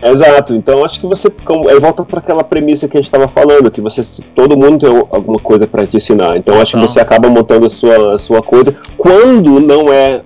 [0.00, 1.32] Exato, então acho que você
[1.70, 4.88] aí volta para aquela premissa que a gente estava falando, que você todo mundo tem
[5.10, 6.36] alguma coisa para te ensinar.
[6.36, 10.20] Então acho que você acaba montando a sua, a sua coisa quando não é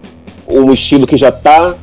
[0.48, 1.76] um estilo que já está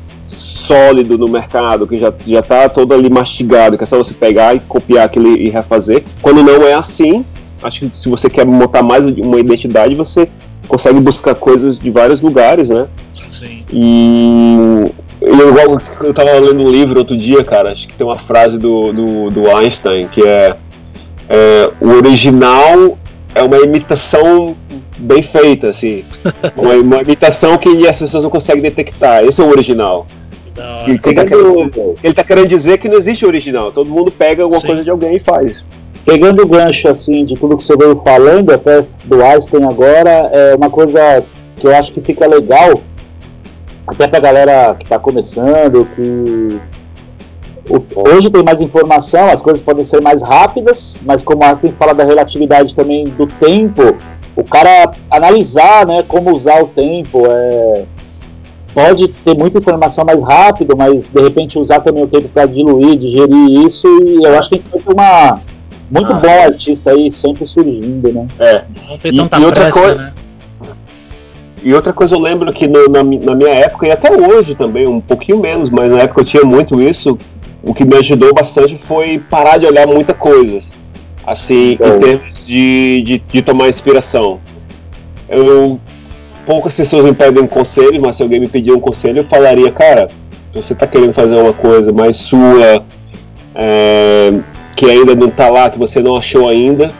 [0.66, 4.54] sólido no mercado, que já, já tá todo ali mastigado, que é só você pegar
[4.54, 6.04] e copiar aquele e refazer.
[6.20, 7.24] Quando não é assim,
[7.62, 10.28] acho que se você quer montar mais uma identidade, você
[10.68, 12.86] consegue buscar coisas de vários lugares, né?
[13.30, 13.64] Sim.
[13.72, 14.56] E
[15.20, 18.92] eu, eu tava lendo um livro outro dia, cara, acho que tem uma frase do,
[18.92, 20.56] do, do Einstein que é,
[21.28, 22.98] é o original
[23.34, 24.56] é uma imitação
[24.96, 26.04] bem feita, assim.
[26.56, 29.22] uma, uma, imitação que as pessoas não conseguem detectar.
[29.22, 30.06] Esse é o original.
[30.86, 33.72] Ele tá, querendo, ele tá querendo dizer que não existe original.
[33.72, 34.68] Todo mundo pega alguma Sim.
[34.68, 35.62] coisa de alguém e faz.
[36.04, 40.54] Pegando o gancho assim de tudo que você veio falando, até do Einstein agora, é
[40.54, 41.24] uma coisa
[41.56, 42.80] que eu acho que fica legal,
[43.86, 46.60] até pra galera que tá começando, que
[47.94, 51.92] hoje tem mais informação, as coisas podem ser mais rápidas, mas como o Einstein fala
[51.92, 53.96] da relatividade também do tempo,
[54.36, 57.84] o cara analisar né, como usar o tempo, é,
[58.76, 62.98] pode ter muita informação mais rápido, mas de repente usar também o tempo para diluir,
[62.98, 65.40] digerir isso, e eu acho que a gente vai ter uma
[65.90, 66.18] muito ah.
[66.18, 68.26] bom artista aí sempre surgindo, né?
[68.38, 68.64] É.
[68.86, 70.12] Não tem tanta e, e outra pressa, coisa, né?
[71.64, 74.86] E outra coisa eu lembro que no, na, na, minha época, e até hoje também,
[74.86, 77.18] um pouquinho menos, mas na época eu tinha muito isso,
[77.62, 80.58] o que me ajudou bastante foi parar de olhar muita coisa.
[81.26, 84.38] Assim, Sim, em termos de, de, de tomar inspiração.
[85.30, 85.80] Eu
[86.46, 89.70] poucas pessoas me pedem um conselho, mas se alguém me pedir um conselho, eu falaria,
[89.72, 90.08] cara,
[90.54, 92.84] você está querendo fazer uma coisa mais sua,
[93.54, 94.32] é,
[94.76, 96.92] que ainda não está lá, que você não achou ainda,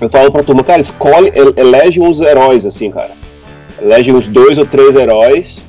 [0.00, 3.12] eu falo pra turma, cara, escolhe, elege uns heróis, assim, cara.
[3.80, 5.62] Elege uns dois ou três heróis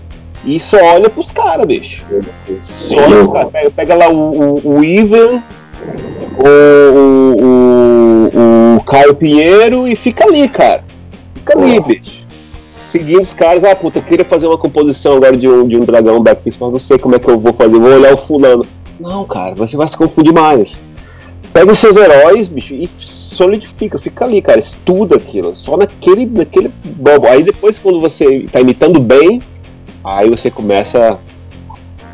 [0.43, 2.03] e só olha pros caras, bicho.
[2.63, 3.45] Só olha pro cara.
[3.47, 5.43] Pega, pega lá o, o, o Ivan,
[6.37, 7.37] o, o,
[8.33, 10.83] o, o Caio Pinheiro e fica ali, cara.
[11.35, 12.18] Fica ali, bicho
[12.89, 15.81] seguir os caras, ah, puta, eu queria fazer uma composição agora de um, de um
[15.81, 18.65] dragão backpiece, mas não sei como é que eu vou fazer, vou olhar o fulano.
[18.99, 20.79] Não, cara, você vai se confundir mais.
[21.53, 26.71] Pega os seus heróis, bicho, e solidifica, fica ali, cara, estuda aquilo, só naquele, naquele
[26.83, 27.27] bobo.
[27.27, 29.41] Aí depois, quando você tá imitando bem,
[30.03, 31.17] aí você começa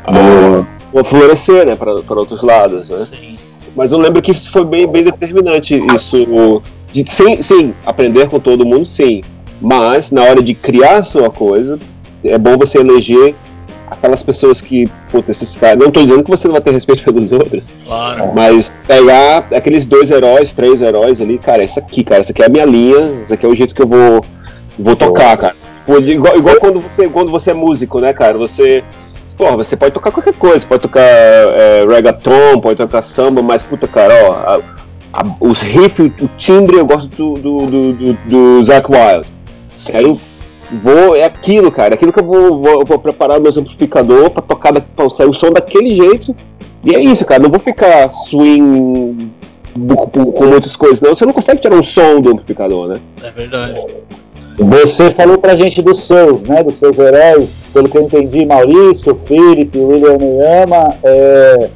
[0.04, 3.06] a, a florescer, né, para outros lados, né?
[3.06, 3.38] Sim.
[3.74, 6.62] Mas eu lembro que isso foi bem, bem determinante, isso
[6.92, 9.22] de, sim, sim, aprender com todo mundo, sim.
[9.60, 11.78] Mas na hora de criar a sua coisa,
[12.24, 13.34] é bom você eleger
[13.90, 15.78] aquelas pessoas que, puta, esses caras.
[15.78, 17.68] Não tô dizendo que você não vai ter respeito pelos outros.
[17.86, 18.32] Claro.
[18.34, 22.46] Mas pegar aqueles dois heróis, três heróis ali, cara, essa aqui, cara, essa aqui é
[22.46, 24.24] a minha linha, esse aqui é o jeito que eu vou,
[24.78, 25.56] vou tocar, cara.
[25.86, 28.36] Pô, igual, igual quando, você, quando você é músico, né, cara?
[28.36, 28.82] Você.
[29.36, 33.86] Porra, você pode tocar qualquer coisa, pode tocar é, reggaeton, pode tocar samba, mas puta,
[33.86, 34.60] cara, ó, a,
[35.12, 39.35] a, os riffs, o timbre, eu gosto do, do, do, do, do Zac Wild.
[39.84, 40.20] Quero
[40.70, 44.80] vou é aquilo, cara, aquilo que eu vou, vou, vou preparar meu amplificador para tocar
[44.80, 46.34] para sair o som daquele jeito.
[46.84, 49.30] E é isso, cara, não vou ficar swing
[49.74, 51.14] com, muitas coisas, não.
[51.14, 53.00] Você não consegue tirar um som do amplificador, né?
[53.22, 53.84] É verdade.
[54.58, 56.62] Você falou pra gente dos seus, né?
[56.62, 60.96] Dos seus heróis, pelo que eu entendi, Maurício, Felipe, William Niyama.
[61.02, 61.68] É...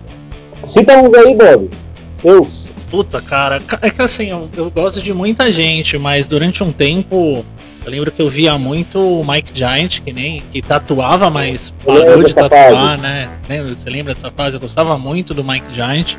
[0.65, 1.69] Cita uns aí, Bob.
[2.13, 2.73] Seus.
[2.91, 7.45] Puta, cara, é que assim, eu, eu gosto de muita gente, mas durante um tempo
[7.85, 12.23] eu lembro que eu via muito o Mike Giant, que nem que tatuava, mas parou
[12.23, 13.29] de tatuar, né?
[13.69, 14.57] Você lembra dessa fase?
[14.57, 16.17] Eu gostava muito do Mike Giant.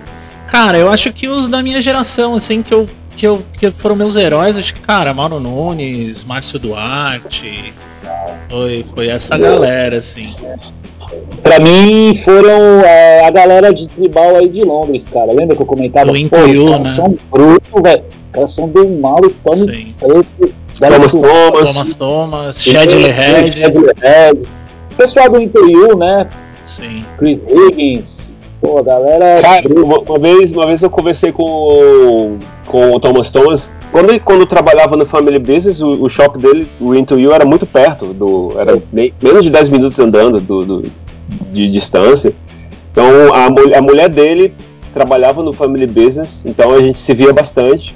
[0.48, 3.96] Cara, eu acho que os da minha geração, assim, que eu que, eu, que foram
[3.96, 7.74] meus heróis, acho que, cara, Mauro Nunes, Márcio Duarte.
[8.50, 10.34] Foi, foi essa galera, assim.
[11.44, 15.32] Pra mim foram é, a galera de tribal aí de Londres, cara.
[15.32, 16.12] Lembra que eu comentava?
[16.12, 16.84] Do Intuiu, né?
[16.84, 18.04] são brutos, velho.
[18.04, 20.54] Os caras são do mal e Tony Preto.
[20.90, 21.74] Thomas Thomas.
[21.74, 24.48] Thomas Thomas, Shadley Head.
[24.92, 26.28] O pessoal do Intuiu, né?
[26.66, 27.06] Sim.
[27.18, 28.36] Chris Higgins.
[28.60, 29.42] Pô, galera.
[29.42, 32.38] Cara, uma, uma, vez, uma vez eu conversei com,
[32.68, 33.74] com o Thomas Thomas.
[33.92, 37.44] Quando, quando eu trabalhava no Family Business, o, o shop dele, o Into You, era
[37.44, 38.14] muito perto.
[38.14, 38.80] Do, era
[39.22, 40.92] menos de 10 minutos andando do, do,
[41.52, 42.34] de distância.
[42.92, 43.46] Então a,
[43.78, 44.54] a mulher dele
[44.94, 47.96] trabalhava no Family Business, então a gente se via bastante.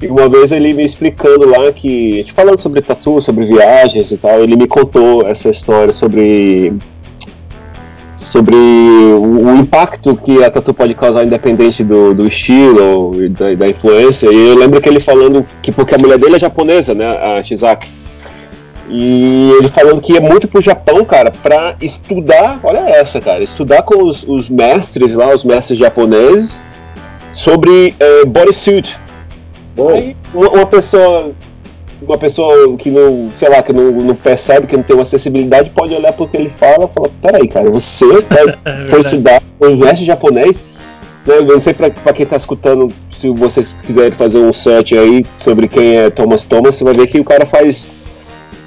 [0.00, 4.42] E uma vez ele me explicando lá que, falando sobre tatu, sobre viagens e tal,
[4.42, 6.72] ele me contou essa história sobre
[8.16, 13.54] sobre o, o, impacto que a tatu pode causar independente do, do estilo e da,
[13.54, 14.30] da, influência.
[14.30, 17.42] E eu lembro que ele falando que porque a mulher dele é japonesa, né, a
[17.42, 17.90] Shizaki.
[18.88, 23.82] E ele falando que ia muito pro Japão, cara, pra estudar, olha essa, cara, estudar
[23.82, 26.60] com os, os mestres lá, os mestres japoneses,
[27.32, 28.96] sobre é, bodysuit.
[29.76, 31.32] Aí uma, pessoa
[32.02, 35.70] uma pessoa que não, sei lá, que não, não, percebe, que não tem uma acessibilidade,
[35.70, 38.04] pode olhar para o que ele fala e falar, peraí, cara, você
[38.64, 40.60] é foi estudar investe japonês,
[41.26, 45.24] né, eu não sei para quem está escutando, se você quiser fazer um search aí
[45.38, 47.88] sobre quem é Thomas Thomas, você vai ver que o cara faz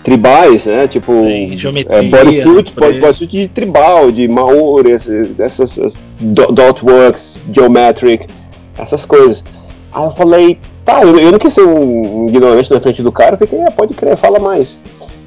[0.03, 7.45] tribais, né, tipo Sim, geometria, é, bodysuit, bodysuit de tribal, de Maori, essas, essas dotworks,
[7.51, 8.25] geometric,
[8.77, 9.43] essas coisas.
[9.91, 10.57] Aí eu falei,
[10.88, 13.69] Tá, eu, eu não quis ser um ignorante na frente do cara, eu fiquei, é,
[13.69, 14.80] pode crer, fala mais.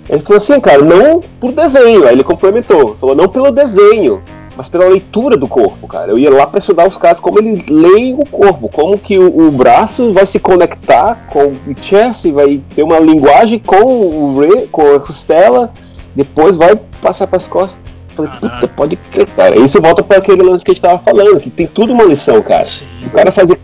[0.08, 2.06] Ele falou assim, cara, não por desenho.
[2.06, 4.22] Aí ele complementou, falou, não pelo desenho,
[4.56, 6.12] mas pela leitura do corpo, cara.
[6.12, 9.48] Eu ia lá para estudar os casos, como ele lê o corpo, como que o,
[9.48, 14.66] o, braço vai se conectar com o chest, vai ter uma linguagem com o re,
[14.68, 15.70] com a costela,
[16.16, 17.78] depois vai passar para as costas.
[18.14, 19.58] Falei, puta, pode crer, cara.
[19.58, 22.42] Isso volta para aquele lance que a gente tava falando, que tem tudo uma lição,
[22.42, 22.64] cara.
[22.64, 22.84] Sim.
[23.06, 23.58] O cara fazia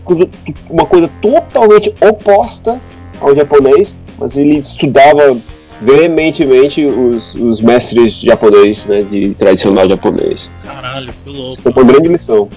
[0.69, 2.79] uma coisa totalmente oposta
[3.19, 5.37] ao japonês, mas ele estudava
[5.81, 10.49] veementemente os, os mestres japoneses, né, de tradicional japonês.
[10.63, 11.49] Caralho, que louco.
[11.49, 12.49] Isso foi uma grande missão.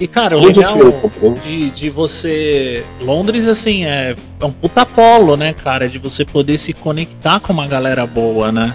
[0.00, 0.76] E cara, o legal
[1.44, 2.84] de, de você.
[3.00, 5.88] Londres, assim, é, é um puta polo, né, cara?
[5.88, 8.74] De você poder se conectar com uma galera boa, né?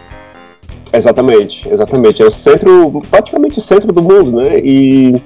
[0.92, 2.22] Exatamente, exatamente.
[2.22, 4.60] É o centro, praticamente o centro do mundo, né?
[4.60, 5.22] E.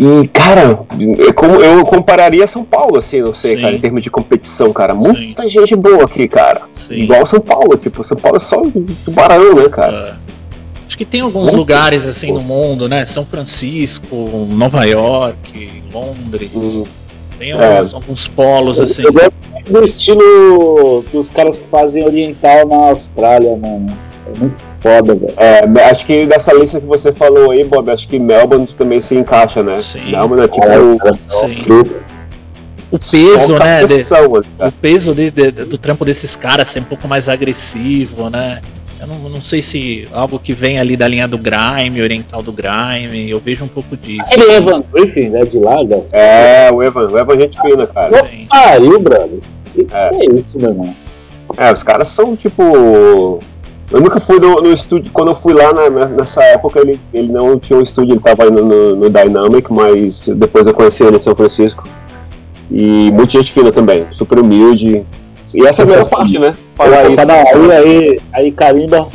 [0.00, 3.62] E, cara, eu, eu compararia São Paulo, assim, não sei, Sim.
[3.62, 4.94] cara, em termos de competição, cara.
[4.94, 5.48] Muita Sim.
[5.48, 6.62] gente boa aqui, cara.
[6.72, 7.02] Sim.
[7.02, 8.70] Igual São Paulo, tipo, São Paulo é só um
[9.04, 10.20] tubarão, né, cara?
[10.24, 10.28] É.
[10.86, 13.04] Acho que tem alguns Muito lugares, assim, no mundo, né?
[13.04, 16.50] São Francisco, Nova York, Londres.
[16.54, 16.84] Hum.
[17.38, 17.76] Tem é.
[17.76, 19.04] alguns, alguns polos, assim.
[19.04, 19.32] Eu gosto
[19.70, 23.96] do estilo dos caras que fazem oriental na Austrália, mano.
[24.26, 25.34] É muito foda, velho.
[25.36, 29.14] É, acho que dessa lista que você falou aí, Bob, acho que Melbourne também se
[29.14, 29.78] encaixa, né?
[29.78, 30.10] Sim.
[30.10, 30.66] Melbourne é tipo.
[30.66, 31.66] É, o, sim.
[32.90, 33.84] o peso, né?
[33.84, 33.94] De,
[34.66, 38.60] o peso de, de, do trampo desses caras ser um pouco mais agressivo, né?
[39.00, 42.52] Eu não, não, sei se algo que vem ali da linha do grime, oriental do
[42.52, 44.32] grime, eu vejo um pouco disso.
[44.32, 45.44] Ele é Evan Griffin, né?
[45.44, 45.76] De lá,
[46.12, 48.28] É, o Evan, o Evan é gente fina, cara.
[48.48, 49.38] Pariu, brother.
[49.72, 50.10] Que é.
[50.14, 50.94] é isso, meu irmão?
[51.56, 53.40] É, os caras são tipo.
[53.90, 57.32] Eu nunca fui no, no estúdio, quando eu fui lá na, nessa época, ele, ele
[57.32, 61.16] não tinha um estúdio, ele tava no, no, no, Dynamic, mas depois eu conheci ele
[61.16, 61.88] em São Francisco.
[62.70, 65.06] E muita gente fina também, super humilde.
[65.54, 66.54] E essa é a melhor parte, né?
[66.74, 67.16] Falar isso.
[67.16, 69.08] Tá aí, aí, aí carimba.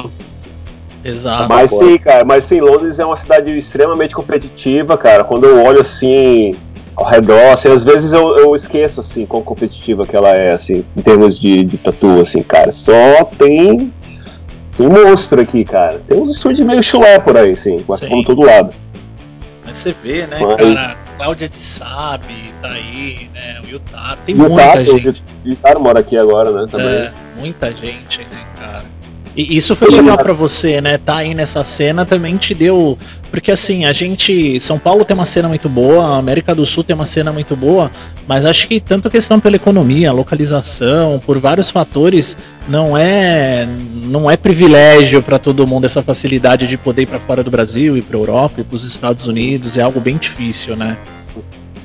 [1.03, 1.49] Exato.
[1.49, 5.23] Mas sim, cara, mas sim, Londres é uma cidade extremamente competitiva, cara.
[5.23, 6.55] Quando eu olho assim
[6.95, 10.85] ao redor, assim, às vezes eu, eu esqueço assim quão competitiva que ela é, assim,
[10.95, 12.71] em termos de, de tatu, assim, cara.
[12.71, 13.91] Só tem
[14.77, 16.01] tem monstro aqui, cara.
[16.07, 18.73] Tem uns estúdios meio chulé por aí, sim, mas como todo lado.
[19.65, 20.75] Mas você vê, né, mas...
[20.75, 25.23] cara, Cláudia de Sabe, tá aí, né, o Utah, tem muita gente.
[25.45, 26.87] O Utah mora aqui agora, né, também.
[26.87, 28.85] É, muita gente, né, cara.
[29.35, 30.97] E isso foi legal para você, né?
[30.97, 32.97] Tá aí nessa cena também te deu.
[33.31, 34.59] Porque assim, a gente.
[34.59, 37.55] São Paulo tem uma cena muito boa, a América do Sul tem uma cena muito
[37.55, 37.91] boa,
[38.27, 42.37] mas acho que tanto questão pela economia, localização, por vários fatores,
[42.67, 43.67] não é
[44.05, 47.97] não é privilégio para todo mundo essa facilidade de poder ir para fora do Brasil,
[47.97, 50.95] ir para Europa, ir para os Estados Unidos, é algo bem difícil, né?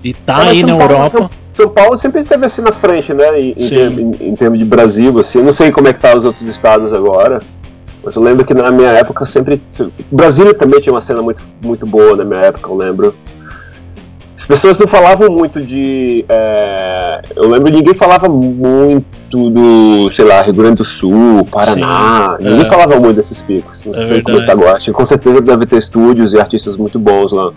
[0.02, 1.10] E tá é, aí na Paulo, Europa.
[1.10, 3.40] São, São, Paulo sempre esteve assim na frente, né?
[3.40, 5.38] Em, em, em, termos de Brasil, assim.
[5.38, 7.40] Eu não sei como é que tá os outros estados agora.
[8.02, 9.60] Mas eu lembro que na minha época sempre.
[10.10, 13.14] Brasília também tinha uma cena muito, muito boa na minha época, eu lembro.
[14.36, 16.24] As pessoas não falavam muito de.
[16.28, 17.20] É...
[17.36, 22.36] Eu lembro que ninguém falava muito do, sei lá, Rio Grande do Sul, Paraná.
[22.38, 22.70] Sim, ninguém é.
[22.70, 23.84] falava muito desses picos.
[23.84, 24.78] Não é sei como tá agora.
[24.92, 27.52] Com certeza deve ter estúdios e artistas muito bons lá.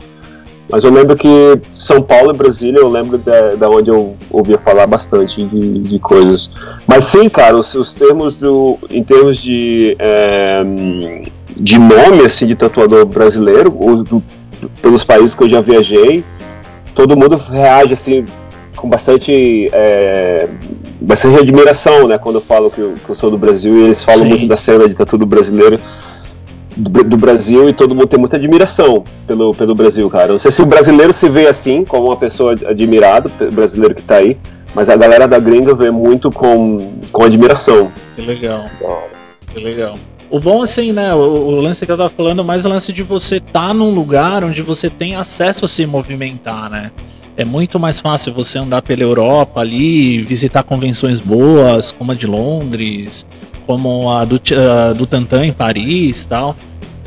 [0.70, 1.28] Mas eu lembro que
[1.74, 6.00] São Paulo e Brasília, eu lembro da, da onde eu ouvia falar bastante de, de
[6.00, 6.50] coisas.
[6.88, 8.78] Mas sim, cara, os, os termos do.
[8.90, 9.96] Em termos de.
[10.00, 10.64] É,
[11.58, 14.24] de nome, assim, de tatuador brasileiro, os, do,
[14.82, 16.24] pelos países que eu já viajei,
[16.96, 18.26] todo mundo reage, assim,
[18.76, 19.70] com bastante.
[19.74, 20.48] É,
[21.02, 24.04] bastante admiração, né, quando eu falo que eu, que eu sou do Brasil e eles
[24.04, 24.30] falam sim.
[24.30, 25.80] muito da cena de tatu brasileiro
[26.76, 30.32] do, Brasil e todo mundo tem muita admiração pelo, pelo Brasil, cara.
[30.32, 34.02] Não sei se o brasileiro se vê assim, como uma pessoa admirada, o brasileiro que
[34.02, 34.38] tá aí,
[34.74, 37.92] mas a galera da gringa vê muito com, com admiração.
[38.16, 38.66] Que legal.
[39.54, 39.98] Que legal.
[40.30, 41.14] O bom, assim, né?
[41.14, 43.94] O, o, lance que eu tava falando, mais o lance de você estar tá num
[43.94, 46.90] lugar onde você tem acesso a se movimentar, né?
[47.36, 52.28] É muito mais fácil você andar pela Europa ali, visitar convenções boas, como a de
[52.28, 53.26] Londres,
[53.72, 56.58] como a do, uh, do Tantan em Paris tal.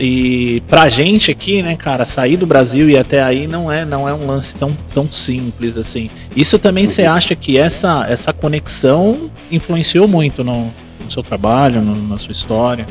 [0.00, 4.08] E pra gente aqui, né, cara, sair do Brasil e até aí não é, não
[4.08, 6.10] é um lance tão, tão simples assim.
[6.34, 12.08] Isso também você acha que essa, essa conexão influenciou muito no, no seu trabalho, no,
[12.08, 12.86] na sua história?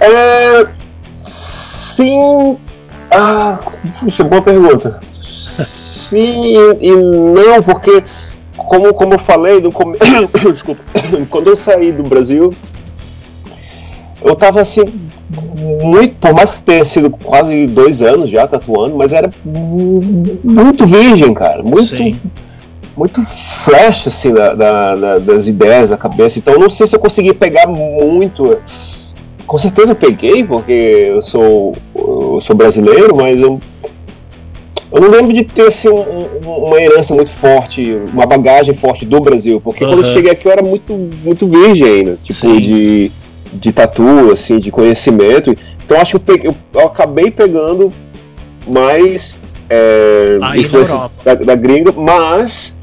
[0.00, 0.66] É,
[1.18, 2.56] sim.
[3.10, 3.58] Ah,
[3.98, 5.00] puxa, boa pergunta.
[6.12, 6.44] Sim
[6.80, 8.04] e não, porque
[8.72, 9.98] como, como eu falei, no come...
[10.50, 10.80] Desculpa.
[11.28, 12.54] quando eu saí do Brasil,
[14.22, 14.90] eu tava assim,
[15.82, 21.34] muito, por mais que tenha sido quase dois anos já tatuando, mas era muito virgem,
[21.34, 21.62] cara.
[21.62, 22.18] Muito, Sim.
[22.96, 26.38] muito fresh, assim, da, da, da, das ideias da cabeça.
[26.38, 28.58] Então, eu não sei se eu consegui pegar muito.
[29.46, 33.60] Com certeza eu peguei, porque eu sou, eu sou brasileiro, mas eu
[34.92, 39.20] eu não lembro de ter assim, um, uma herança muito forte, uma bagagem forte do
[39.20, 39.90] Brasil, porque uhum.
[39.90, 43.10] quando eu cheguei aqui eu era muito, muito virgem ainda, tipo, de,
[43.52, 45.56] de tatu, assim, de conhecimento.
[45.84, 47.92] Então acho que eu, peguei, eu, eu acabei pegando
[48.68, 49.34] mais
[49.70, 52.78] é, influências da, da, gringa, mas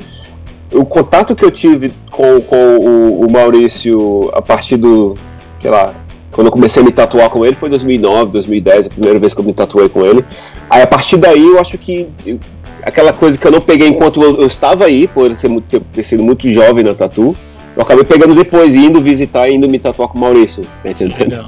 [0.71, 5.15] o contato que eu tive com, com o, o Maurício a partir do,
[5.61, 5.93] sei lá,
[6.31, 9.39] quando eu comecei a me tatuar com ele foi 2009, 2010, a primeira vez que
[9.39, 10.23] eu me tatuei com ele.
[10.69, 12.39] Aí a partir daí eu acho que eu,
[12.83, 16.03] aquela coisa que eu não peguei enquanto eu, eu estava aí, por ser muito, ter
[16.03, 17.35] sido muito jovem na tatu,
[17.75, 20.65] eu acabei pegando depois, indo visitar e indo me tatuar com o Maurício.
[20.83, 21.45] Tá entendendo?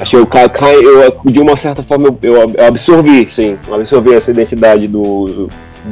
[0.00, 4.88] Acho que eu, eu, de uma certa forma eu, eu absorvi, sim, absorvi essa identidade
[4.88, 5.48] do,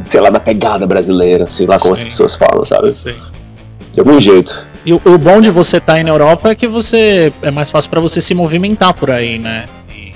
[0.08, 2.02] sei lá, da pegada brasileira, sei lá como sim.
[2.02, 2.92] as pessoas falam, sabe?
[2.94, 3.14] Sim.
[3.92, 4.68] De algum jeito.
[4.84, 7.70] E o, o bom de você estar tá na Europa é que você é mais
[7.70, 9.66] fácil para você se movimentar por aí, né?
[9.88, 10.12] E,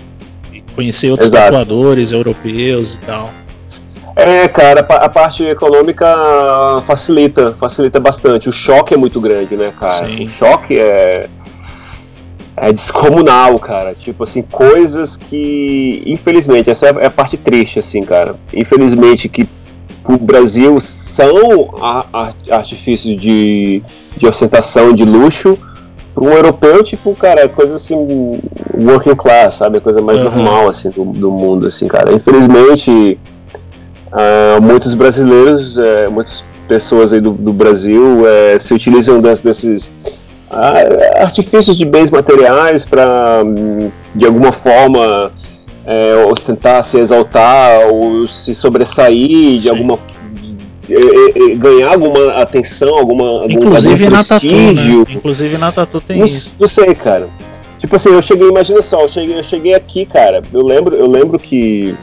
[0.52, 1.52] e conhecer outros Exato.
[1.52, 3.30] tatuadores europeus e tal.
[4.16, 6.06] É, cara, a parte econômica
[6.86, 8.48] facilita, facilita bastante.
[8.48, 10.06] O choque é muito grande, né, cara?
[10.06, 10.24] Sim.
[10.24, 11.28] O choque é
[12.56, 13.94] é descomunal, cara.
[13.94, 18.34] Tipo assim, coisas que, infelizmente, essa é a parte triste, assim, cara.
[18.52, 19.46] Infelizmente que
[20.08, 21.70] o Brasil são
[22.50, 23.82] artifícios de,
[24.16, 25.58] de ostentação, de luxo,
[26.14, 28.40] para um europeu, tipo, cara, é coisa assim,
[28.74, 29.78] working class, sabe?
[29.78, 30.24] A coisa mais uhum.
[30.24, 32.10] normal, assim, do, do, mundo, assim, cara.
[32.12, 33.18] Infelizmente,
[34.06, 39.88] uh, muitos brasileiros, uh, muitas pessoas aí do, do Brasil uh, se utilizam das, desses
[40.50, 45.30] uh, artifícios de bens materiais para, um, de alguma forma,
[45.86, 49.56] é, ostentar, se exaltar ou se sobressair Sim.
[49.56, 49.98] de alguma
[51.56, 55.04] ganhar alguma atenção, alguma Inclusive algum na Tatu, né?
[55.08, 56.56] Inclusive na Tatu tem não, isso.
[56.60, 57.28] Não sei, cara.
[57.78, 60.42] Tipo assim, eu cheguei, imagina só, eu cheguei, eu cheguei aqui, cara.
[60.52, 61.94] Eu lembro, eu lembro que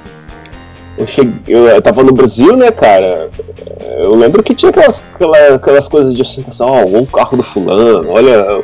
[0.97, 3.29] eu cheguei, eu, tava no Brasil, né, cara?
[3.97, 8.09] Eu lembro que tinha aquelas, aquelas, aquelas coisas de ostentação, ó, o carro do fulano,
[8.09, 8.63] olha,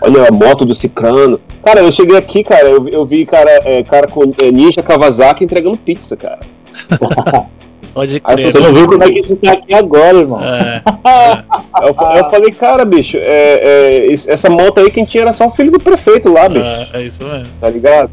[0.00, 1.40] olha a moto do cicrano.
[1.64, 5.44] Cara, eu cheguei aqui, cara, eu, eu vi cara, é, cara com é, Ninja Kawasaki
[5.44, 6.40] entregando pizza, cara.
[7.94, 8.50] Pode Aí crer.
[8.50, 10.40] você não viu como é que isso tá aqui agora, irmão.
[10.42, 10.82] É,
[11.86, 15.46] Eu, fa- eu falei, cara, bicho, é, é, essa moto aí quem tinha era só
[15.46, 16.64] o filho do prefeito lá, bicho.
[16.64, 17.48] é, é isso mesmo.
[17.60, 18.10] tá ligado?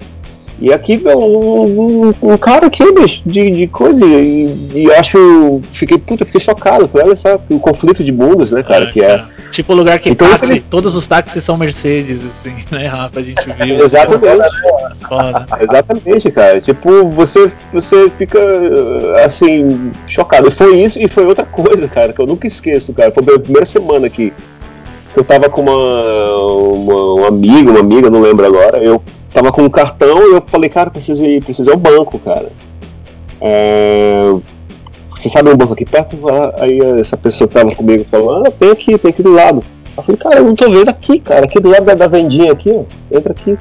[0.62, 5.62] E aqui um, um, um cara aqui, bicho, de, de coisa, e, e eu acho.
[5.72, 6.88] Fiquei, puta, fiquei chocado.
[6.88, 9.08] Falei, olha só, o conflito de mundos, né, cara, que é.
[9.08, 9.30] cara.
[9.52, 13.20] Tipo o lugar que Então, táxi, ele- todos os táxis são Mercedes, assim, né, Rafa?
[13.20, 13.84] A gente viu.
[13.84, 14.50] Exatamente,
[15.08, 15.48] Foda.
[15.62, 16.62] exatamente, cara.
[16.62, 18.40] Tipo, você, você fica
[19.26, 20.50] assim, chocado.
[20.50, 23.12] E foi isso e foi outra coisa, cara, que eu nunca esqueço, cara.
[23.12, 24.34] Foi a minha primeira semana aqui.
[25.16, 28.78] Eu tava com uma, uma, um amigo, uma amiga, não lembro agora.
[28.78, 29.02] Eu
[29.34, 32.50] tava com um cartão e eu falei, cara, preciso ir, preciso ir ao banco, cara.
[33.42, 34.34] É,
[35.16, 36.18] Você sabe um banco aqui perto?
[36.60, 39.64] Aí essa pessoa que tava comigo falou, ah, tem aqui, tem aqui do lado.
[39.98, 42.52] Eu falei, cara, eu não tô vendo aqui, cara, aqui do lado da, da vendinha
[42.54, 42.84] aqui, ó.
[43.16, 43.58] Entra aqui.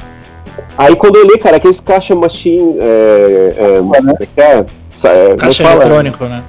[0.77, 2.77] Aí quando eu olhei, cara, aqueles caixa machine.
[2.79, 4.67] É, é, como é que é?
[4.95, 6.45] Sa- é, como Caixa eletrônico, né?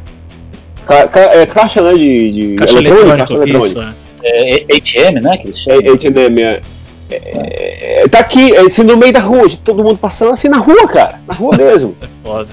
[0.85, 1.93] Ca- ca- é, caixa, né?
[1.93, 3.79] De, de Caixa eletrônica, eletrônico, isso.
[3.81, 3.98] é.
[4.23, 5.37] É, é ATM, né?
[5.37, 5.81] Que eles chamam.
[5.81, 6.61] É, H&M, é.
[7.11, 10.87] É, tá aqui, é, assim, no meio da rua, todo mundo passando assim na rua,
[10.87, 11.19] cara.
[11.27, 11.95] Na rua mesmo.
[12.23, 12.49] Foda.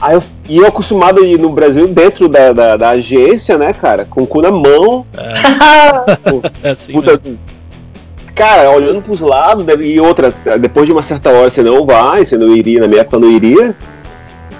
[0.00, 3.72] Aí eu, e eu acostumado a ir no Brasil dentro da, da, da agência, né,
[3.72, 4.04] cara?
[4.04, 5.04] Com o cu na mão.
[6.62, 7.20] É assim, Puta,
[8.34, 12.38] cara, olhando pros lados, e outra, depois de uma certa hora você não vai, você
[12.38, 13.74] não iria, na minha época não iria.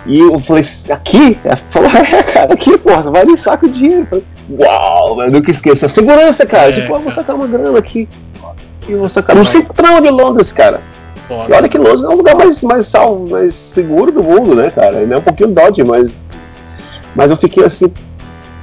[0.07, 1.39] E eu falei, aqui?
[1.45, 4.01] Ela falou, é, cara, aqui, porra, você vai ali saca o dinheiro.
[4.01, 5.85] Eu falei, Uau, eu nunca esqueço.
[5.87, 7.11] A segurança, cara, É, tipo, ah, vou cara.
[7.15, 8.09] sacar uma grana aqui.
[8.89, 10.81] E vou sacar no centrão de Londres, cara.
[11.17, 11.57] E Foda.
[11.57, 14.99] olha que Londres é o lugar mais, mais, sal, mais seguro do mundo, né, cara?
[14.99, 16.17] Ainda é um pouquinho dodge, mas.
[17.15, 17.93] Mas eu fiquei assim.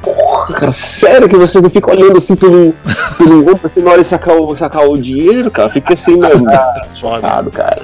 [0.01, 2.73] Porra, cara, sério que vocês não ficam olhando assim pelo,
[3.17, 5.69] pelo ombro, assim, na hora de sacar o, sacar o dinheiro, cara?
[5.69, 6.29] Fiquei assim, meu.
[6.99, 7.49] Foda.
[7.51, 7.81] cara.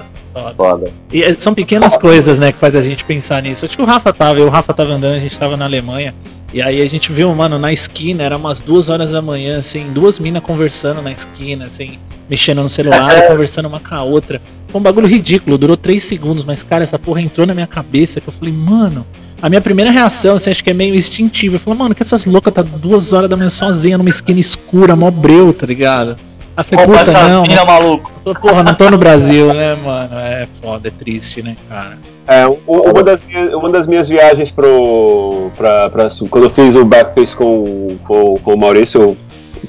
[0.55, 0.89] Foda.
[1.11, 3.65] E é, são pequenas coisas, né, que faz a gente pensar nisso.
[3.65, 6.13] Acho que o Rafa tava, eu, o Rafa tava andando, a gente tava na Alemanha.
[6.53, 9.91] E aí a gente viu, mano, na esquina, era umas duas horas da manhã, assim,
[9.93, 11.97] duas minas conversando na esquina, assim,
[12.29, 14.41] mexendo no celular, conversando uma com a outra.
[14.67, 18.19] Foi um bagulho ridículo, durou três segundos, mas, cara, essa porra entrou na minha cabeça
[18.19, 19.05] que eu falei, mano.
[19.41, 21.55] A minha primeira reação, assim, acho que é meio instintiva.
[21.55, 24.95] Eu falei, mano, que essas loucas tá duas horas da manhã sozinha numa esquina escura,
[24.95, 26.15] mó breu, tá ligado?
[26.55, 28.11] Aí falei, Opa, puta, essa não, mina maluco.
[28.39, 30.13] Porra, não tô no Brasil, né, mano?
[30.13, 31.97] É foda, é triste, né, cara?
[32.27, 35.49] É, um- uma, das minhas, uma das minhas viagens pro.
[35.57, 39.17] Pra, pra, Sul- quando eu fiz o backpace com, com, com o Maurício,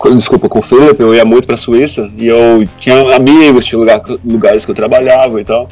[0.05, 3.79] eu, desculpa, com o Felipe, eu ia muito pra Suíça e eu tinha amigos, tinha
[3.79, 5.69] lugar, lugares que eu trabalhava e tal.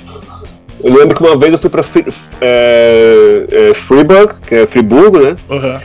[0.82, 2.06] Eu lembro que uma vez eu fui pra Fri,
[2.40, 5.36] é, é, Friburg, que é Friburgo, né?
[5.50, 5.80] Uhum.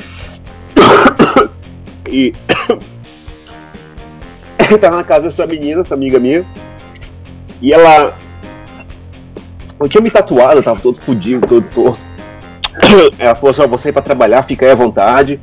[2.09, 2.34] E.
[4.72, 6.45] eu tava na casa dessa menina, essa amiga minha.
[7.61, 8.13] E ela.
[9.80, 12.06] Eu tinha me tatuado, tava todo fudido, todo torto.
[13.19, 15.39] Ela falou assim: ó, você ir pra trabalhar, fica aí à vontade.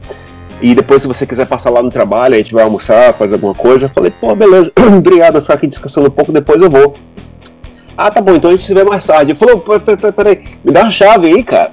[0.60, 3.54] E depois, se você quiser passar lá no trabalho, a gente vai almoçar, fazer alguma
[3.54, 3.86] coisa.
[3.86, 6.94] Eu falei: pô, beleza, obrigado, eu ficar aqui descansando um pouco, depois eu vou.
[7.96, 9.32] Ah, tá bom, então a gente se vê mais tarde.
[9.32, 11.72] Ele falou: peraí, peraí, peraí, me dá a chave aí, cara.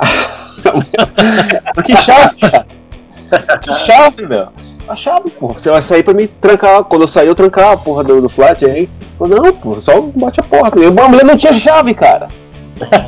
[1.84, 2.66] que chave, cara?
[3.58, 4.48] Que chave, meu?
[4.90, 5.54] A chave, porra.
[5.54, 6.82] Você vai sair pra me trancar.
[6.82, 8.88] Quando eu sair, eu trancar a porra do, do flat aí.
[9.16, 10.80] Falei, não, porra, só bate a porta.
[10.80, 12.26] E a mulher não tinha chave, cara.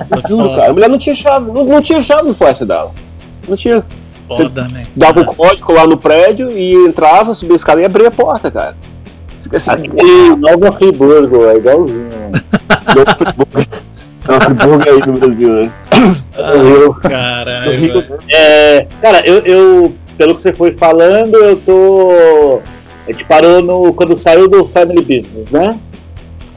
[0.08, 0.70] Eu juro, cara.
[0.70, 1.50] A mulher não tinha chave.
[1.50, 2.92] Não, não tinha chave no flat dela.
[3.48, 3.84] Não tinha.
[4.28, 4.86] Foda, né?
[4.94, 8.48] Dava o código lá no prédio e entrava, subia a escada e abria a porta,
[8.48, 8.76] cara.
[9.40, 9.72] Fica assim.
[9.72, 12.08] Aqui, Nova Friburgo, é igualzinho.
[12.94, 13.70] Não, Friburgo.
[14.28, 15.72] Não, Friburgo é aí no Brasil, né?
[16.38, 17.70] Eu- Caralho.
[17.72, 18.18] Velho.
[18.28, 19.92] É, cara, eu, eu,
[20.22, 22.60] pelo que você foi falando, eu tô.
[23.08, 25.76] A gente parou no, quando saiu do Family Business, né?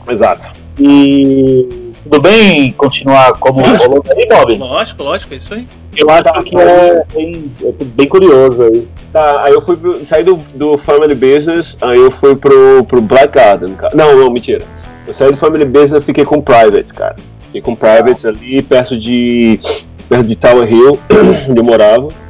[0.07, 0.51] Exato.
[0.79, 4.55] E tudo bem continuar como rolou aí, Bob?
[4.55, 5.67] Lógico, lógico, é isso aí.
[5.97, 8.87] Eu acho que é bem, eu tô bem curioso aí.
[9.11, 13.01] Tá, aí eu fui pro, saí do, do Family Business, aí eu fui pro, pro
[13.01, 13.95] Black Garden, cara.
[13.95, 14.63] Não, não, mentira.
[15.07, 17.15] Eu saí do Family Business e fiquei com Private, cara.
[17.47, 19.59] Fiquei com Private ali perto de.
[20.07, 20.99] perto de Tower Hill,
[21.49, 22.24] onde eu morava.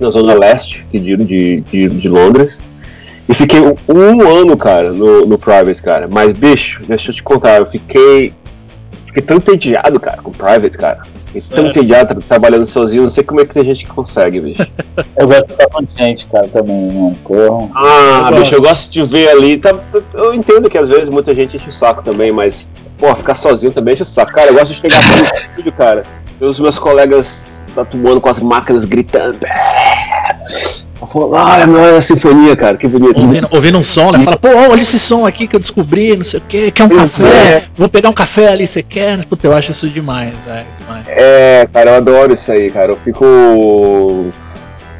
[0.00, 2.58] Na zona leste, que digo, de, de, de Londres.
[3.28, 6.08] E fiquei um, um ano, cara, no, no Private, cara.
[6.10, 8.34] Mas, bicho, deixa eu te contar, eu fiquei.
[9.06, 11.02] Fiquei tão entediado, cara, com Private, cara.
[11.32, 14.66] E tão entediado trabalhando sozinho, não sei como é que tem gente que consegue, bicho.
[15.16, 17.70] eu gosto de estar com gente, cara, também, não porra.
[17.76, 19.58] Ah, eu bicho, eu gosto de ver ali.
[19.58, 19.78] Tá,
[20.14, 22.68] eu entendo que às vezes muita gente enche o saco também, mas,
[22.98, 24.32] pô, ficar sozinho também enche o saco.
[24.32, 26.04] Cara, eu gosto de chegar no estúdio, cara.
[26.40, 29.38] Os meus colegas tatuando com as máquinas gritando.
[31.66, 33.20] Não é a sinfonia, cara, que bonito.
[33.20, 34.20] Ouvindo, ouvindo um som, né?
[34.20, 36.88] Fala, pô, olha esse som aqui que eu descobri, não sei o que, quer um
[36.88, 37.26] café?
[37.26, 37.62] É.
[37.76, 39.24] Vou pegar um café ali, você quer?
[39.24, 40.66] Puta, eu acho isso demais, velho.
[41.06, 42.92] É, cara, eu adoro isso aí, cara.
[42.92, 43.24] Eu fico.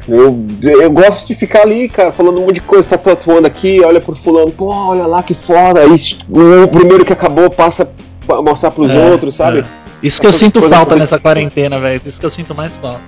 [0.08, 3.80] Eu, eu gosto de ficar ali, cara, falando um monte de coisa, tá tatuando aqui,
[3.84, 5.80] olha pro fulano, pô, olha lá que foda.
[5.80, 5.90] Aí
[6.28, 7.88] o primeiro que acabou passa
[8.26, 9.60] pra mostrar pros é, outros, sabe?
[9.60, 9.79] É.
[10.02, 12.00] Isso que eu sinto falta nessa quarentena, velho.
[12.04, 13.00] Isso que eu sinto mais falta.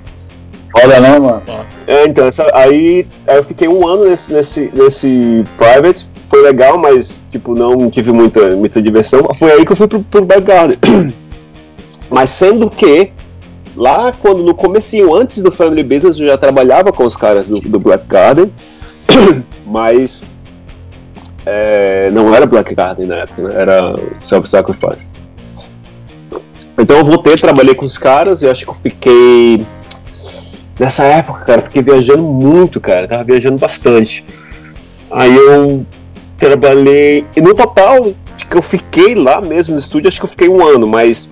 [0.72, 1.42] Foda não, mano.
[1.86, 6.78] É, então, essa, aí, aí, eu fiquei um ano nesse, nesse, nesse private, foi legal,
[6.78, 9.28] mas, tipo, não tive muita, muita diversão.
[9.38, 10.78] Foi aí que eu fui pro, pro Back Garden.
[12.08, 13.12] mas sendo que,
[13.76, 17.60] lá quando no comecinho, antes do Family Business, eu já trabalhava com os caras do,
[17.60, 18.50] do Black Garden,
[19.66, 20.24] mas
[21.44, 23.60] é, não era Black Garden na época, né?
[23.60, 25.06] era Self-Sacrifice.
[26.78, 29.64] Então eu voltei, trabalhei com os caras, e acho que eu fiquei
[30.78, 33.06] Nessa época, cara, fiquei viajando muito, cara.
[33.06, 34.24] Tava viajando bastante.
[35.10, 35.86] Aí eu
[36.38, 37.26] trabalhei.
[37.36, 38.12] E no total,
[38.52, 41.28] que eu fiquei lá mesmo no estúdio, acho que eu fiquei um ano, mas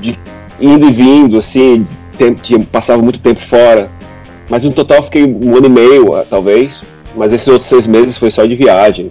[0.00, 0.18] de
[0.60, 1.86] indo e vindo, assim,
[2.16, 3.90] tempo, tinha, passava muito tempo fora.
[4.48, 6.82] Mas no total eu fiquei um ano e meio, ah, talvez.
[7.14, 9.10] Mas esses outros seis meses foi só de viagem.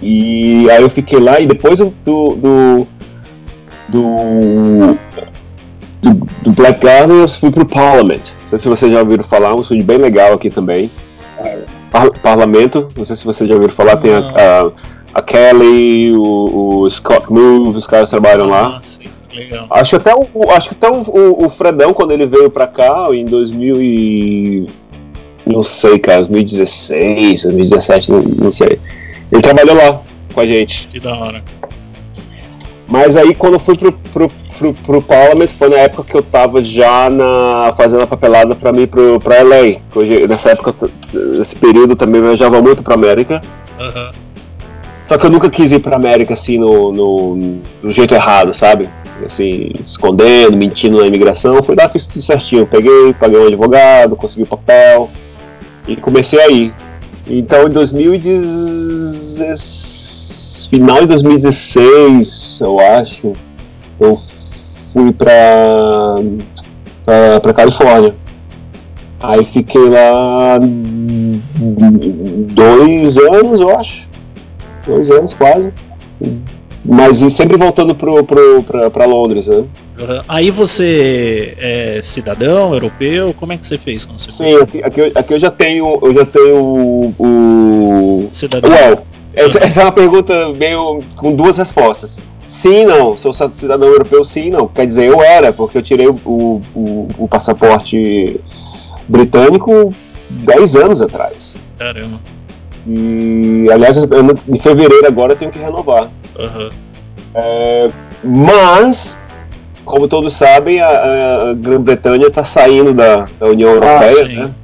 [0.00, 2.86] E aí eu fiquei lá e depois do, do,
[3.88, 4.96] do
[6.00, 8.32] do, do Black eu fui pro Parliament.
[8.40, 10.90] Não sei se vocês já ouviram falar, um estúdio bem legal aqui também.
[11.90, 14.70] Par Parlamento, não sei se vocês já ouviram falar, tem a, a,
[15.14, 18.80] a Kelly, o, o, Scott Move, os caras trabalham lá.
[18.84, 19.66] Sim, legal.
[19.70, 23.08] Acho que até, o, acho que até o, o Fredão, quando ele veio pra cá,
[23.12, 24.66] em 2000 e...
[25.46, 28.78] não sei, cara, 2016, 2017, não, não sei.
[29.32, 30.02] Ele trabalhou lá
[30.32, 30.88] com a gente.
[30.88, 31.42] Que da hora.
[32.88, 36.22] Mas aí quando eu fui pro, pro, pro, pro Parliament foi na época que eu
[36.22, 39.76] tava já na, fazendo a papelada pra mim pro, pra LA.
[39.94, 43.42] Hoje, nessa época, nesse período também eu viajava muito pra América.
[43.78, 44.10] Uhum.
[45.06, 48.88] Só que eu nunca quis ir pra América assim no, no, no, jeito errado, sabe?
[49.24, 51.62] Assim, escondendo, mentindo na imigração.
[51.62, 52.66] Fui lá, fiz tudo certinho.
[52.66, 55.10] Peguei, paguei um advogado, consegui o papel
[55.86, 56.72] e comecei aí.
[57.28, 60.08] Então em 2016
[60.70, 63.32] final de 2016, eu acho,
[63.98, 64.18] eu
[64.92, 66.16] fui pra,
[67.04, 68.14] pra, pra Califórnia.
[69.20, 70.60] Aí fiquei lá
[72.54, 74.08] dois anos, eu acho.
[74.86, 75.72] Dois anos quase.
[76.88, 79.56] Mas sempre voltando pra Londres, né?
[79.56, 80.22] Uhum.
[80.26, 83.34] Aí você é cidadão europeu?
[83.38, 86.14] Como é que você fez quando você Sim, aqui, aqui, aqui, eu já tenho, eu
[86.14, 88.70] já tenho o, o cidadão.
[88.70, 89.02] Well,
[89.34, 92.22] essa, essa, é uma pergunta meio com duas respostas.
[92.48, 93.18] Sim, não.
[93.18, 94.66] Sou cidadão europeu, sim, não.
[94.66, 98.40] Quer dizer, eu era, porque eu tirei o, o, o passaporte
[99.06, 99.94] britânico
[100.30, 101.54] 10 anos atrás.
[101.76, 102.37] Caramba.
[102.88, 104.08] E, aliás, eu,
[104.48, 106.08] em fevereiro agora eu tenho que renovar.
[106.38, 106.70] Uhum.
[107.34, 107.90] É,
[108.24, 109.18] mas,
[109.84, 114.54] como todos sabem, a, a Grã-Bretanha está saindo da, da União Europeia, ah, né?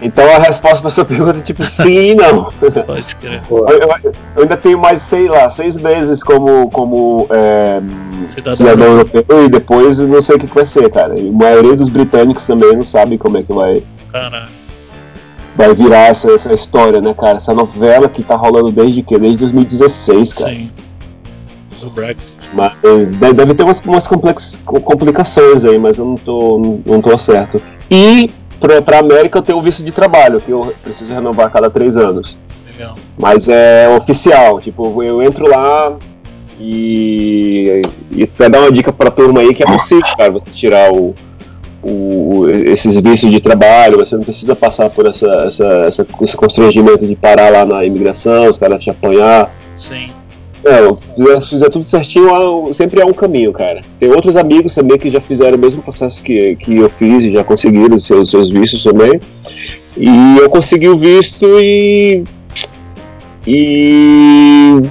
[0.00, 2.52] Então a resposta para sua pergunta é tipo sim e não.
[2.86, 3.40] Pode crer.
[3.50, 7.80] Eu, eu, eu, ainda tenho mais, sei lá, seis meses como, como é,
[8.28, 11.18] cidadão, cidadão europeu e depois não sei o que, vai ser, cara.
[11.18, 13.82] E a maioria dos britânicos também não sabe como é que vai.
[14.10, 14.61] Caralho.
[15.54, 17.36] Vai virar essa, essa história, né, cara?
[17.36, 19.18] Essa novela que tá rolando desde que?
[19.18, 20.50] Desde 2016, cara.
[20.50, 20.70] Sim.
[21.80, 22.38] Do Brexit.
[22.54, 22.72] Mas
[23.34, 27.60] deve ter umas, umas complicações aí, mas eu não tô, não, tô certo.
[27.90, 28.30] E
[28.60, 31.96] para América eu tenho o visto de trabalho, que eu preciso renovar a cada três
[31.96, 32.38] anos.
[32.72, 32.94] Legal.
[33.18, 35.96] Mas é oficial, tipo, eu entro lá
[36.58, 41.14] e, e pra dar uma dica pra turma aí que é possível, cara, tirar o,
[41.82, 47.06] o, esses vistos de trabalho, você não precisa passar por essa, essa, essa, esse constrangimento
[47.06, 49.52] de parar lá na imigração, os caras te apanhar.
[49.76, 50.10] Sim.
[50.64, 53.82] É, fizer, fizer tudo certinho, sempre há um caminho, cara.
[53.98, 57.30] Tem outros amigos também que já fizeram o mesmo processo que, que eu fiz e
[57.30, 59.20] já conseguiram os seus, seus vistos também.
[59.96, 62.22] E eu consegui o visto e.
[63.44, 64.82] E.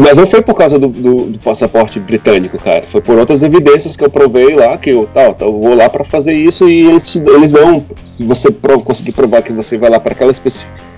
[0.00, 2.84] Mas não foi por causa do, do, do, passaporte britânico, cara.
[2.88, 5.90] Foi por outras evidências que eu provei lá, que eu, tá, tá eu vou lá
[5.90, 7.84] para fazer isso e eles, eles dão.
[8.06, 10.88] Se você prov, conseguir provar que você vai lá para aquela especificidade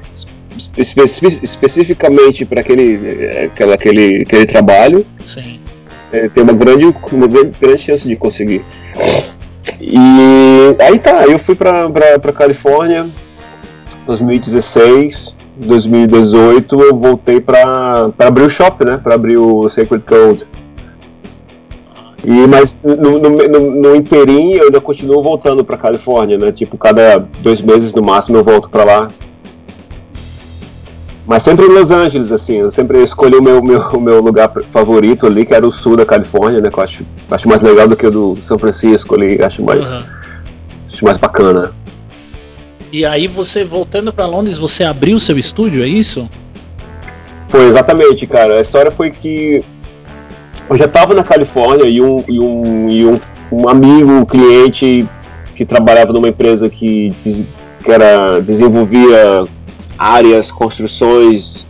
[1.43, 5.07] especificamente para aquele, aquele, aquele, aquele trabalho.
[6.13, 8.63] É, tem uma grande, uma grande, grande chance de conseguir.
[9.81, 9.97] E
[10.79, 13.07] aí tá, eu fui pra, pra, pra Califórnia
[14.07, 18.99] 2016, 2018 eu voltei pra abrir o shop, né?
[19.03, 20.47] Pra abrir o Sacred Code.
[22.25, 26.53] E, mas no, no, no, no inteirinho eu ainda continuo voltando pra Califórnia, né?
[26.53, 29.09] Tipo, cada dois meses no máximo eu volto pra lá.
[31.27, 35.27] Mas sempre em Los Angeles, assim, eu sempre escolhi o meu, meu, meu lugar favorito
[35.27, 36.71] ali, que era o sul da Califórnia, né?
[36.71, 39.81] Que eu acho, acho mais legal do que o do São Francisco ali, acho mais,
[39.81, 40.03] uhum.
[40.93, 41.73] acho mais bacana.
[42.93, 46.29] E aí você, voltando para Londres, você abriu seu estúdio, é isso?
[47.47, 48.59] Foi, exatamente, cara.
[48.59, 49.65] A história foi que
[50.69, 53.21] eu já estava na Califórnia e um, e um, e um,
[53.53, 55.07] um amigo, um cliente
[55.55, 57.15] que trabalhava numa empresa que,
[57.85, 59.47] que era, desenvolvia
[59.99, 61.67] áreas, construções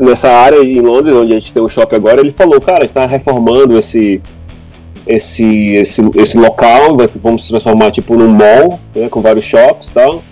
[0.00, 3.06] nessa área em Londres, onde a gente tem um shopping agora, ele falou, cara, está
[3.06, 4.22] reformando esse,
[5.06, 9.94] esse, esse, esse local, vamos se transformar tipo num mall, né, com vários shops e
[9.94, 10.22] tal.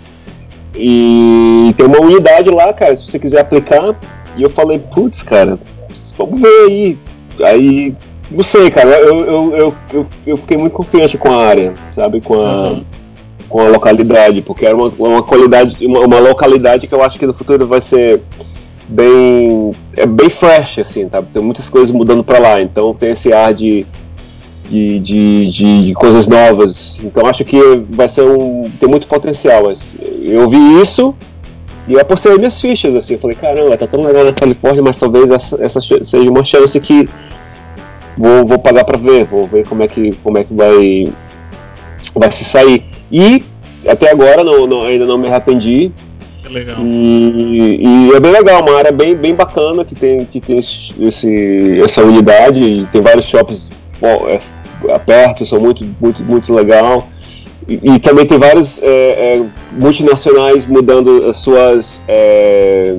[0.75, 3.95] E tem uma unidade lá, cara, se você quiser aplicar.
[4.35, 5.59] E eu falei, putz, cara,
[6.17, 6.97] vamos ver aí
[7.41, 7.95] aí,
[8.29, 12.21] não sei, cara, eu, eu, eu, eu, eu fiquei muito confiante com a área, sabe,
[12.21, 12.83] com a, uhum.
[13.49, 17.25] com a localidade, porque era uma, uma qualidade, uma, uma localidade que eu acho que
[17.25, 18.21] no futuro vai ser
[18.87, 21.21] bem, é bem fresh, assim, tá?
[21.21, 23.85] Tem muitas coisas mudando para lá, então tem esse ar de,
[24.69, 26.99] de, de, de, de, coisas novas.
[27.03, 27.59] Então acho que
[27.89, 28.69] vai ser um.
[28.79, 29.65] tem muito potencial.
[30.21, 31.15] Eu vi isso
[31.87, 34.97] e eu apostei minhas fichas, assim, eu falei, caramba, tá tão legal na Califórnia, mas
[34.97, 37.09] talvez essa, essa seja uma chance que
[38.17, 41.11] vou, vou pagar para ver, vou ver como é que, como é que vai,
[42.15, 42.85] vai se sair.
[43.11, 43.43] E
[43.85, 45.91] até agora não, não, ainda não me arrependi.
[46.49, 46.77] legal.
[46.79, 51.81] E, e, é bem legal, uma área bem, bem bacana que tem, que tem esse,
[51.83, 53.69] essa unidade, e tem vários shops
[54.07, 54.39] é,
[54.93, 57.07] abertos, são muito, muito, muito legal.
[57.67, 62.93] E, também tem vários é, é, multinacionais mudando as suas é,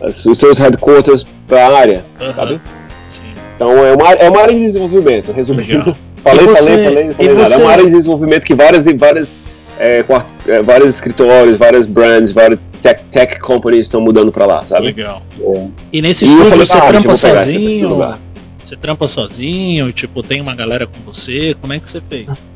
[0.00, 2.34] os seus headquarters para a área, uhum.
[2.34, 2.60] sabe?
[3.08, 3.22] Sim.
[3.54, 5.96] Então é uma, é uma área de desenvolvimento, resumindo.
[6.22, 7.54] falei, você, falei, falei, falei, você...
[7.54, 9.40] É uma área de desenvolvimento que várias e várias
[9.78, 10.04] é,
[10.48, 14.86] é, vários escritórios, várias brands, várias tech, tech companies estão mudando para lá, sabe?
[14.86, 15.22] Legal.
[15.40, 15.66] É.
[15.92, 18.18] E nesse estúdio falei, você ah, trampa sozinho?
[18.62, 19.92] Você trampa sozinho?
[19.92, 21.56] Tipo, tem uma galera com você?
[21.60, 22.46] Como é que você fez?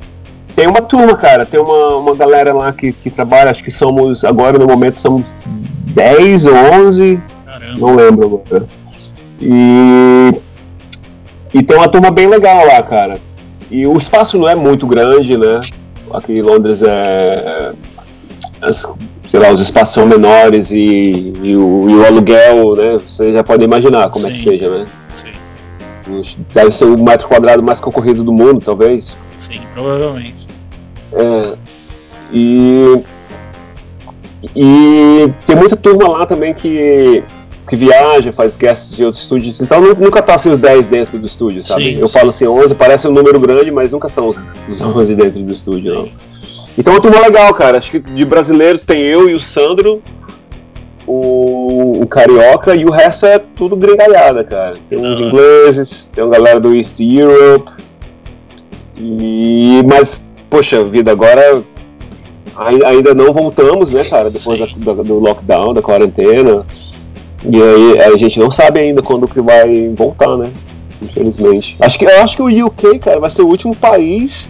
[0.55, 4.25] Tem uma turma, cara, tem uma, uma galera lá que, que trabalha, acho que somos,
[4.25, 5.35] agora no momento somos
[5.93, 7.79] 10 ou 11, Caramba.
[7.79, 8.67] não lembro agora.
[9.39, 10.33] E,
[11.53, 13.21] e tem uma turma bem legal lá, cara.
[13.71, 15.61] E o espaço não é muito grande, né?
[16.13, 17.73] Aqui em Londres é.
[18.63, 18.87] As,
[19.29, 22.99] sei lá, os espaços são menores e, e, o, e o aluguel, né?
[23.07, 24.31] Você já pode imaginar como Sim.
[24.31, 24.85] é que seja, né?
[26.55, 29.17] Deve ser o metro quadrado mais concorrido do mundo, talvez.
[29.39, 30.47] Sim, provavelmente.
[31.13, 31.57] É,
[32.33, 33.03] e,
[34.55, 37.23] e tem muita turma lá também que,
[37.69, 41.27] que viaja, faz guests de outros estúdios, então nunca tá assim os 10 dentro do
[41.27, 41.85] estúdio, sabe?
[41.85, 42.15] Sim, Eu sim.
[42.19, 44.29] falo assim, 11 parece um número grande, mas nunca estão
[44.69, 45.97] os 11 dentro do estúdio, sim.
[45.97, 46.37] não.
[46.79, 47.79] Então é uma turma legal, cara.
[47.79, 50.03] Acho que de brasileiro tem eu e o Sandro,
[51.07, 51.66] o,
[52.01, 54.77] o Carioca, e o resto é tudo gringalhada, cara.
[54.89, 57.71] Tem uns ingleses, tem uma galera do East Europe.
[58.99, 61.63] E, mas poxa vida, agora
[62.87, 66.65] ainda não voltamos, né, cara, depois da, do lockdown, da quarentena.
[67.45, 70.51] E aí a gente não sabe ainda quando que vai voltar, né?
[71.03, 71.77] Infelizmente.
[71.81, 74.49] Acho que, eu acho que o UK, cara, vai ser o último país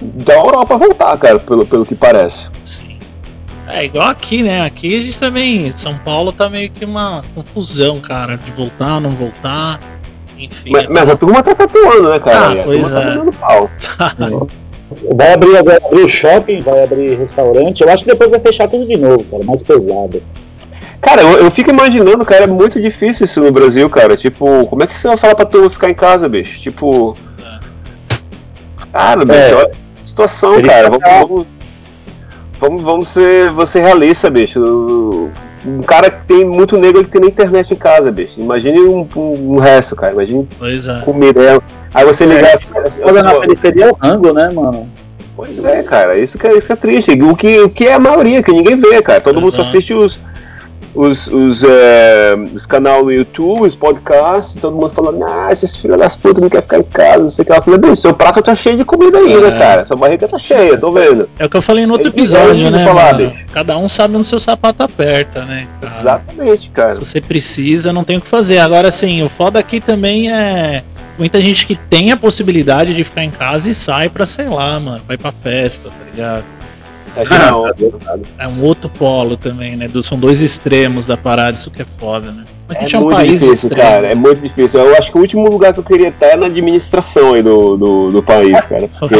[0.00, 2.50] da Europa a voltar, cara, pelo, pelo que parece.
[2.62, 2.85] Sim.
[3.68, 4.64] É igual aqui, né?
[4.64, 5.72] Aqui a gente também.
[5.72, 9.80] São Paulo tá meio que uma confusão, cara, de voltar, não voltar.
[10.38, 10.70] Enfim.
[10.70, 12.60] Mas, mas a turma tá tatuando, né, cara?
[12.60, 13.16] Ah, pois tá é.
[13.96, 14.48] Tá pau.
[15.14, 17.82] Vai abrir agora abrir o shopping, vai abrir restaurante.
[17.82, 20.22] Eu acho que depois vai fechar tudo de novo, cara, mais pesado.
[21.00, 24.16] Cara, eu, eu, fico imaginando, cara, é muito difícil isso no Brasil, cara.
[24.16, 26.60] Tipo, como é que você vai falar pra turma ficar em casa, bicho?
[26.60, 27.16] Tipo.
[28.92, 29.54] Cara, bicho, é.
[29.54, 30.88] olha a situação, cara.
[30.88, 31.46] Vamos, vamos,
[32.58, 35.30] vamos, vamos ser, ser realista, bicho.
[35.64, 38.40] Um cara que tem muito negro que tem na internet em casa, bicho.
[38.40, 40.12] Imagine um, um, um resto, cara.
[40.12, 41.00] Imagine pois é.
[41.00, 41.62] comida.
[41.92, 42.54] Aí você é, ligar.
[42.54, 44.88] É, na periferia é o rango, né, mano?
[45.34, 47.10] Pois é, cara, isso que é, isso que é triste.
[47.22, 49.20] O que, o que é a maioria, que ninguém vê, cara.
[49.20, 50.18] Todo mundo só assiste os,
[50.96, 55.98] os, os, é, os canais no YouTube, os podcasts, todo mundo falando, ah, esses filhos
[55.98, 57.52] das putas não querem ficar em casa, não sei o que.
[57.52, 59.58] Eu falei, bem, seu prato tá cheio de comida ainda, é.
[59.58, 59.86] cara.
[59.86, 61.28] Sua barriga tá cheia, tô vendo.
[61.38, 62.84] É o que eu falei no outro episódio, né?
[62.84, 63.16] Falar,
[63.52, 65.68] Cada um sabe onde seu sapato aperta, né?
[65.80, 65.94] Cara?
[65.94, 66.94] Exatamente, cara.
[66.94, 68.58] Se você precisa, não tem o que fazer.
[68.58, 70.82] Agora, assim, o foda aqui também é
[71.18, 74.78] muita gente que tem a possibilidade de ficar em casa e sai pra, sei lá,
[74.78, 76.55] mano, vai pra festa, tá ligado?
[77.16, 79.88] É, é um outro polo também, né?
[80.02, 82.44] São dois extremos da parada, isso que é foda, né?
[82.68, 84.06] Mas a gente é, é um muito país difícil, cara.
[84.08, 84.80] É muito difícil.
[84.80, 87.76] Eu acho que o último lugar que eu queria estar é na administração aí do,
[87.76, 88.88] do, do país, cara.
[88.98, 89.14] Porque...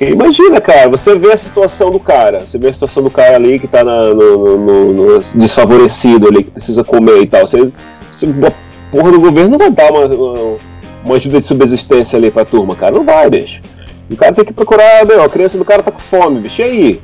[0.00, 3.36] É, imagina, cara, você vê a situação do cara, você vê a situação do cara
[3.36, 7.46] ali que tá na, no, no, no, desfavorecido ali, que precisa comer e tal.
[7.46, 7.72] Você,
[8.12, 8.52] você, a
[8.90, 10.56] porra do governo não vai dar uma, uma,
[11.04, 12.92] uma ajuda de subsistência ali pra turma, cara.
[12.92, 13.62] Não vai, bicho.
[14.10, 16.60] O cara tem que procurar, meu, a criança do cara tá com fome, bicho.
[16.60, 17.00] E aí?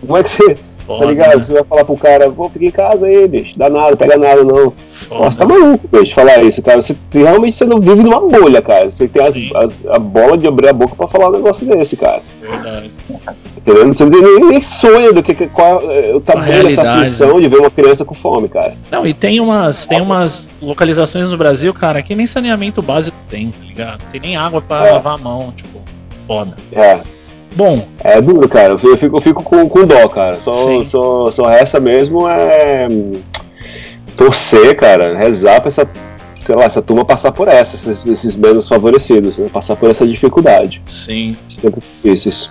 [0.00, 0.58] Como é que você.
[0.86, 1.38] Foda, tá ligado?
[1.38, 1.44] Né?
[1.44, 3.58] Você vai falar pro cara, pô, fica em casa aí, bicho.
[3.58, 4.72] Dá nada, pega nada, não.
[4.90, 5.24] Foda.
[5.24, 6.82] Nossa, tá maluco, bicho, falar isso, cara.
[6.82, 8.90] Você realmente você não vive numa bolha, cara.
[8.90, 11.96] Você tem as, as, a bola de abrir a boca pra falar um negócio desse,
[11.96, 12.20] cara.
[12.40, 12.90] Verdade.
[13.56, 13.86] Entendeu?
[13.86, 17.40] Você não tem nem, nem sonho do que, qual é o tamanho dessa aflição né?
[17.40, 18.76] de ver uma criança com fome, cara.
[18.90, 23.50] Não, e tem umas, tem umas localizações no Brasil, cara, que nem saneamento básico tem,
[23.50, 24.00] tá ligado?
[24.12, 24.92] Tem nem água pra é.
[24.92, 25.73] lavar a mão, tipo
[26.26, 26.56] foda.
[26.72, 27.00] É.
[27.54, 27.86] Bom.
[28.00, 28.72] É duro, cara.
[28.72, 30.40] Eu fico, eu fico com, com dó, cara.
[30.40, 32.88] Só, só, só essa mesmo é.
[34.16, 35.16] Torcer, cara.
[35.16, 35.88] Rezar pra essa.
[36.42, 39.48] Sei lá, essa turma passar por essa, esses, esses menos favorecidos, né?
[39.50, 40.82] Passar por essa dificuldade.
[40.84, 41.36] Sim.
[41.48, 42.50] Esses tempos difíceis.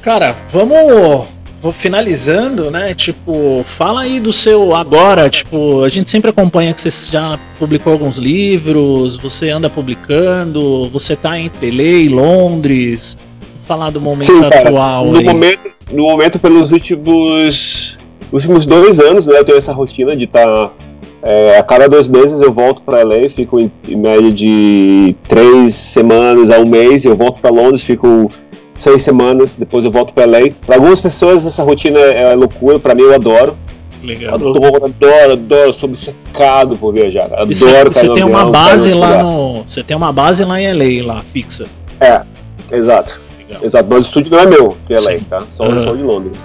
[0.00, 1.28] Cara, vamos
[1.72, 2.94] finalizando, né?
[2.94, 5.28] Tipo, fala aí do seu agora.
[5.28, 11.16] Tipo, a gente sempre acompanha que você já publicou alguns livros, você anda publicando, você
[11.16, 13.16] tá entre LA e Londres.
[13.40, 15.06] Vou falar do momento Sim, cara, atual.
[15.06, 15.24] No aí.
[15.24, 17.98] momento, no momento, pelos últimos,
[18.32, 19.38] últimos dois anos, né?
[19.38, 20.46] Eu tenho essa rotina de estar.
[20.46, 20.72] Tá,
[21.20, 25.74] é, a cada dois meses eu volto para LA, fico em, em média de três
[25.74, 28.30] semanas a um mês, eu volto para Londres, fico
[28.78, 30.50] seis semanas, depois eu volto para LA.
[30.64, 33.56] Para algumas pessoas essa rotina é, é loucura, para mim eu adoro.
[34.02, 34.34] Legal.
[34.34, 37.24] Adoro, adoro, adoro, sou obcecado por viajar.
[37.24, 41.14] Adoro você, você tem uma base lá no, você tem uma base lá em LA,
[41.14, 41.66] lá fixa.
[42.00, 42.22] É,
[42.70, 43.18] exato.
[43.38, 43.64] Legal.
[43.64, 45.42] Exato, mas o estúdio não é meu, que é LA, tá?
[45.50, 45.84] Só, uhum.
[45.84, 46.38] só de Londres.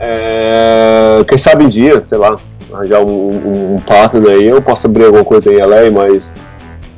[0.00, 2.38] É, quem sabe um dia, sei lá,
[2.72, 6.32] arranjar um, um, um partner aí, eu posso abrir alguma coisa em LA, mas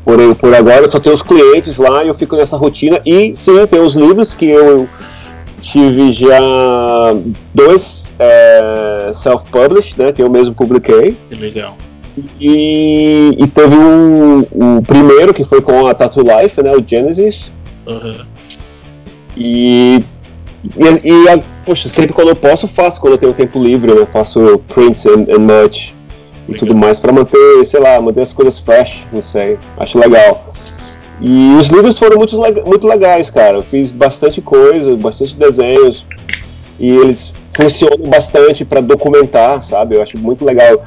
[0.04, 3.00] por, por agora eu só tenho os clientes lá e eu fico nessa rotina.
[3.06, 4.88] E sim, tem os livros que eu
[5.60, 7.14] tive já
[7.54, 11.16] dois é, self-published, né, que eu mesmo publiquei.
[11.30, 11.76] Que legal.
[12.38, 17.52] E, e teve um, um, primeiro que foi com a Tattoo Life, né, o Genesis.
[17.86, 18.26] Uhum.
[19.36, 20.04] E,
[20.76, 23.00] e, e, poxa, sempre quando eu posso, faço.
[23.00, 25.94] Quando eu tenho tempo livre, eu faço prints and, and merch
[26.48, 29.58] e tudo mais para manter, sei lá, manter as coisas fresh, não sei.
[29.76, 30.52] Acho legal.
[31.20, 32.36] E os livros foram muito,
[32.66, 33.58] muito legais, cara.
[33.58, 36.04] Eu fiz bastante coisa, bastante desenhos.
[36.80, 39.94] E eles funcionam bastante para documentar, sabe?
[39.94, 40.84] Eu acho muito legal.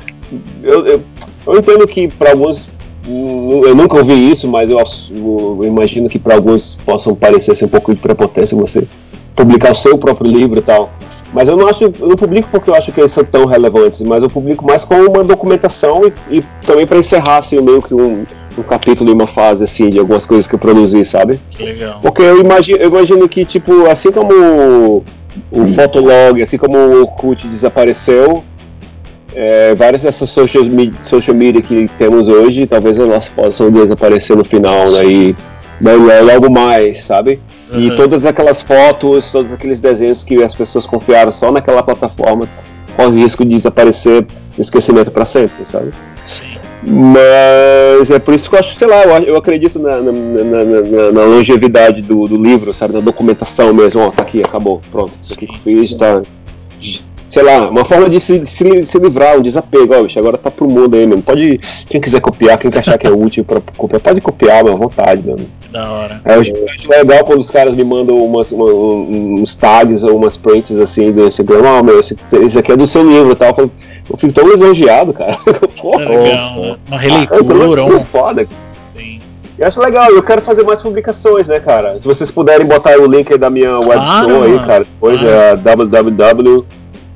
[0.62, 1.04] Eu, eu,
[1.48, 2.70] eu entendo que para alguns.
[3.08, 7.70] Eu nunca ouvi isso, mas eu, eu imagino que para alguns possam parecer ser um
[7.70, 8.88] pouco de prepotência você
[9.36, 10.92] publicar o seu próprio livro e tal.
[11.34, 14.02] Mas eu não acho, eu não publico porque eu acho que eles são tão relevantes,
[14.02, 17.94] mas eu publico mais como uma documentação e, e também para encerrar assim meio que
[17.94, 18.26] um,
[18.58, 21.40] um capítulo e uma fase assim de algumas coisas que eu produzi, sabe?
[21.50, 22.00] Que legal.
[22.02, 25.04] Porque eu imagino, eu imagino que tipo assim como
[25.52, 28.44] o, Fotolog, assim como o Orkut desapareceu,
[29.36, 34.46] é, várias dessas social media, social media que temos hoje, talvez elas possam desaparecer no
[34.46, 35.06] final, né?
[35.06, 35.36] E
[35.82, 37.40] logo mais, sabe?
[37.72, 37.80] Uhum.
[37.82, 42.48] E todas aquelas fotos, todos aqueles desenhos que as pessoas confiaram só naquela plataforma,
[42.96, 44.26] corre o risco de desaparecer
[44.58, 45.92] no esquecimento para sempre, sabe?
[46.26, 46.56] Sim.
[46.88, 51.12] Mas é por isso que eu acho, sei lá, eu, eu acredito na, na, na,
[51.12, 52.94] na longevidade do, do, livro, sabe?
[52.94, 56.22] Na documentação mesmo, ó, tá aqui, acabou, pronto, isso aqui que fiz, tá
[57.36, 60.50] sei lá, uma forma de se, se, se livrar, um desapego, ó, bicho, agora tá
[60.50, 61.22] pro mundo aí mesmo.
[61.22, 61.60] Pode,
[61.90, 65.22] quem quiser copiar, quem achar que é útil pra copiar, pode copiar, mas à vontade
[65.22, 65.46] mesmo.
[65.70, 66.22] Da hora.
[66.24, 70.38] É, eu acho legal quando os caras me mandam umas, uma, uns tags ou umas
[70.38, 73.36] prints assim do Instagram, ó, oh, meu, esse, esse aqui é do seu livro e
[73.36, 73.54] tal.
[73.58, 73.70] Eu,
[74.10, 75.38] eu fico tão lisonjeado, cara.
[75.78, 76.78] Porra, é legal, né?
[76.88, 78.06] Uma releitura, ah, um...
[78.06, 78.48] foda.
[78.96, 79.20] Sim.
[79.60, 82.00] Eu acho legal, eu quero fazer mais publicações, né, cara?
[82.00, 85.28] Se vocês puderem botar o link aí da minha web store aí, cara, depois ah.
[85.28, 86.66] é www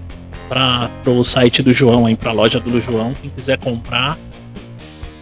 [0.49, 3.13] pra, pro site do João aí, pra loja do João.
[3.22, 4.17] Quem quiser comprar,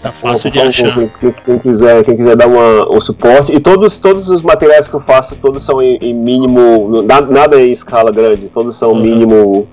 [0.04, 0.94] tá fácil de achar.
[1.20, 3.54] Quem, quem- quiser, quem quiser dar uma, um suporte.
[3.56, 7.02] E todos, todos os materiais que eu faço, todos são em, em mínimo.
[7.04, 9.00] na- Nada em escala grande, todos são Uhum.
[9.02, 9.68] mínimo.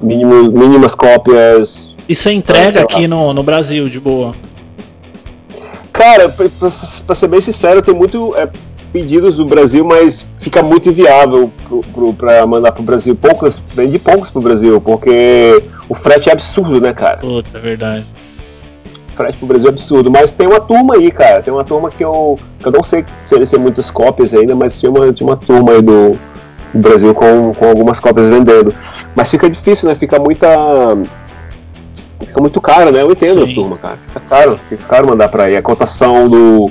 [0.00, 1.94] Mínimo, mínimas cópias.
[2.08, 4.34] E você entrega aqui no, no Brasil, de boa.
[5.92, 6.72] Cara, pra, pra-
[7.06, 8.48] pra ser bem sincero, tem muito é,
[8.92, 11.50] pedidos do Brasil, mas fica muito inviável
[12.18, 13.14] pra mandar pro Brasil.
[13.14, 17.18] Poucos, vende poucos pro Brasil, porque o frete é absurdo, né, cara?
[17.18, 18.04] Puta, é verdade.
[19.14, 20.10] Frete pro Brasil é absurdo.
[20.10, 21.42] Mas tem uma turma aí, cara.
[21.42, 22.38] Tem uma turma que eu.
[22.58, 25.36] que eu não sei se eles têm muitas cópias ainda, mas tinha uma, tinha uma
[25.36, 26.18] turma aí do,
[26.72, 28.74] do Brasil com, com algumas cópias vendendo.
[29.14, 29.94] Mas fica difícil, né?
[29.94, 30.48] Fica muita.
[32.20, 33.02] Fica muito caro, né?
[33.02, 33.52] Eu entendo Sim.
[33.52, 33.98] a turma, cara.
[34.08, 35.56] Fica caro, fica caro mandar pra aí.
[35.56, 36.70] A cotação do.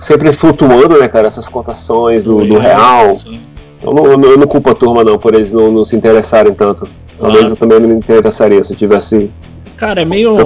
[0.00, 1.28] Sempre flutuando, né, cara?
[1.28, 3.16] Essas cotações do, do real.
[3.16, 3.40] Sim.
[3.82, 6.86] Eu não, eu não- culpo a turma, não, por eles não, não se interessarem tanto.
[7.18, 7.52] Talvez Claro.
[7.52, 9.30] eu também não me interessaria se eu tivesse.
[9.76, 10.36] Cara, é meio,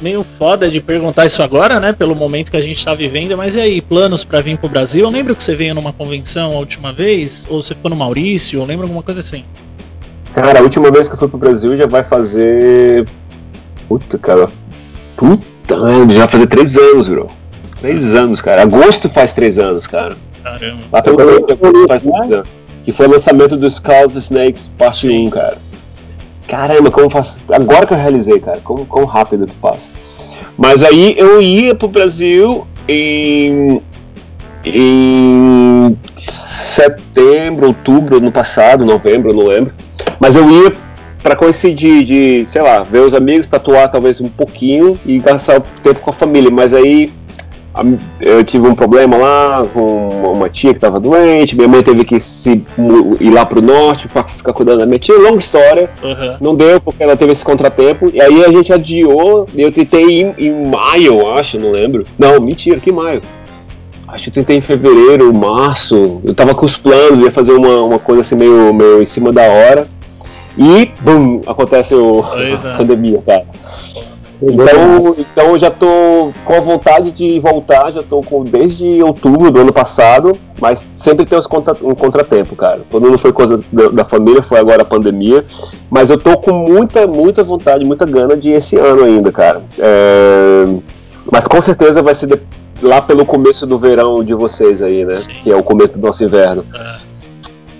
[0.00, 1.92] meio foda de perguntar isso agora, né?
[1.92, 5.04] Pelo momento que a gente tá vivendo, mas e aí, planos pra vir pro Brasil?
[5.04, 8.60] Eu lembro que você veio numa convenção a última vez, ou você ficou no Maurício,
[8.60, 9.44] eu lembro alguma coisa assim.
[10.34, 13.06] Cara, a última vez que eu fui pro Brasil já vai fazer.
[13.88, 14.48] Puta, cara.
[15.16, 17.28] Puta, já vai fazer três anos, bro.
[17.80, 18.62] Três anos, cara.
[18.62, 20.16] Agosto faz três anos, cara.
[20.42, 20.82] Caramba.
[20.92, 22.48] Lá pelo meio de agosto faz três anos.
[22.84, 25.26] Que foi o lançamento do Skulls Snakes parte Sim.
[25.26, 25.58] 1, cara.
[26.50, 27.38] Caramba, como faz.
[27.48, 28.58] Agora que eu realizei, cara.
[28.64, 29.88] Como, como rápido que passa.
[30.58, 33.80] Mas aí eu ia pro Brasil em.
[34.62, 39.72] Em setembro, outubro ano passado, novembro, não lembro.
[40.18, 40.72] Mas eu ia
[41.22, 45.64] pra coincidir de, sei lá, ver os amigos, tatuar talvez um pouquinho e gastar o
[45.82, 46.50] tempo com a família.
[46.50, 47.10] Mas aí
[48.20, 52.18] eu tive um problema lá com uma tia que estava doente, minha mãe teve que
[52.20, 52.64] se
[53.20, 55.16] ir lá pro norte para ficar cuidando da minha tia.
[55.18, 56.36] Longa história, Aham.
[56.40, 58.10] não deu porque ela teve esse contratempo.
[58.12, 59.46] E aí a gente adiou.
[59.56, 62.06] Eu tentei ir em, em maio, eu acho, não lembro.
[62.18, 63.22] Não, mentira, que maio.
[64.08, 66.20] Acho que eu tentei em fevereiro, março.
[66.24, 69.32] Eu tava com os planos, ia fazer uma, uma coisa assim meio, meio em cima
[69.32, 69.86] da hora.
[70.58, 72.72] E, bum, acontece o, Pois é.
[72.72, 73.44] a pandemia, cara.
[74.42, 79.50] Então, então eu já tô com a vontade de voltar, já tô com desde outubro
[79.50, 82.80] do ano passado, mas sempre tem contra, um contratempo, cara.
[82.90, 85.44] Quando não foi coisa da, da família, foi agora a pandemia.
[85.90, 89.62] Mas eu tô com muita, muita vontade, muita gana de ir esse ano ainda, cara.
[89.78, 90.64] É,
[91.30, 92.40] mas com certeza vai ser de-
[92.82, 95.14] lá pelo começo do verão de vocês aí, né?
[95.14, 95.28] Sim.
[95.42, 96.64] Que é o começo do nosso inverno.
[96.74, 96.78] É.
[96.78, 97.02] Acho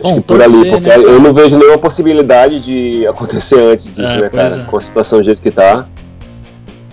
[0.03, 3.95] Bom, que por ali, torcer, porque né, eu não vejo nenhuma possibilidade de acontecer antes
[3.95, 4.49] disso, É, né, cara?
[4.49, 4.59] é.
[4.65, 5.87] Com a situação do jeito que tá.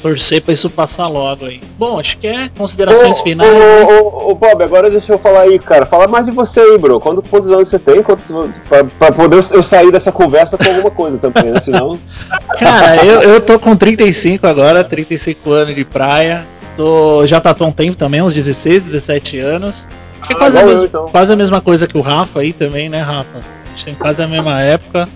[0.01, 1.61] Torcer pra isso passar logo aí.
[1.77, 3.51] Bom, acho que é considerações Ô, finais.
[3.51, 3.83] né?
[3.85, 5.85] Ô, ô, ô, Bob, agora deixa eu falar aí, cara.
[5.85, 6.99] Fala mais de você aí, bro.
[6.99, 8.03] Quando, quantos anos você tem?
[8.03, 8.27] Quantos,
[8.69, 11.59] pra, pra poder eu sair dessa conversa com alguma coisa também, né?
[11.59, 11.97] Senão.
[12.59, 16.45] Cara, eu, eu tô com 35 agora, 35 anos de praia.
[16.75, 19.73] Tô, já há um tempo também, uns 16, 17 anos.
[20.21, 21.05] Acho que é Ah, quase, a igual eu, mesma, então.
[21.11, 23.39] quase a mesma coisa que o Rafa aí também, né, Rafa?
[23.39, 25.09] A gente tem quase a mesma época.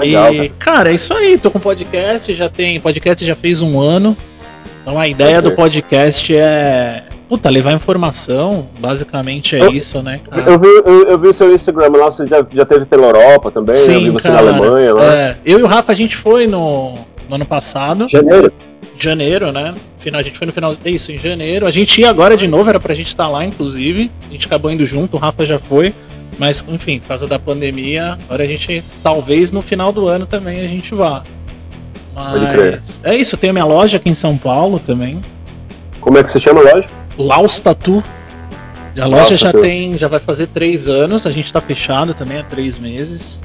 [0.00, 0.34] Legal.
[0.34, 1.38] e, cara, é isso aí.
[1.38, 2.78] Tô com podcast, já tem.
[2.80, 4.16] Podcast já fez um ano.
[4.82, 7.04] Então a ideia do podcast é.
[7.28, 8.68] Puta, levar informação.
[8.78, 10.42] Basicamente é Eu- isso, né, cara.
[10.42, 10.54] cara?
[10.54, 13.50] Eu vi, eu, eu vi o seu Instagram lá, você já, já teve pela Europa
[13.50, 15.14] também, eu vi você na Alemanha lá.
[15.14, 16.98] é, eu e o Rafa, a gente foi no,
[17.28, 18.06] no ano passado.
[18.08, 18.52] Janeiro.
[18.98, 19.74] janeiro, né?
[19.98, 20.76] Final, a gente foi no final.
[20.84, 21.66] É isso, em janeiro.
[21.66, 24.10] A gente ia agora de novo, era pra gente estar lá, inclusive.
[24.28, 25.94] A gente acabou indo junto, o Rafa já foi.
[26.38, 28.82] Mas, enfim, por causa da pandemia, agora a gente.
[29.02, 31.22] Talvez no final do ano também a gente vá.
[32.14, 35.22] Mas é isso, tem a minha loja aqui em São Paulo também.
[36.00, 36.88] Como é que se chama a loja?
[37.18, 38.02] Laus Tatu.
[38.96, 39.60] A loja Laus já Tatu.
[39.62, 39.98] tem.
[39.98, 43.40] Já vai fazer três anos, a gente tá fechado também há três meses.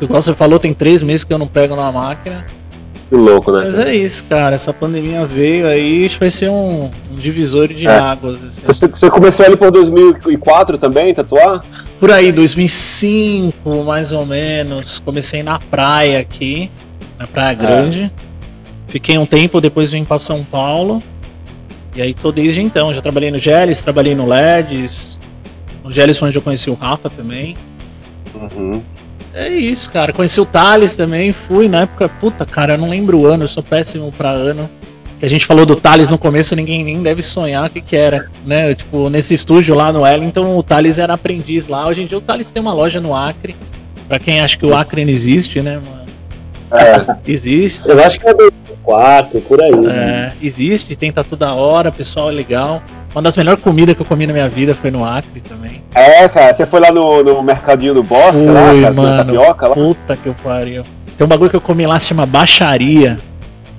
[0.00, 2.44] Igual você falou, tem três meses que eu não pego na máquina.
[3.08, 3.62] Que louco, né?
[3.66, 4.54] Mas é isso, cara.
[4.54, 7.90] Essa pandemia veio aí, acho que vai ser um, um divisor de É.
[7.90, 8.36] águas.
[8.36, 8.60] assim.
[8.66, 11.64] Você, você começou ali por 2004 também, tatuar?
[12.00, 14.98] Por aí, 2005, mais ou menos.
[14.98, 16.70] Comecei na praia aqui,
[17.18, 18.12] na Praia Grande.
[18.88, 21.02] Fiquei um tempo, depois vim pra São Paulo.
[21.94, 22.92] E aí tô desde então.
[22.92, 25.18] Já trabalhei no Geles, trabalhei no LEDs.
[25.84, 27.56] No Geles foi onde eu conheci o Rafa também.
[28.34, 28.82] Uhum.
[29.34, 30.12] É isso, cara.
[30.12, 33.48] Conheci o Thales também, fui na época, puta, cara, eu não lembro o ano, eu
[33.48, 34.70] sou péssimo pra ano.
[35.18, 37.96] Que a gente falou do Thales no começo, ninguém nem deve sonhar o que que
[37.96, 38.74] era, né?
[38.74, 41.86] Tipo, nesse estúdio lá no Wellington, o Thales era aprendiz lá.
[41.86, 43.56] Hoje em dia o Thales tem uma loja no Acre.
[44.08, 46.04] Pra quem acha que o Acre não existe, né, mano?
[46.72, 47.88] É, Existe.
[47.88, 48.52] Eu acho que é do-
[48.82, 49.70] quatro, por aí.
[49.74, 50.34] né?
[50.42, 52.82] É, existe, tem tatu da hora, pessoal é legal.
[53.14, 55.82] Uma das melhores comidas que eu comi na minha vida foi no Acre também.
[55.94, 59.24] É, cara, você foi lá no, no mercadinho do Bosque, lá, Fui, cara, mano.
[59.24, 60.84] tapioca, lá, Puta que eu pariu.
[61.16, 63.20] Tem um bagulho que eu comi lá, se chama baixaria.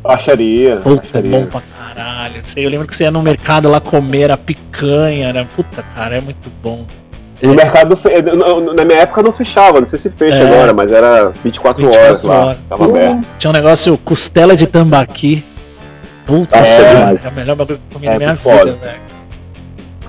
[0.02, 0.78] baixaria.
[0.78, 1.32] Puta, é baixaria.
[1.40, 2.42] bom pra caralho.
[2.56, 5.46] Eu lembro que você ia no mercado lá comer a picanha, né?
[5.56, 6.86] Puta, cara, é muito bom.
[7.44, 10.48] No mercado, fe- no- na minha época não fechava, não sei se fecha É.
[10.48, 12.58] agora, mas era 24, 24 horas lá, horas.
[12.70, 13.26] tava aberto.
[13.38, 15.44] Tinha um negócio, costela de tambaqui.
[16.26, 17.20] Puta, é, demais.
[17.24, 19.05] é o melhor bagulho que eu comi É, na minha vida, velho.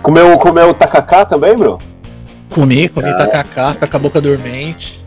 [0.06, 1.80] Comeu, comeu tacacá também, bro?
[2.50, 5.04] Comi, comi tacacá, fica com a boca dormente.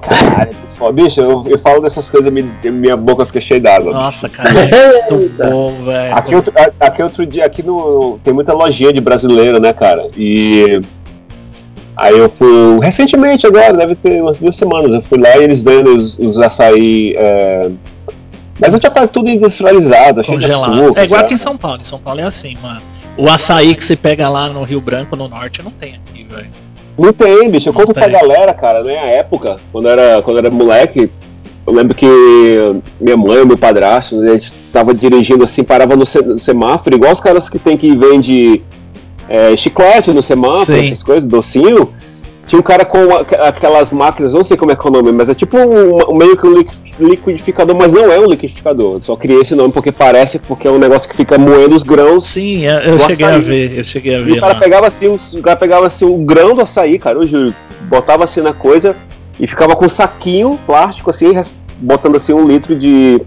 [0.00, 0.90] Que foda.
[0.90, 2.32] Bicho, eu, eu falo dessas coisas
[2.64, 3.92] e minha boca fica cheia d'água.
[3.92, 6.14] Nossa, cara, é muito bom, velho.
[6.16, 6.50] Aqui outro,
[6.80, 8.18] aqui outro dia, aqui no.
[8.24, 10.08] Tem muita lojinha de brasileiro, né, cara?
[10.16, 10.80] E.
[11.94, 12.80] Aí eu fui.
[12.80, 16.38] Recentemente agora, deve ter umas duas semanas, eu fui lá e eles vendem os, os
[16.38, 17.14] açaí.
[17.18, 17.70] é,
[18.58, 21.02] Mas já tá tudo industrializado, cheio de açúcar.
[21.02, 21.26] É igual já.
[21.26, 21.82] aqui em São Paulo.
[21.82, 22.91] Em São Paulo é assim, mano.
[23.16, 26.48] O açaí que você pega lá no Rio Branco, no norte, não tem aqui, velho.
[26.98, 27.68] Não tem, bicho.
[27.68, 28.12] Eu Não conto pra tem.
[28.12, 28.98] galera, cara, né?
[28.98, 31.10] A época, quando eu era, quando era moleque,
[31.66, 32.06] eu lembro que
[33.00, 37.20] minha mãe, meu padrasto, eles estavam dirigindo assim, parava no, se- no semáforo, igual os
[37.20, 38.62] caras que tem que vende
[39.28, 40.86] é, chiclete no semáforo, Sim.
[40.86, 41.92] essas coisas, docinho.
[42.52, 45.10] Tinha um cara com aqu- aquelas máquinas, não sei como é que é o nome,
[45.10, 49.00] mas é tipo um, um- meio que um liqui- liquidificador, mas não é um liquidificador.
[49.02, 52.26] Só criei esse nome porque parece, porque é um negócio que fica moendo os grãos
[52.26, 54.60] Sim, eu, eu cheguei a ver, eu cheguei a e ver o cara lá.
[54.60, 57.54] pegava assim, um- o cara pegava assim o grão do açaí, cara, eu juro,
[57.88, 58.94] botava assim na coisa
[59.40, 61.32] e ficava com um saquinho plástico assim,
[61.78, 63.22] botando assim um litro de,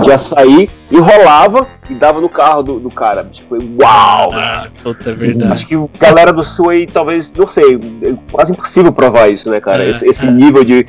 [0.00, 3.28] de açaí, enrolava e dava no carro do, do cara.
[3.48, 4.30] Foi uau!
[4.30, 4.42] velho.
[4.42, 5.52] Ah, puta, é verdade.
[5.52, 9.50] Acho que a galera do sul aí, talvez, não sei, é quase impossível provar isso,
[9.50, 9.84] né, cara?
[9.84, 10.30] É, esse esse é.
[10.30, 10.86] nível de,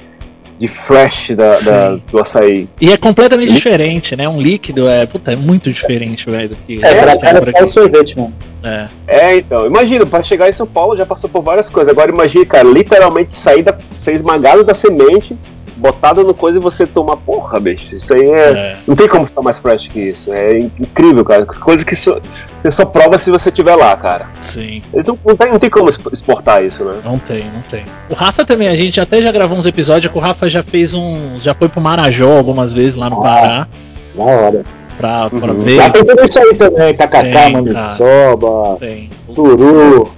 [0.59, 2.67] de fresh da, da- do açaí.
[2.79, 4.27] E é completamente diferente, né?
[4.27, 7.67] Um líquido é, puta, é muito diferente, velho, do que É, pra cara é o
[7.67, 8.33] sorvete, mano.
[8.63, 8.87] É.
[9.07, 11.91] É, então, imagina, pra chegar em São Paulo já passou por várias coisas.
[11.91, 15.37] Agora imagine, cara, literalmente sair da, ser esmagado da semente,
[15.77, 18.49] botado no coisa e você tomar, porra, bicho, isso aí é.
[18.51, 18.77] é.
[18.87, 20.31] Não tem como ficar mais fresh que isso.
[20.33, 21.45] É incrível, cara.
[21.45, 22.19] Coisa que só-
[22.61, 24.27] você só prova se você estiver lá, cara.
[24.41, 26.99] Sim, Eles não, não, tem, não tem como exportar isso, né?
[27.05, 27.83] não tem, não tem.
[28.09, 30.93] O Rafa também, a gente até já gravou uns episódios que o Rafa já fez
[30.93, 31.37] um.
[31.39, 33.21] Já foi pro Marajó algumas vezes lá no Ah.
[33.23, 33.67] Pará
[34.15, 34.63] Da hora.
[34.97, 35.61] pra, pra Uhum.
[35.61, 35.77] ver.
[35.77, 39.09] Lá tem tudo isso aí também, tacacá, Tem, maniçoba, Tem.
[39.33, 40.09] turu.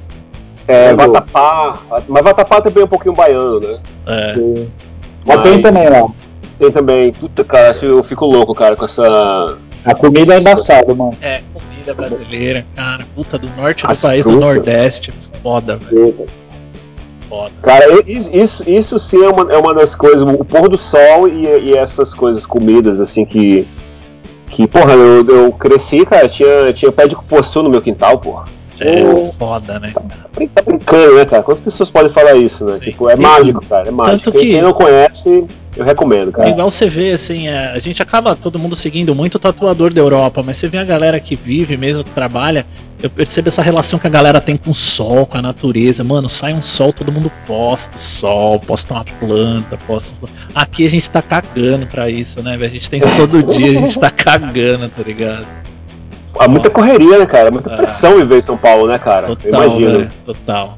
[0.67, 1.79] É, vatapá.
[2.07, 3.79] Mas vatapá também é um pouquinho baiano, né?
[4.07, 4.33] É.
[4.33, 4.71] tem.
[5.25, 6.07] Mas tem também lá.
[6.57, 7.11] Tem também.
[7.13, 9.57] Puta, cara, acho que eu fico louco, cara, com essa.
[9.85, 11.15] A comida é embaçada, mano.
[11.21, 13.05] É, comida brasileira, cara.
[13.15, 14.47] Puta, do norte do As país, do frutas.
[14.47, 15.13] Nordeste.
[15.41, 16.27] Foda, velho.
[17.29, 17.51] Foda.
[17.61, 21.27] Cara, isso, isso, isso sim é uma, é uma das coisas, o pôr do sol
[21.27, 23.67] e, e essas coisas, comidas, assim, que.
[24.49, 28.45] Que, porra, eu, eu cresci, cara, tinha, tinha pé de cupuaçu no meu quintal, porra.
[28.79, 29.91] É foda, né?
[29.93, 30.49] cara?
[30.55, 31.43] Tá brincando, né, cara?
[31.43, 32.73] Quantas pessoas podem falar isso, né?
[32.73, 32.79] Sim.
[32.91, 34.31] Tipo, é mágico, cara, é mágico.
[34.31, 35.45] Quem, que- quem não conhece,
[35.75, 36.49] eu recomendo, cara.
[36.49, 39.99] Igual você vê, assim, é, a gente acaba todo mundo seguindo muito o tatuador da
[40.01, 42.65] Europa, mas você vê a galera que vive mesmo, que trabalha,
[43.01, 46.03] eu percebo essa relação que a galera tem com o sol, com a natureza.
[46.03, 50.19] Mano, sai um sol, todo mundo posta o sol, posta uma planta, posta.
[50.53, 52.57] Aqui a gente tá cagando pra isso, né?
[52.61, 55.47] A gente tem isso todo dia, a gente tá cagando, tá ligado?
[56.39, 57.51] Há muita correria, né, cara?
[57.51, 57.77] Muita É.
[57.77, 59.27] pressão viver em São Paulo, né, cara?
[59.27, 59.91] Total, imagino.
[59.99, 60.77] velho, total.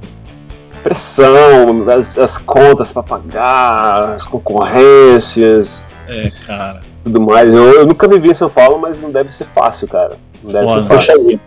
[0.81, 6.81] Pressão, as, as contas pra pagar, as concorrências, É, cara.
[7.03, 7.47] tudo mais.
[7.47, 10.17] Eu, eu nunca vivi em São Paulo, mas não deve ser fácil, cara.
[10.43, 10.81] Não deve Foda.
[10.81, 11.39] ser fácil.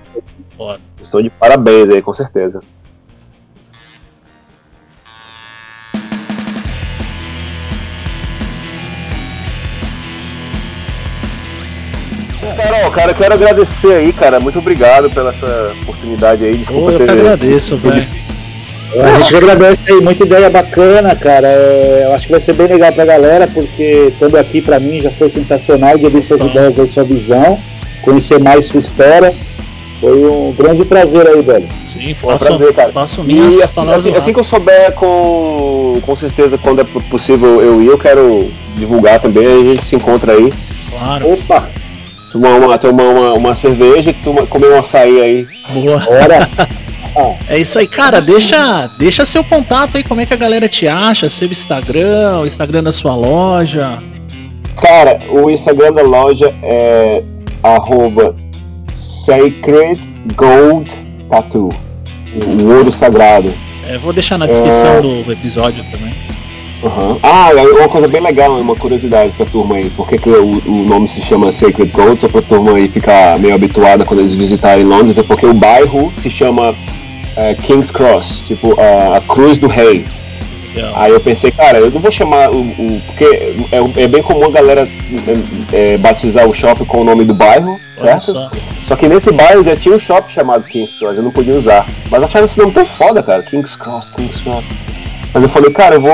[0.57, 0.81] Foda.
[1.01, 2.61] Estão de parabéns aí, com certeza.
[12.45, 14.39] Mas, Carol, cara, eu quero agradecer aí, cara.
[14.39, 16.57] Muito obrigado pela essa oportunidade aí.
[16.59, 18.07] Desculpa Ô, eu ter que agradeço, velho.
[19.03, 21.49] A gente agradece aí, muita ideia bacana, cara.
[21.49, 25.01] É, eu acho que vai ser bem legal pra galera, porque estando aqui pra mim
[25.01, 26.51] já foi sensacional de ouvir suas Bom.
[26.51, 27.59] ideias aí, sua visão,
[28.03, 29.35] conhecer mais sua história.
[30.01, 31.67] Foi um grande prazer aí, velho.
[31.85, 32.93] Sim, Foi um faço, prazer, cara.
[32.93, 36.81] faço E minhas assim, palavras assim, do assim que eu souber com, com certeza quando
[36.81, 40.53] é possível eu ir, eu quero divulgar também, aí a gente se encontra aí.
[40.91, 41.33] Claro.
[41.33, 41.69] Opa,
[42.35, 45.47] Tomar uma, tomar uma, uma cerveja e tomar- comer um açaí aí.
[45.73, 46.01] Boa.
[46.01, 46.51] bora.
[47.49, 48.21] É isso aí, cara.
[48.21, 52.45] Deixa, deixa seu contato aí, como é que a galera te acha, seu Instagram, o
[52.45, 54.03] Instagram da sua loja.
[54.75, 57.23] Cara, o Instagram da loja é
[57.63, 58.35] arroba
[58.93, 60.01] Sacred
[60.35, 60.91] Gold
[61.31, 61.69] Tattoo.
[62.35, 63.55] O ouro sagrado.
[63.89, 66.13] É, vou deixar na descrição do episódio também.
[66.85, 67.19] Uhum.
[67.23, 69.89] Ah, é uma coisa bem legal, uma curiosidade pra turma aí.
[69.91, 72.21] Por que, que o, o, nome se chama Sacred Gold?
[72.21, 76.13] Só pra turma aí ficar meio habituada quando eles visitarem Londres, é porque o bairro
[76.19, 76.75] se chama
[77.37, 80.05] é, King's Cross, tipo a, a Cruz do Rei.
[80.97, 82.59] Aí eu pensei, cara, eu não vou chamar o.
[82.61, 84.89] o porque é, é, bem comum a galera
[85.73, 88.33] é, batizar o shopping com o nome do bairro, certo?
[88.33, 88.51] Só.
[88.89, 88.97] só.
[88.97, 91.87] que nesse bairro já tinha um shopping chamado King's Cross, eu não podia usar.
[92.11, 93.43] Mas eu achava esse nome tão foda, cara.
[93.45, 94.65] King's Cross, King's Cross.
[95.35, 96.13] Mas eu falei, cara, eu vou,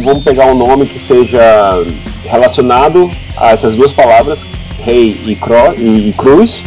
[0.00, 1.84] vou pegar um nome que seja
[2.24, 4.46] relacionado a essas duas palavras,
[4.82, 6.64] rei e, cro, e, e cruz,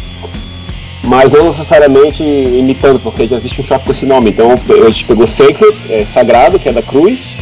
[1.04, 4.30] mas não necessariamente imitando, porque já existe um shopping com esse nome.
[4.30, 7.36] Então a gente pegou Sacred, é, sagrado, que é da cruz,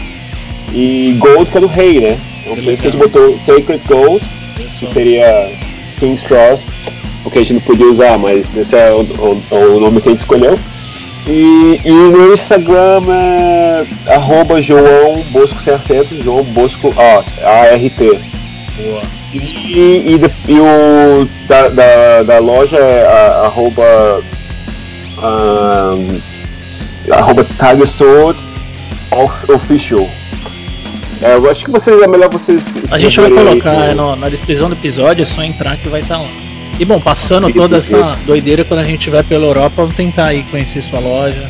[0.74, 2.18] e Gold, que é do rei, né?
[2.42, 4.26] Então por isso que a gente botou Sacred Gold,
[4.56, 5.52] que seria
[5.98, 6.64] King's Cross,
[7.24, 10.12] porque a gente não podia usar, mas esse é o, o, o nome que a
[10.12, 10.58] gente escolheu.
[11.28, 18.20] E, e no Instagram é arroba João Bosco sem acento, João Bosco, ó, A-R-T.
[18.78, 19.02] Boa.
[19.34, 24.24] E, e, e, o da, da, da, loja é a, arroba
[25.18, 26.22] um,
[27.12, 28.46] arroba Tiger Sword
[29.48, 30.08] Official.
[31.22, 32.66] É, eu acho que vocês é melhor vocês.
[32.92, 36.02] A gente vai colocar aí, no, na descrição do episódio, é só entrar que vai
[36.02, 36.45] estar tá lá.
[36.78, 40.44] E bom, passando toda essa doideira quando a gente vai pela Europa, vamos tentar aí
[40.44, 41.50] conhecer sua loja.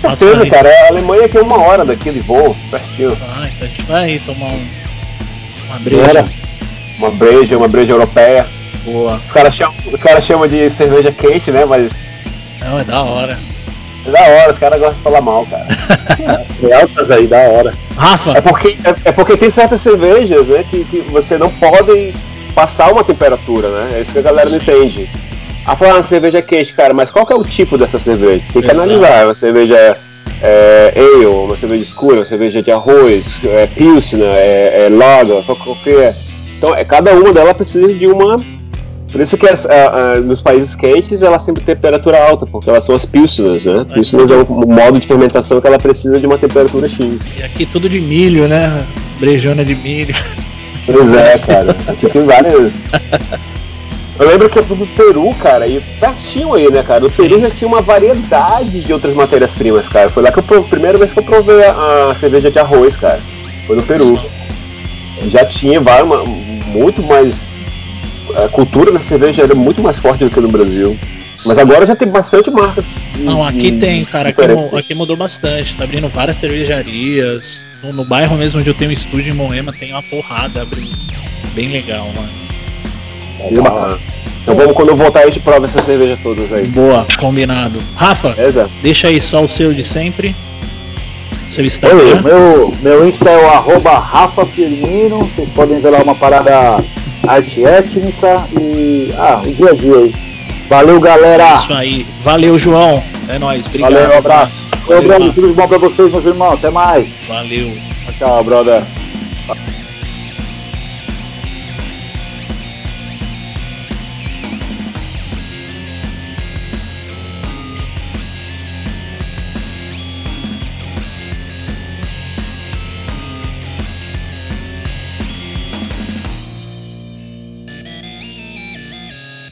[0.00, 0.68] Com certeza, cara.
[0.68, 3.16] A Alemanha aqui é uma hora daqui de voo, pertinho.
[3.36, 4.66] Ah, então a gente vai aí tomar um,
[5.68, 6.24] uma breja.
[6.98, 8.46] Uma breja, uma breja europeia.
[8.84, 9.20] Boa.
[9.24, 11.64] Os caras chamam, os cara chamam de cerveja quente, né?
[11.66, 12.06] Mas.
[12.60, 13.38] Não, é da hora.
[14.06, 15.66] É da hora, os caras gostam de falar mal, cara.
[16.62, 17.74] é altas aí, da hora.
[17.96, 18.32] Rafa!
[18.32, 22.12] É porque, é, é, porque tem certas cervejas, né, que, que você não pode
[22.54, 23.92] passar uma temperatura, né?
[23.96, 25.08] É isso que a galera não entende.
[25.66, 28.44] Ah, falar, ah, cerveja quente, cara, mas qual que é o tipo dessa cerveja?
[28.52, 28.82] Tem que Exato.
[28.82, 29.22] analisar.
[29.22, 29.96] É uma cerveja
[30.42, 36.14] é, ale, uma cerveja escura, uma cerveja de arroz, é pilsner, é, é lager, qualquer.
[36.58, 38.36] Então, é, cada uma delas precisa de uma.
[39.10, 42.68] Por isso que as, a, a, nos países quentes ela sempre tem temperatura alta, porque
[42.68, 43.86] elas são as pilsners, né?
[43.94, 47.18] Pilsners é o modo de fermentação que ela precisa de uma temperatura X.
[47.38, 48.84] E aqui tudo de milho, né?
[49.18, 50.14] Brejona de milho.
[50.86, 51.76] Pois é, cara.
[51.88, 52.74] Aqui tem várias.
[54.18, 57.04] Eu lembro que eu fui pro Peru, cara, e pertinho aí, né, cara?
[57.04, 60.08] O Peru já tinha uma variedade de outras matérias-primas, cara.
[60.08, 62.96] Foi lá que eu a primeira vez que eu provei a, a cerveja de arroz,
[62.96, 63.18] cara.
[63.66, 64.16] Foi no Peru.
[65.26, 66.24] Já tinha várias, uma,
[66.68, 67.48] muito mais.
[68.36, 70.96] A cultura da cerveja era muito mais forte do que no Brasil.
[71.46, 72.84] Mas agora já tem bastante marcas.
[73.18, 74.28] Não, aqui tem, cara.
[74.28, 74.42] Aqui,
[74.78, 75.76] aqui, mudou bastante.
[75.76, 77.64] Tá abrindo várias cervejarias.
[77.84, 80.96] No, no, bairro mesmo onde eu tenho um estúdio em Moema tem uma porrada abrindo.
[81.54, 83.62] Bem legal, mano.
[83.62, 83.98] bacana.
[84.42, 86.66] Então vamos, quando eu voltar, a gente prova essas cervejas todas aí.
[86.66, 87.78] Boa, combinado.
[87.94, 88.70] Rafa, Exato.
[88.82, 90.34] deixa aí só o seu de sempre.
[91.46, 91.98] Seu Instagram.
[91.98, 95.18] Oi, meu, meu Insta é o arroba Rafa Firmino.
[95.18, 96.82] Vocês podem ver lá uma parada
[97.26, 99.12] arte étnica e.
[99.18, 100.14] Ah, o dia a dia aí.
[100.70, 101.50] Valeu, galera.
[101.50, 102.06] É isso aí.
[102.24, 103.02] Valeu, João.
[103.28, 103.66] É nóis.
[103.66, 103.92] Obrigado.
[103.92, 104.73] Valeu, um abraço.
[104.86, 106.54] Valeu, Valeu tudo bom pra vocês, meus irmãos.
[106.54, 107.20] Até mais.
[107.26, 107.72] Valeu.
[108.18, 108.82] Tchau, brother.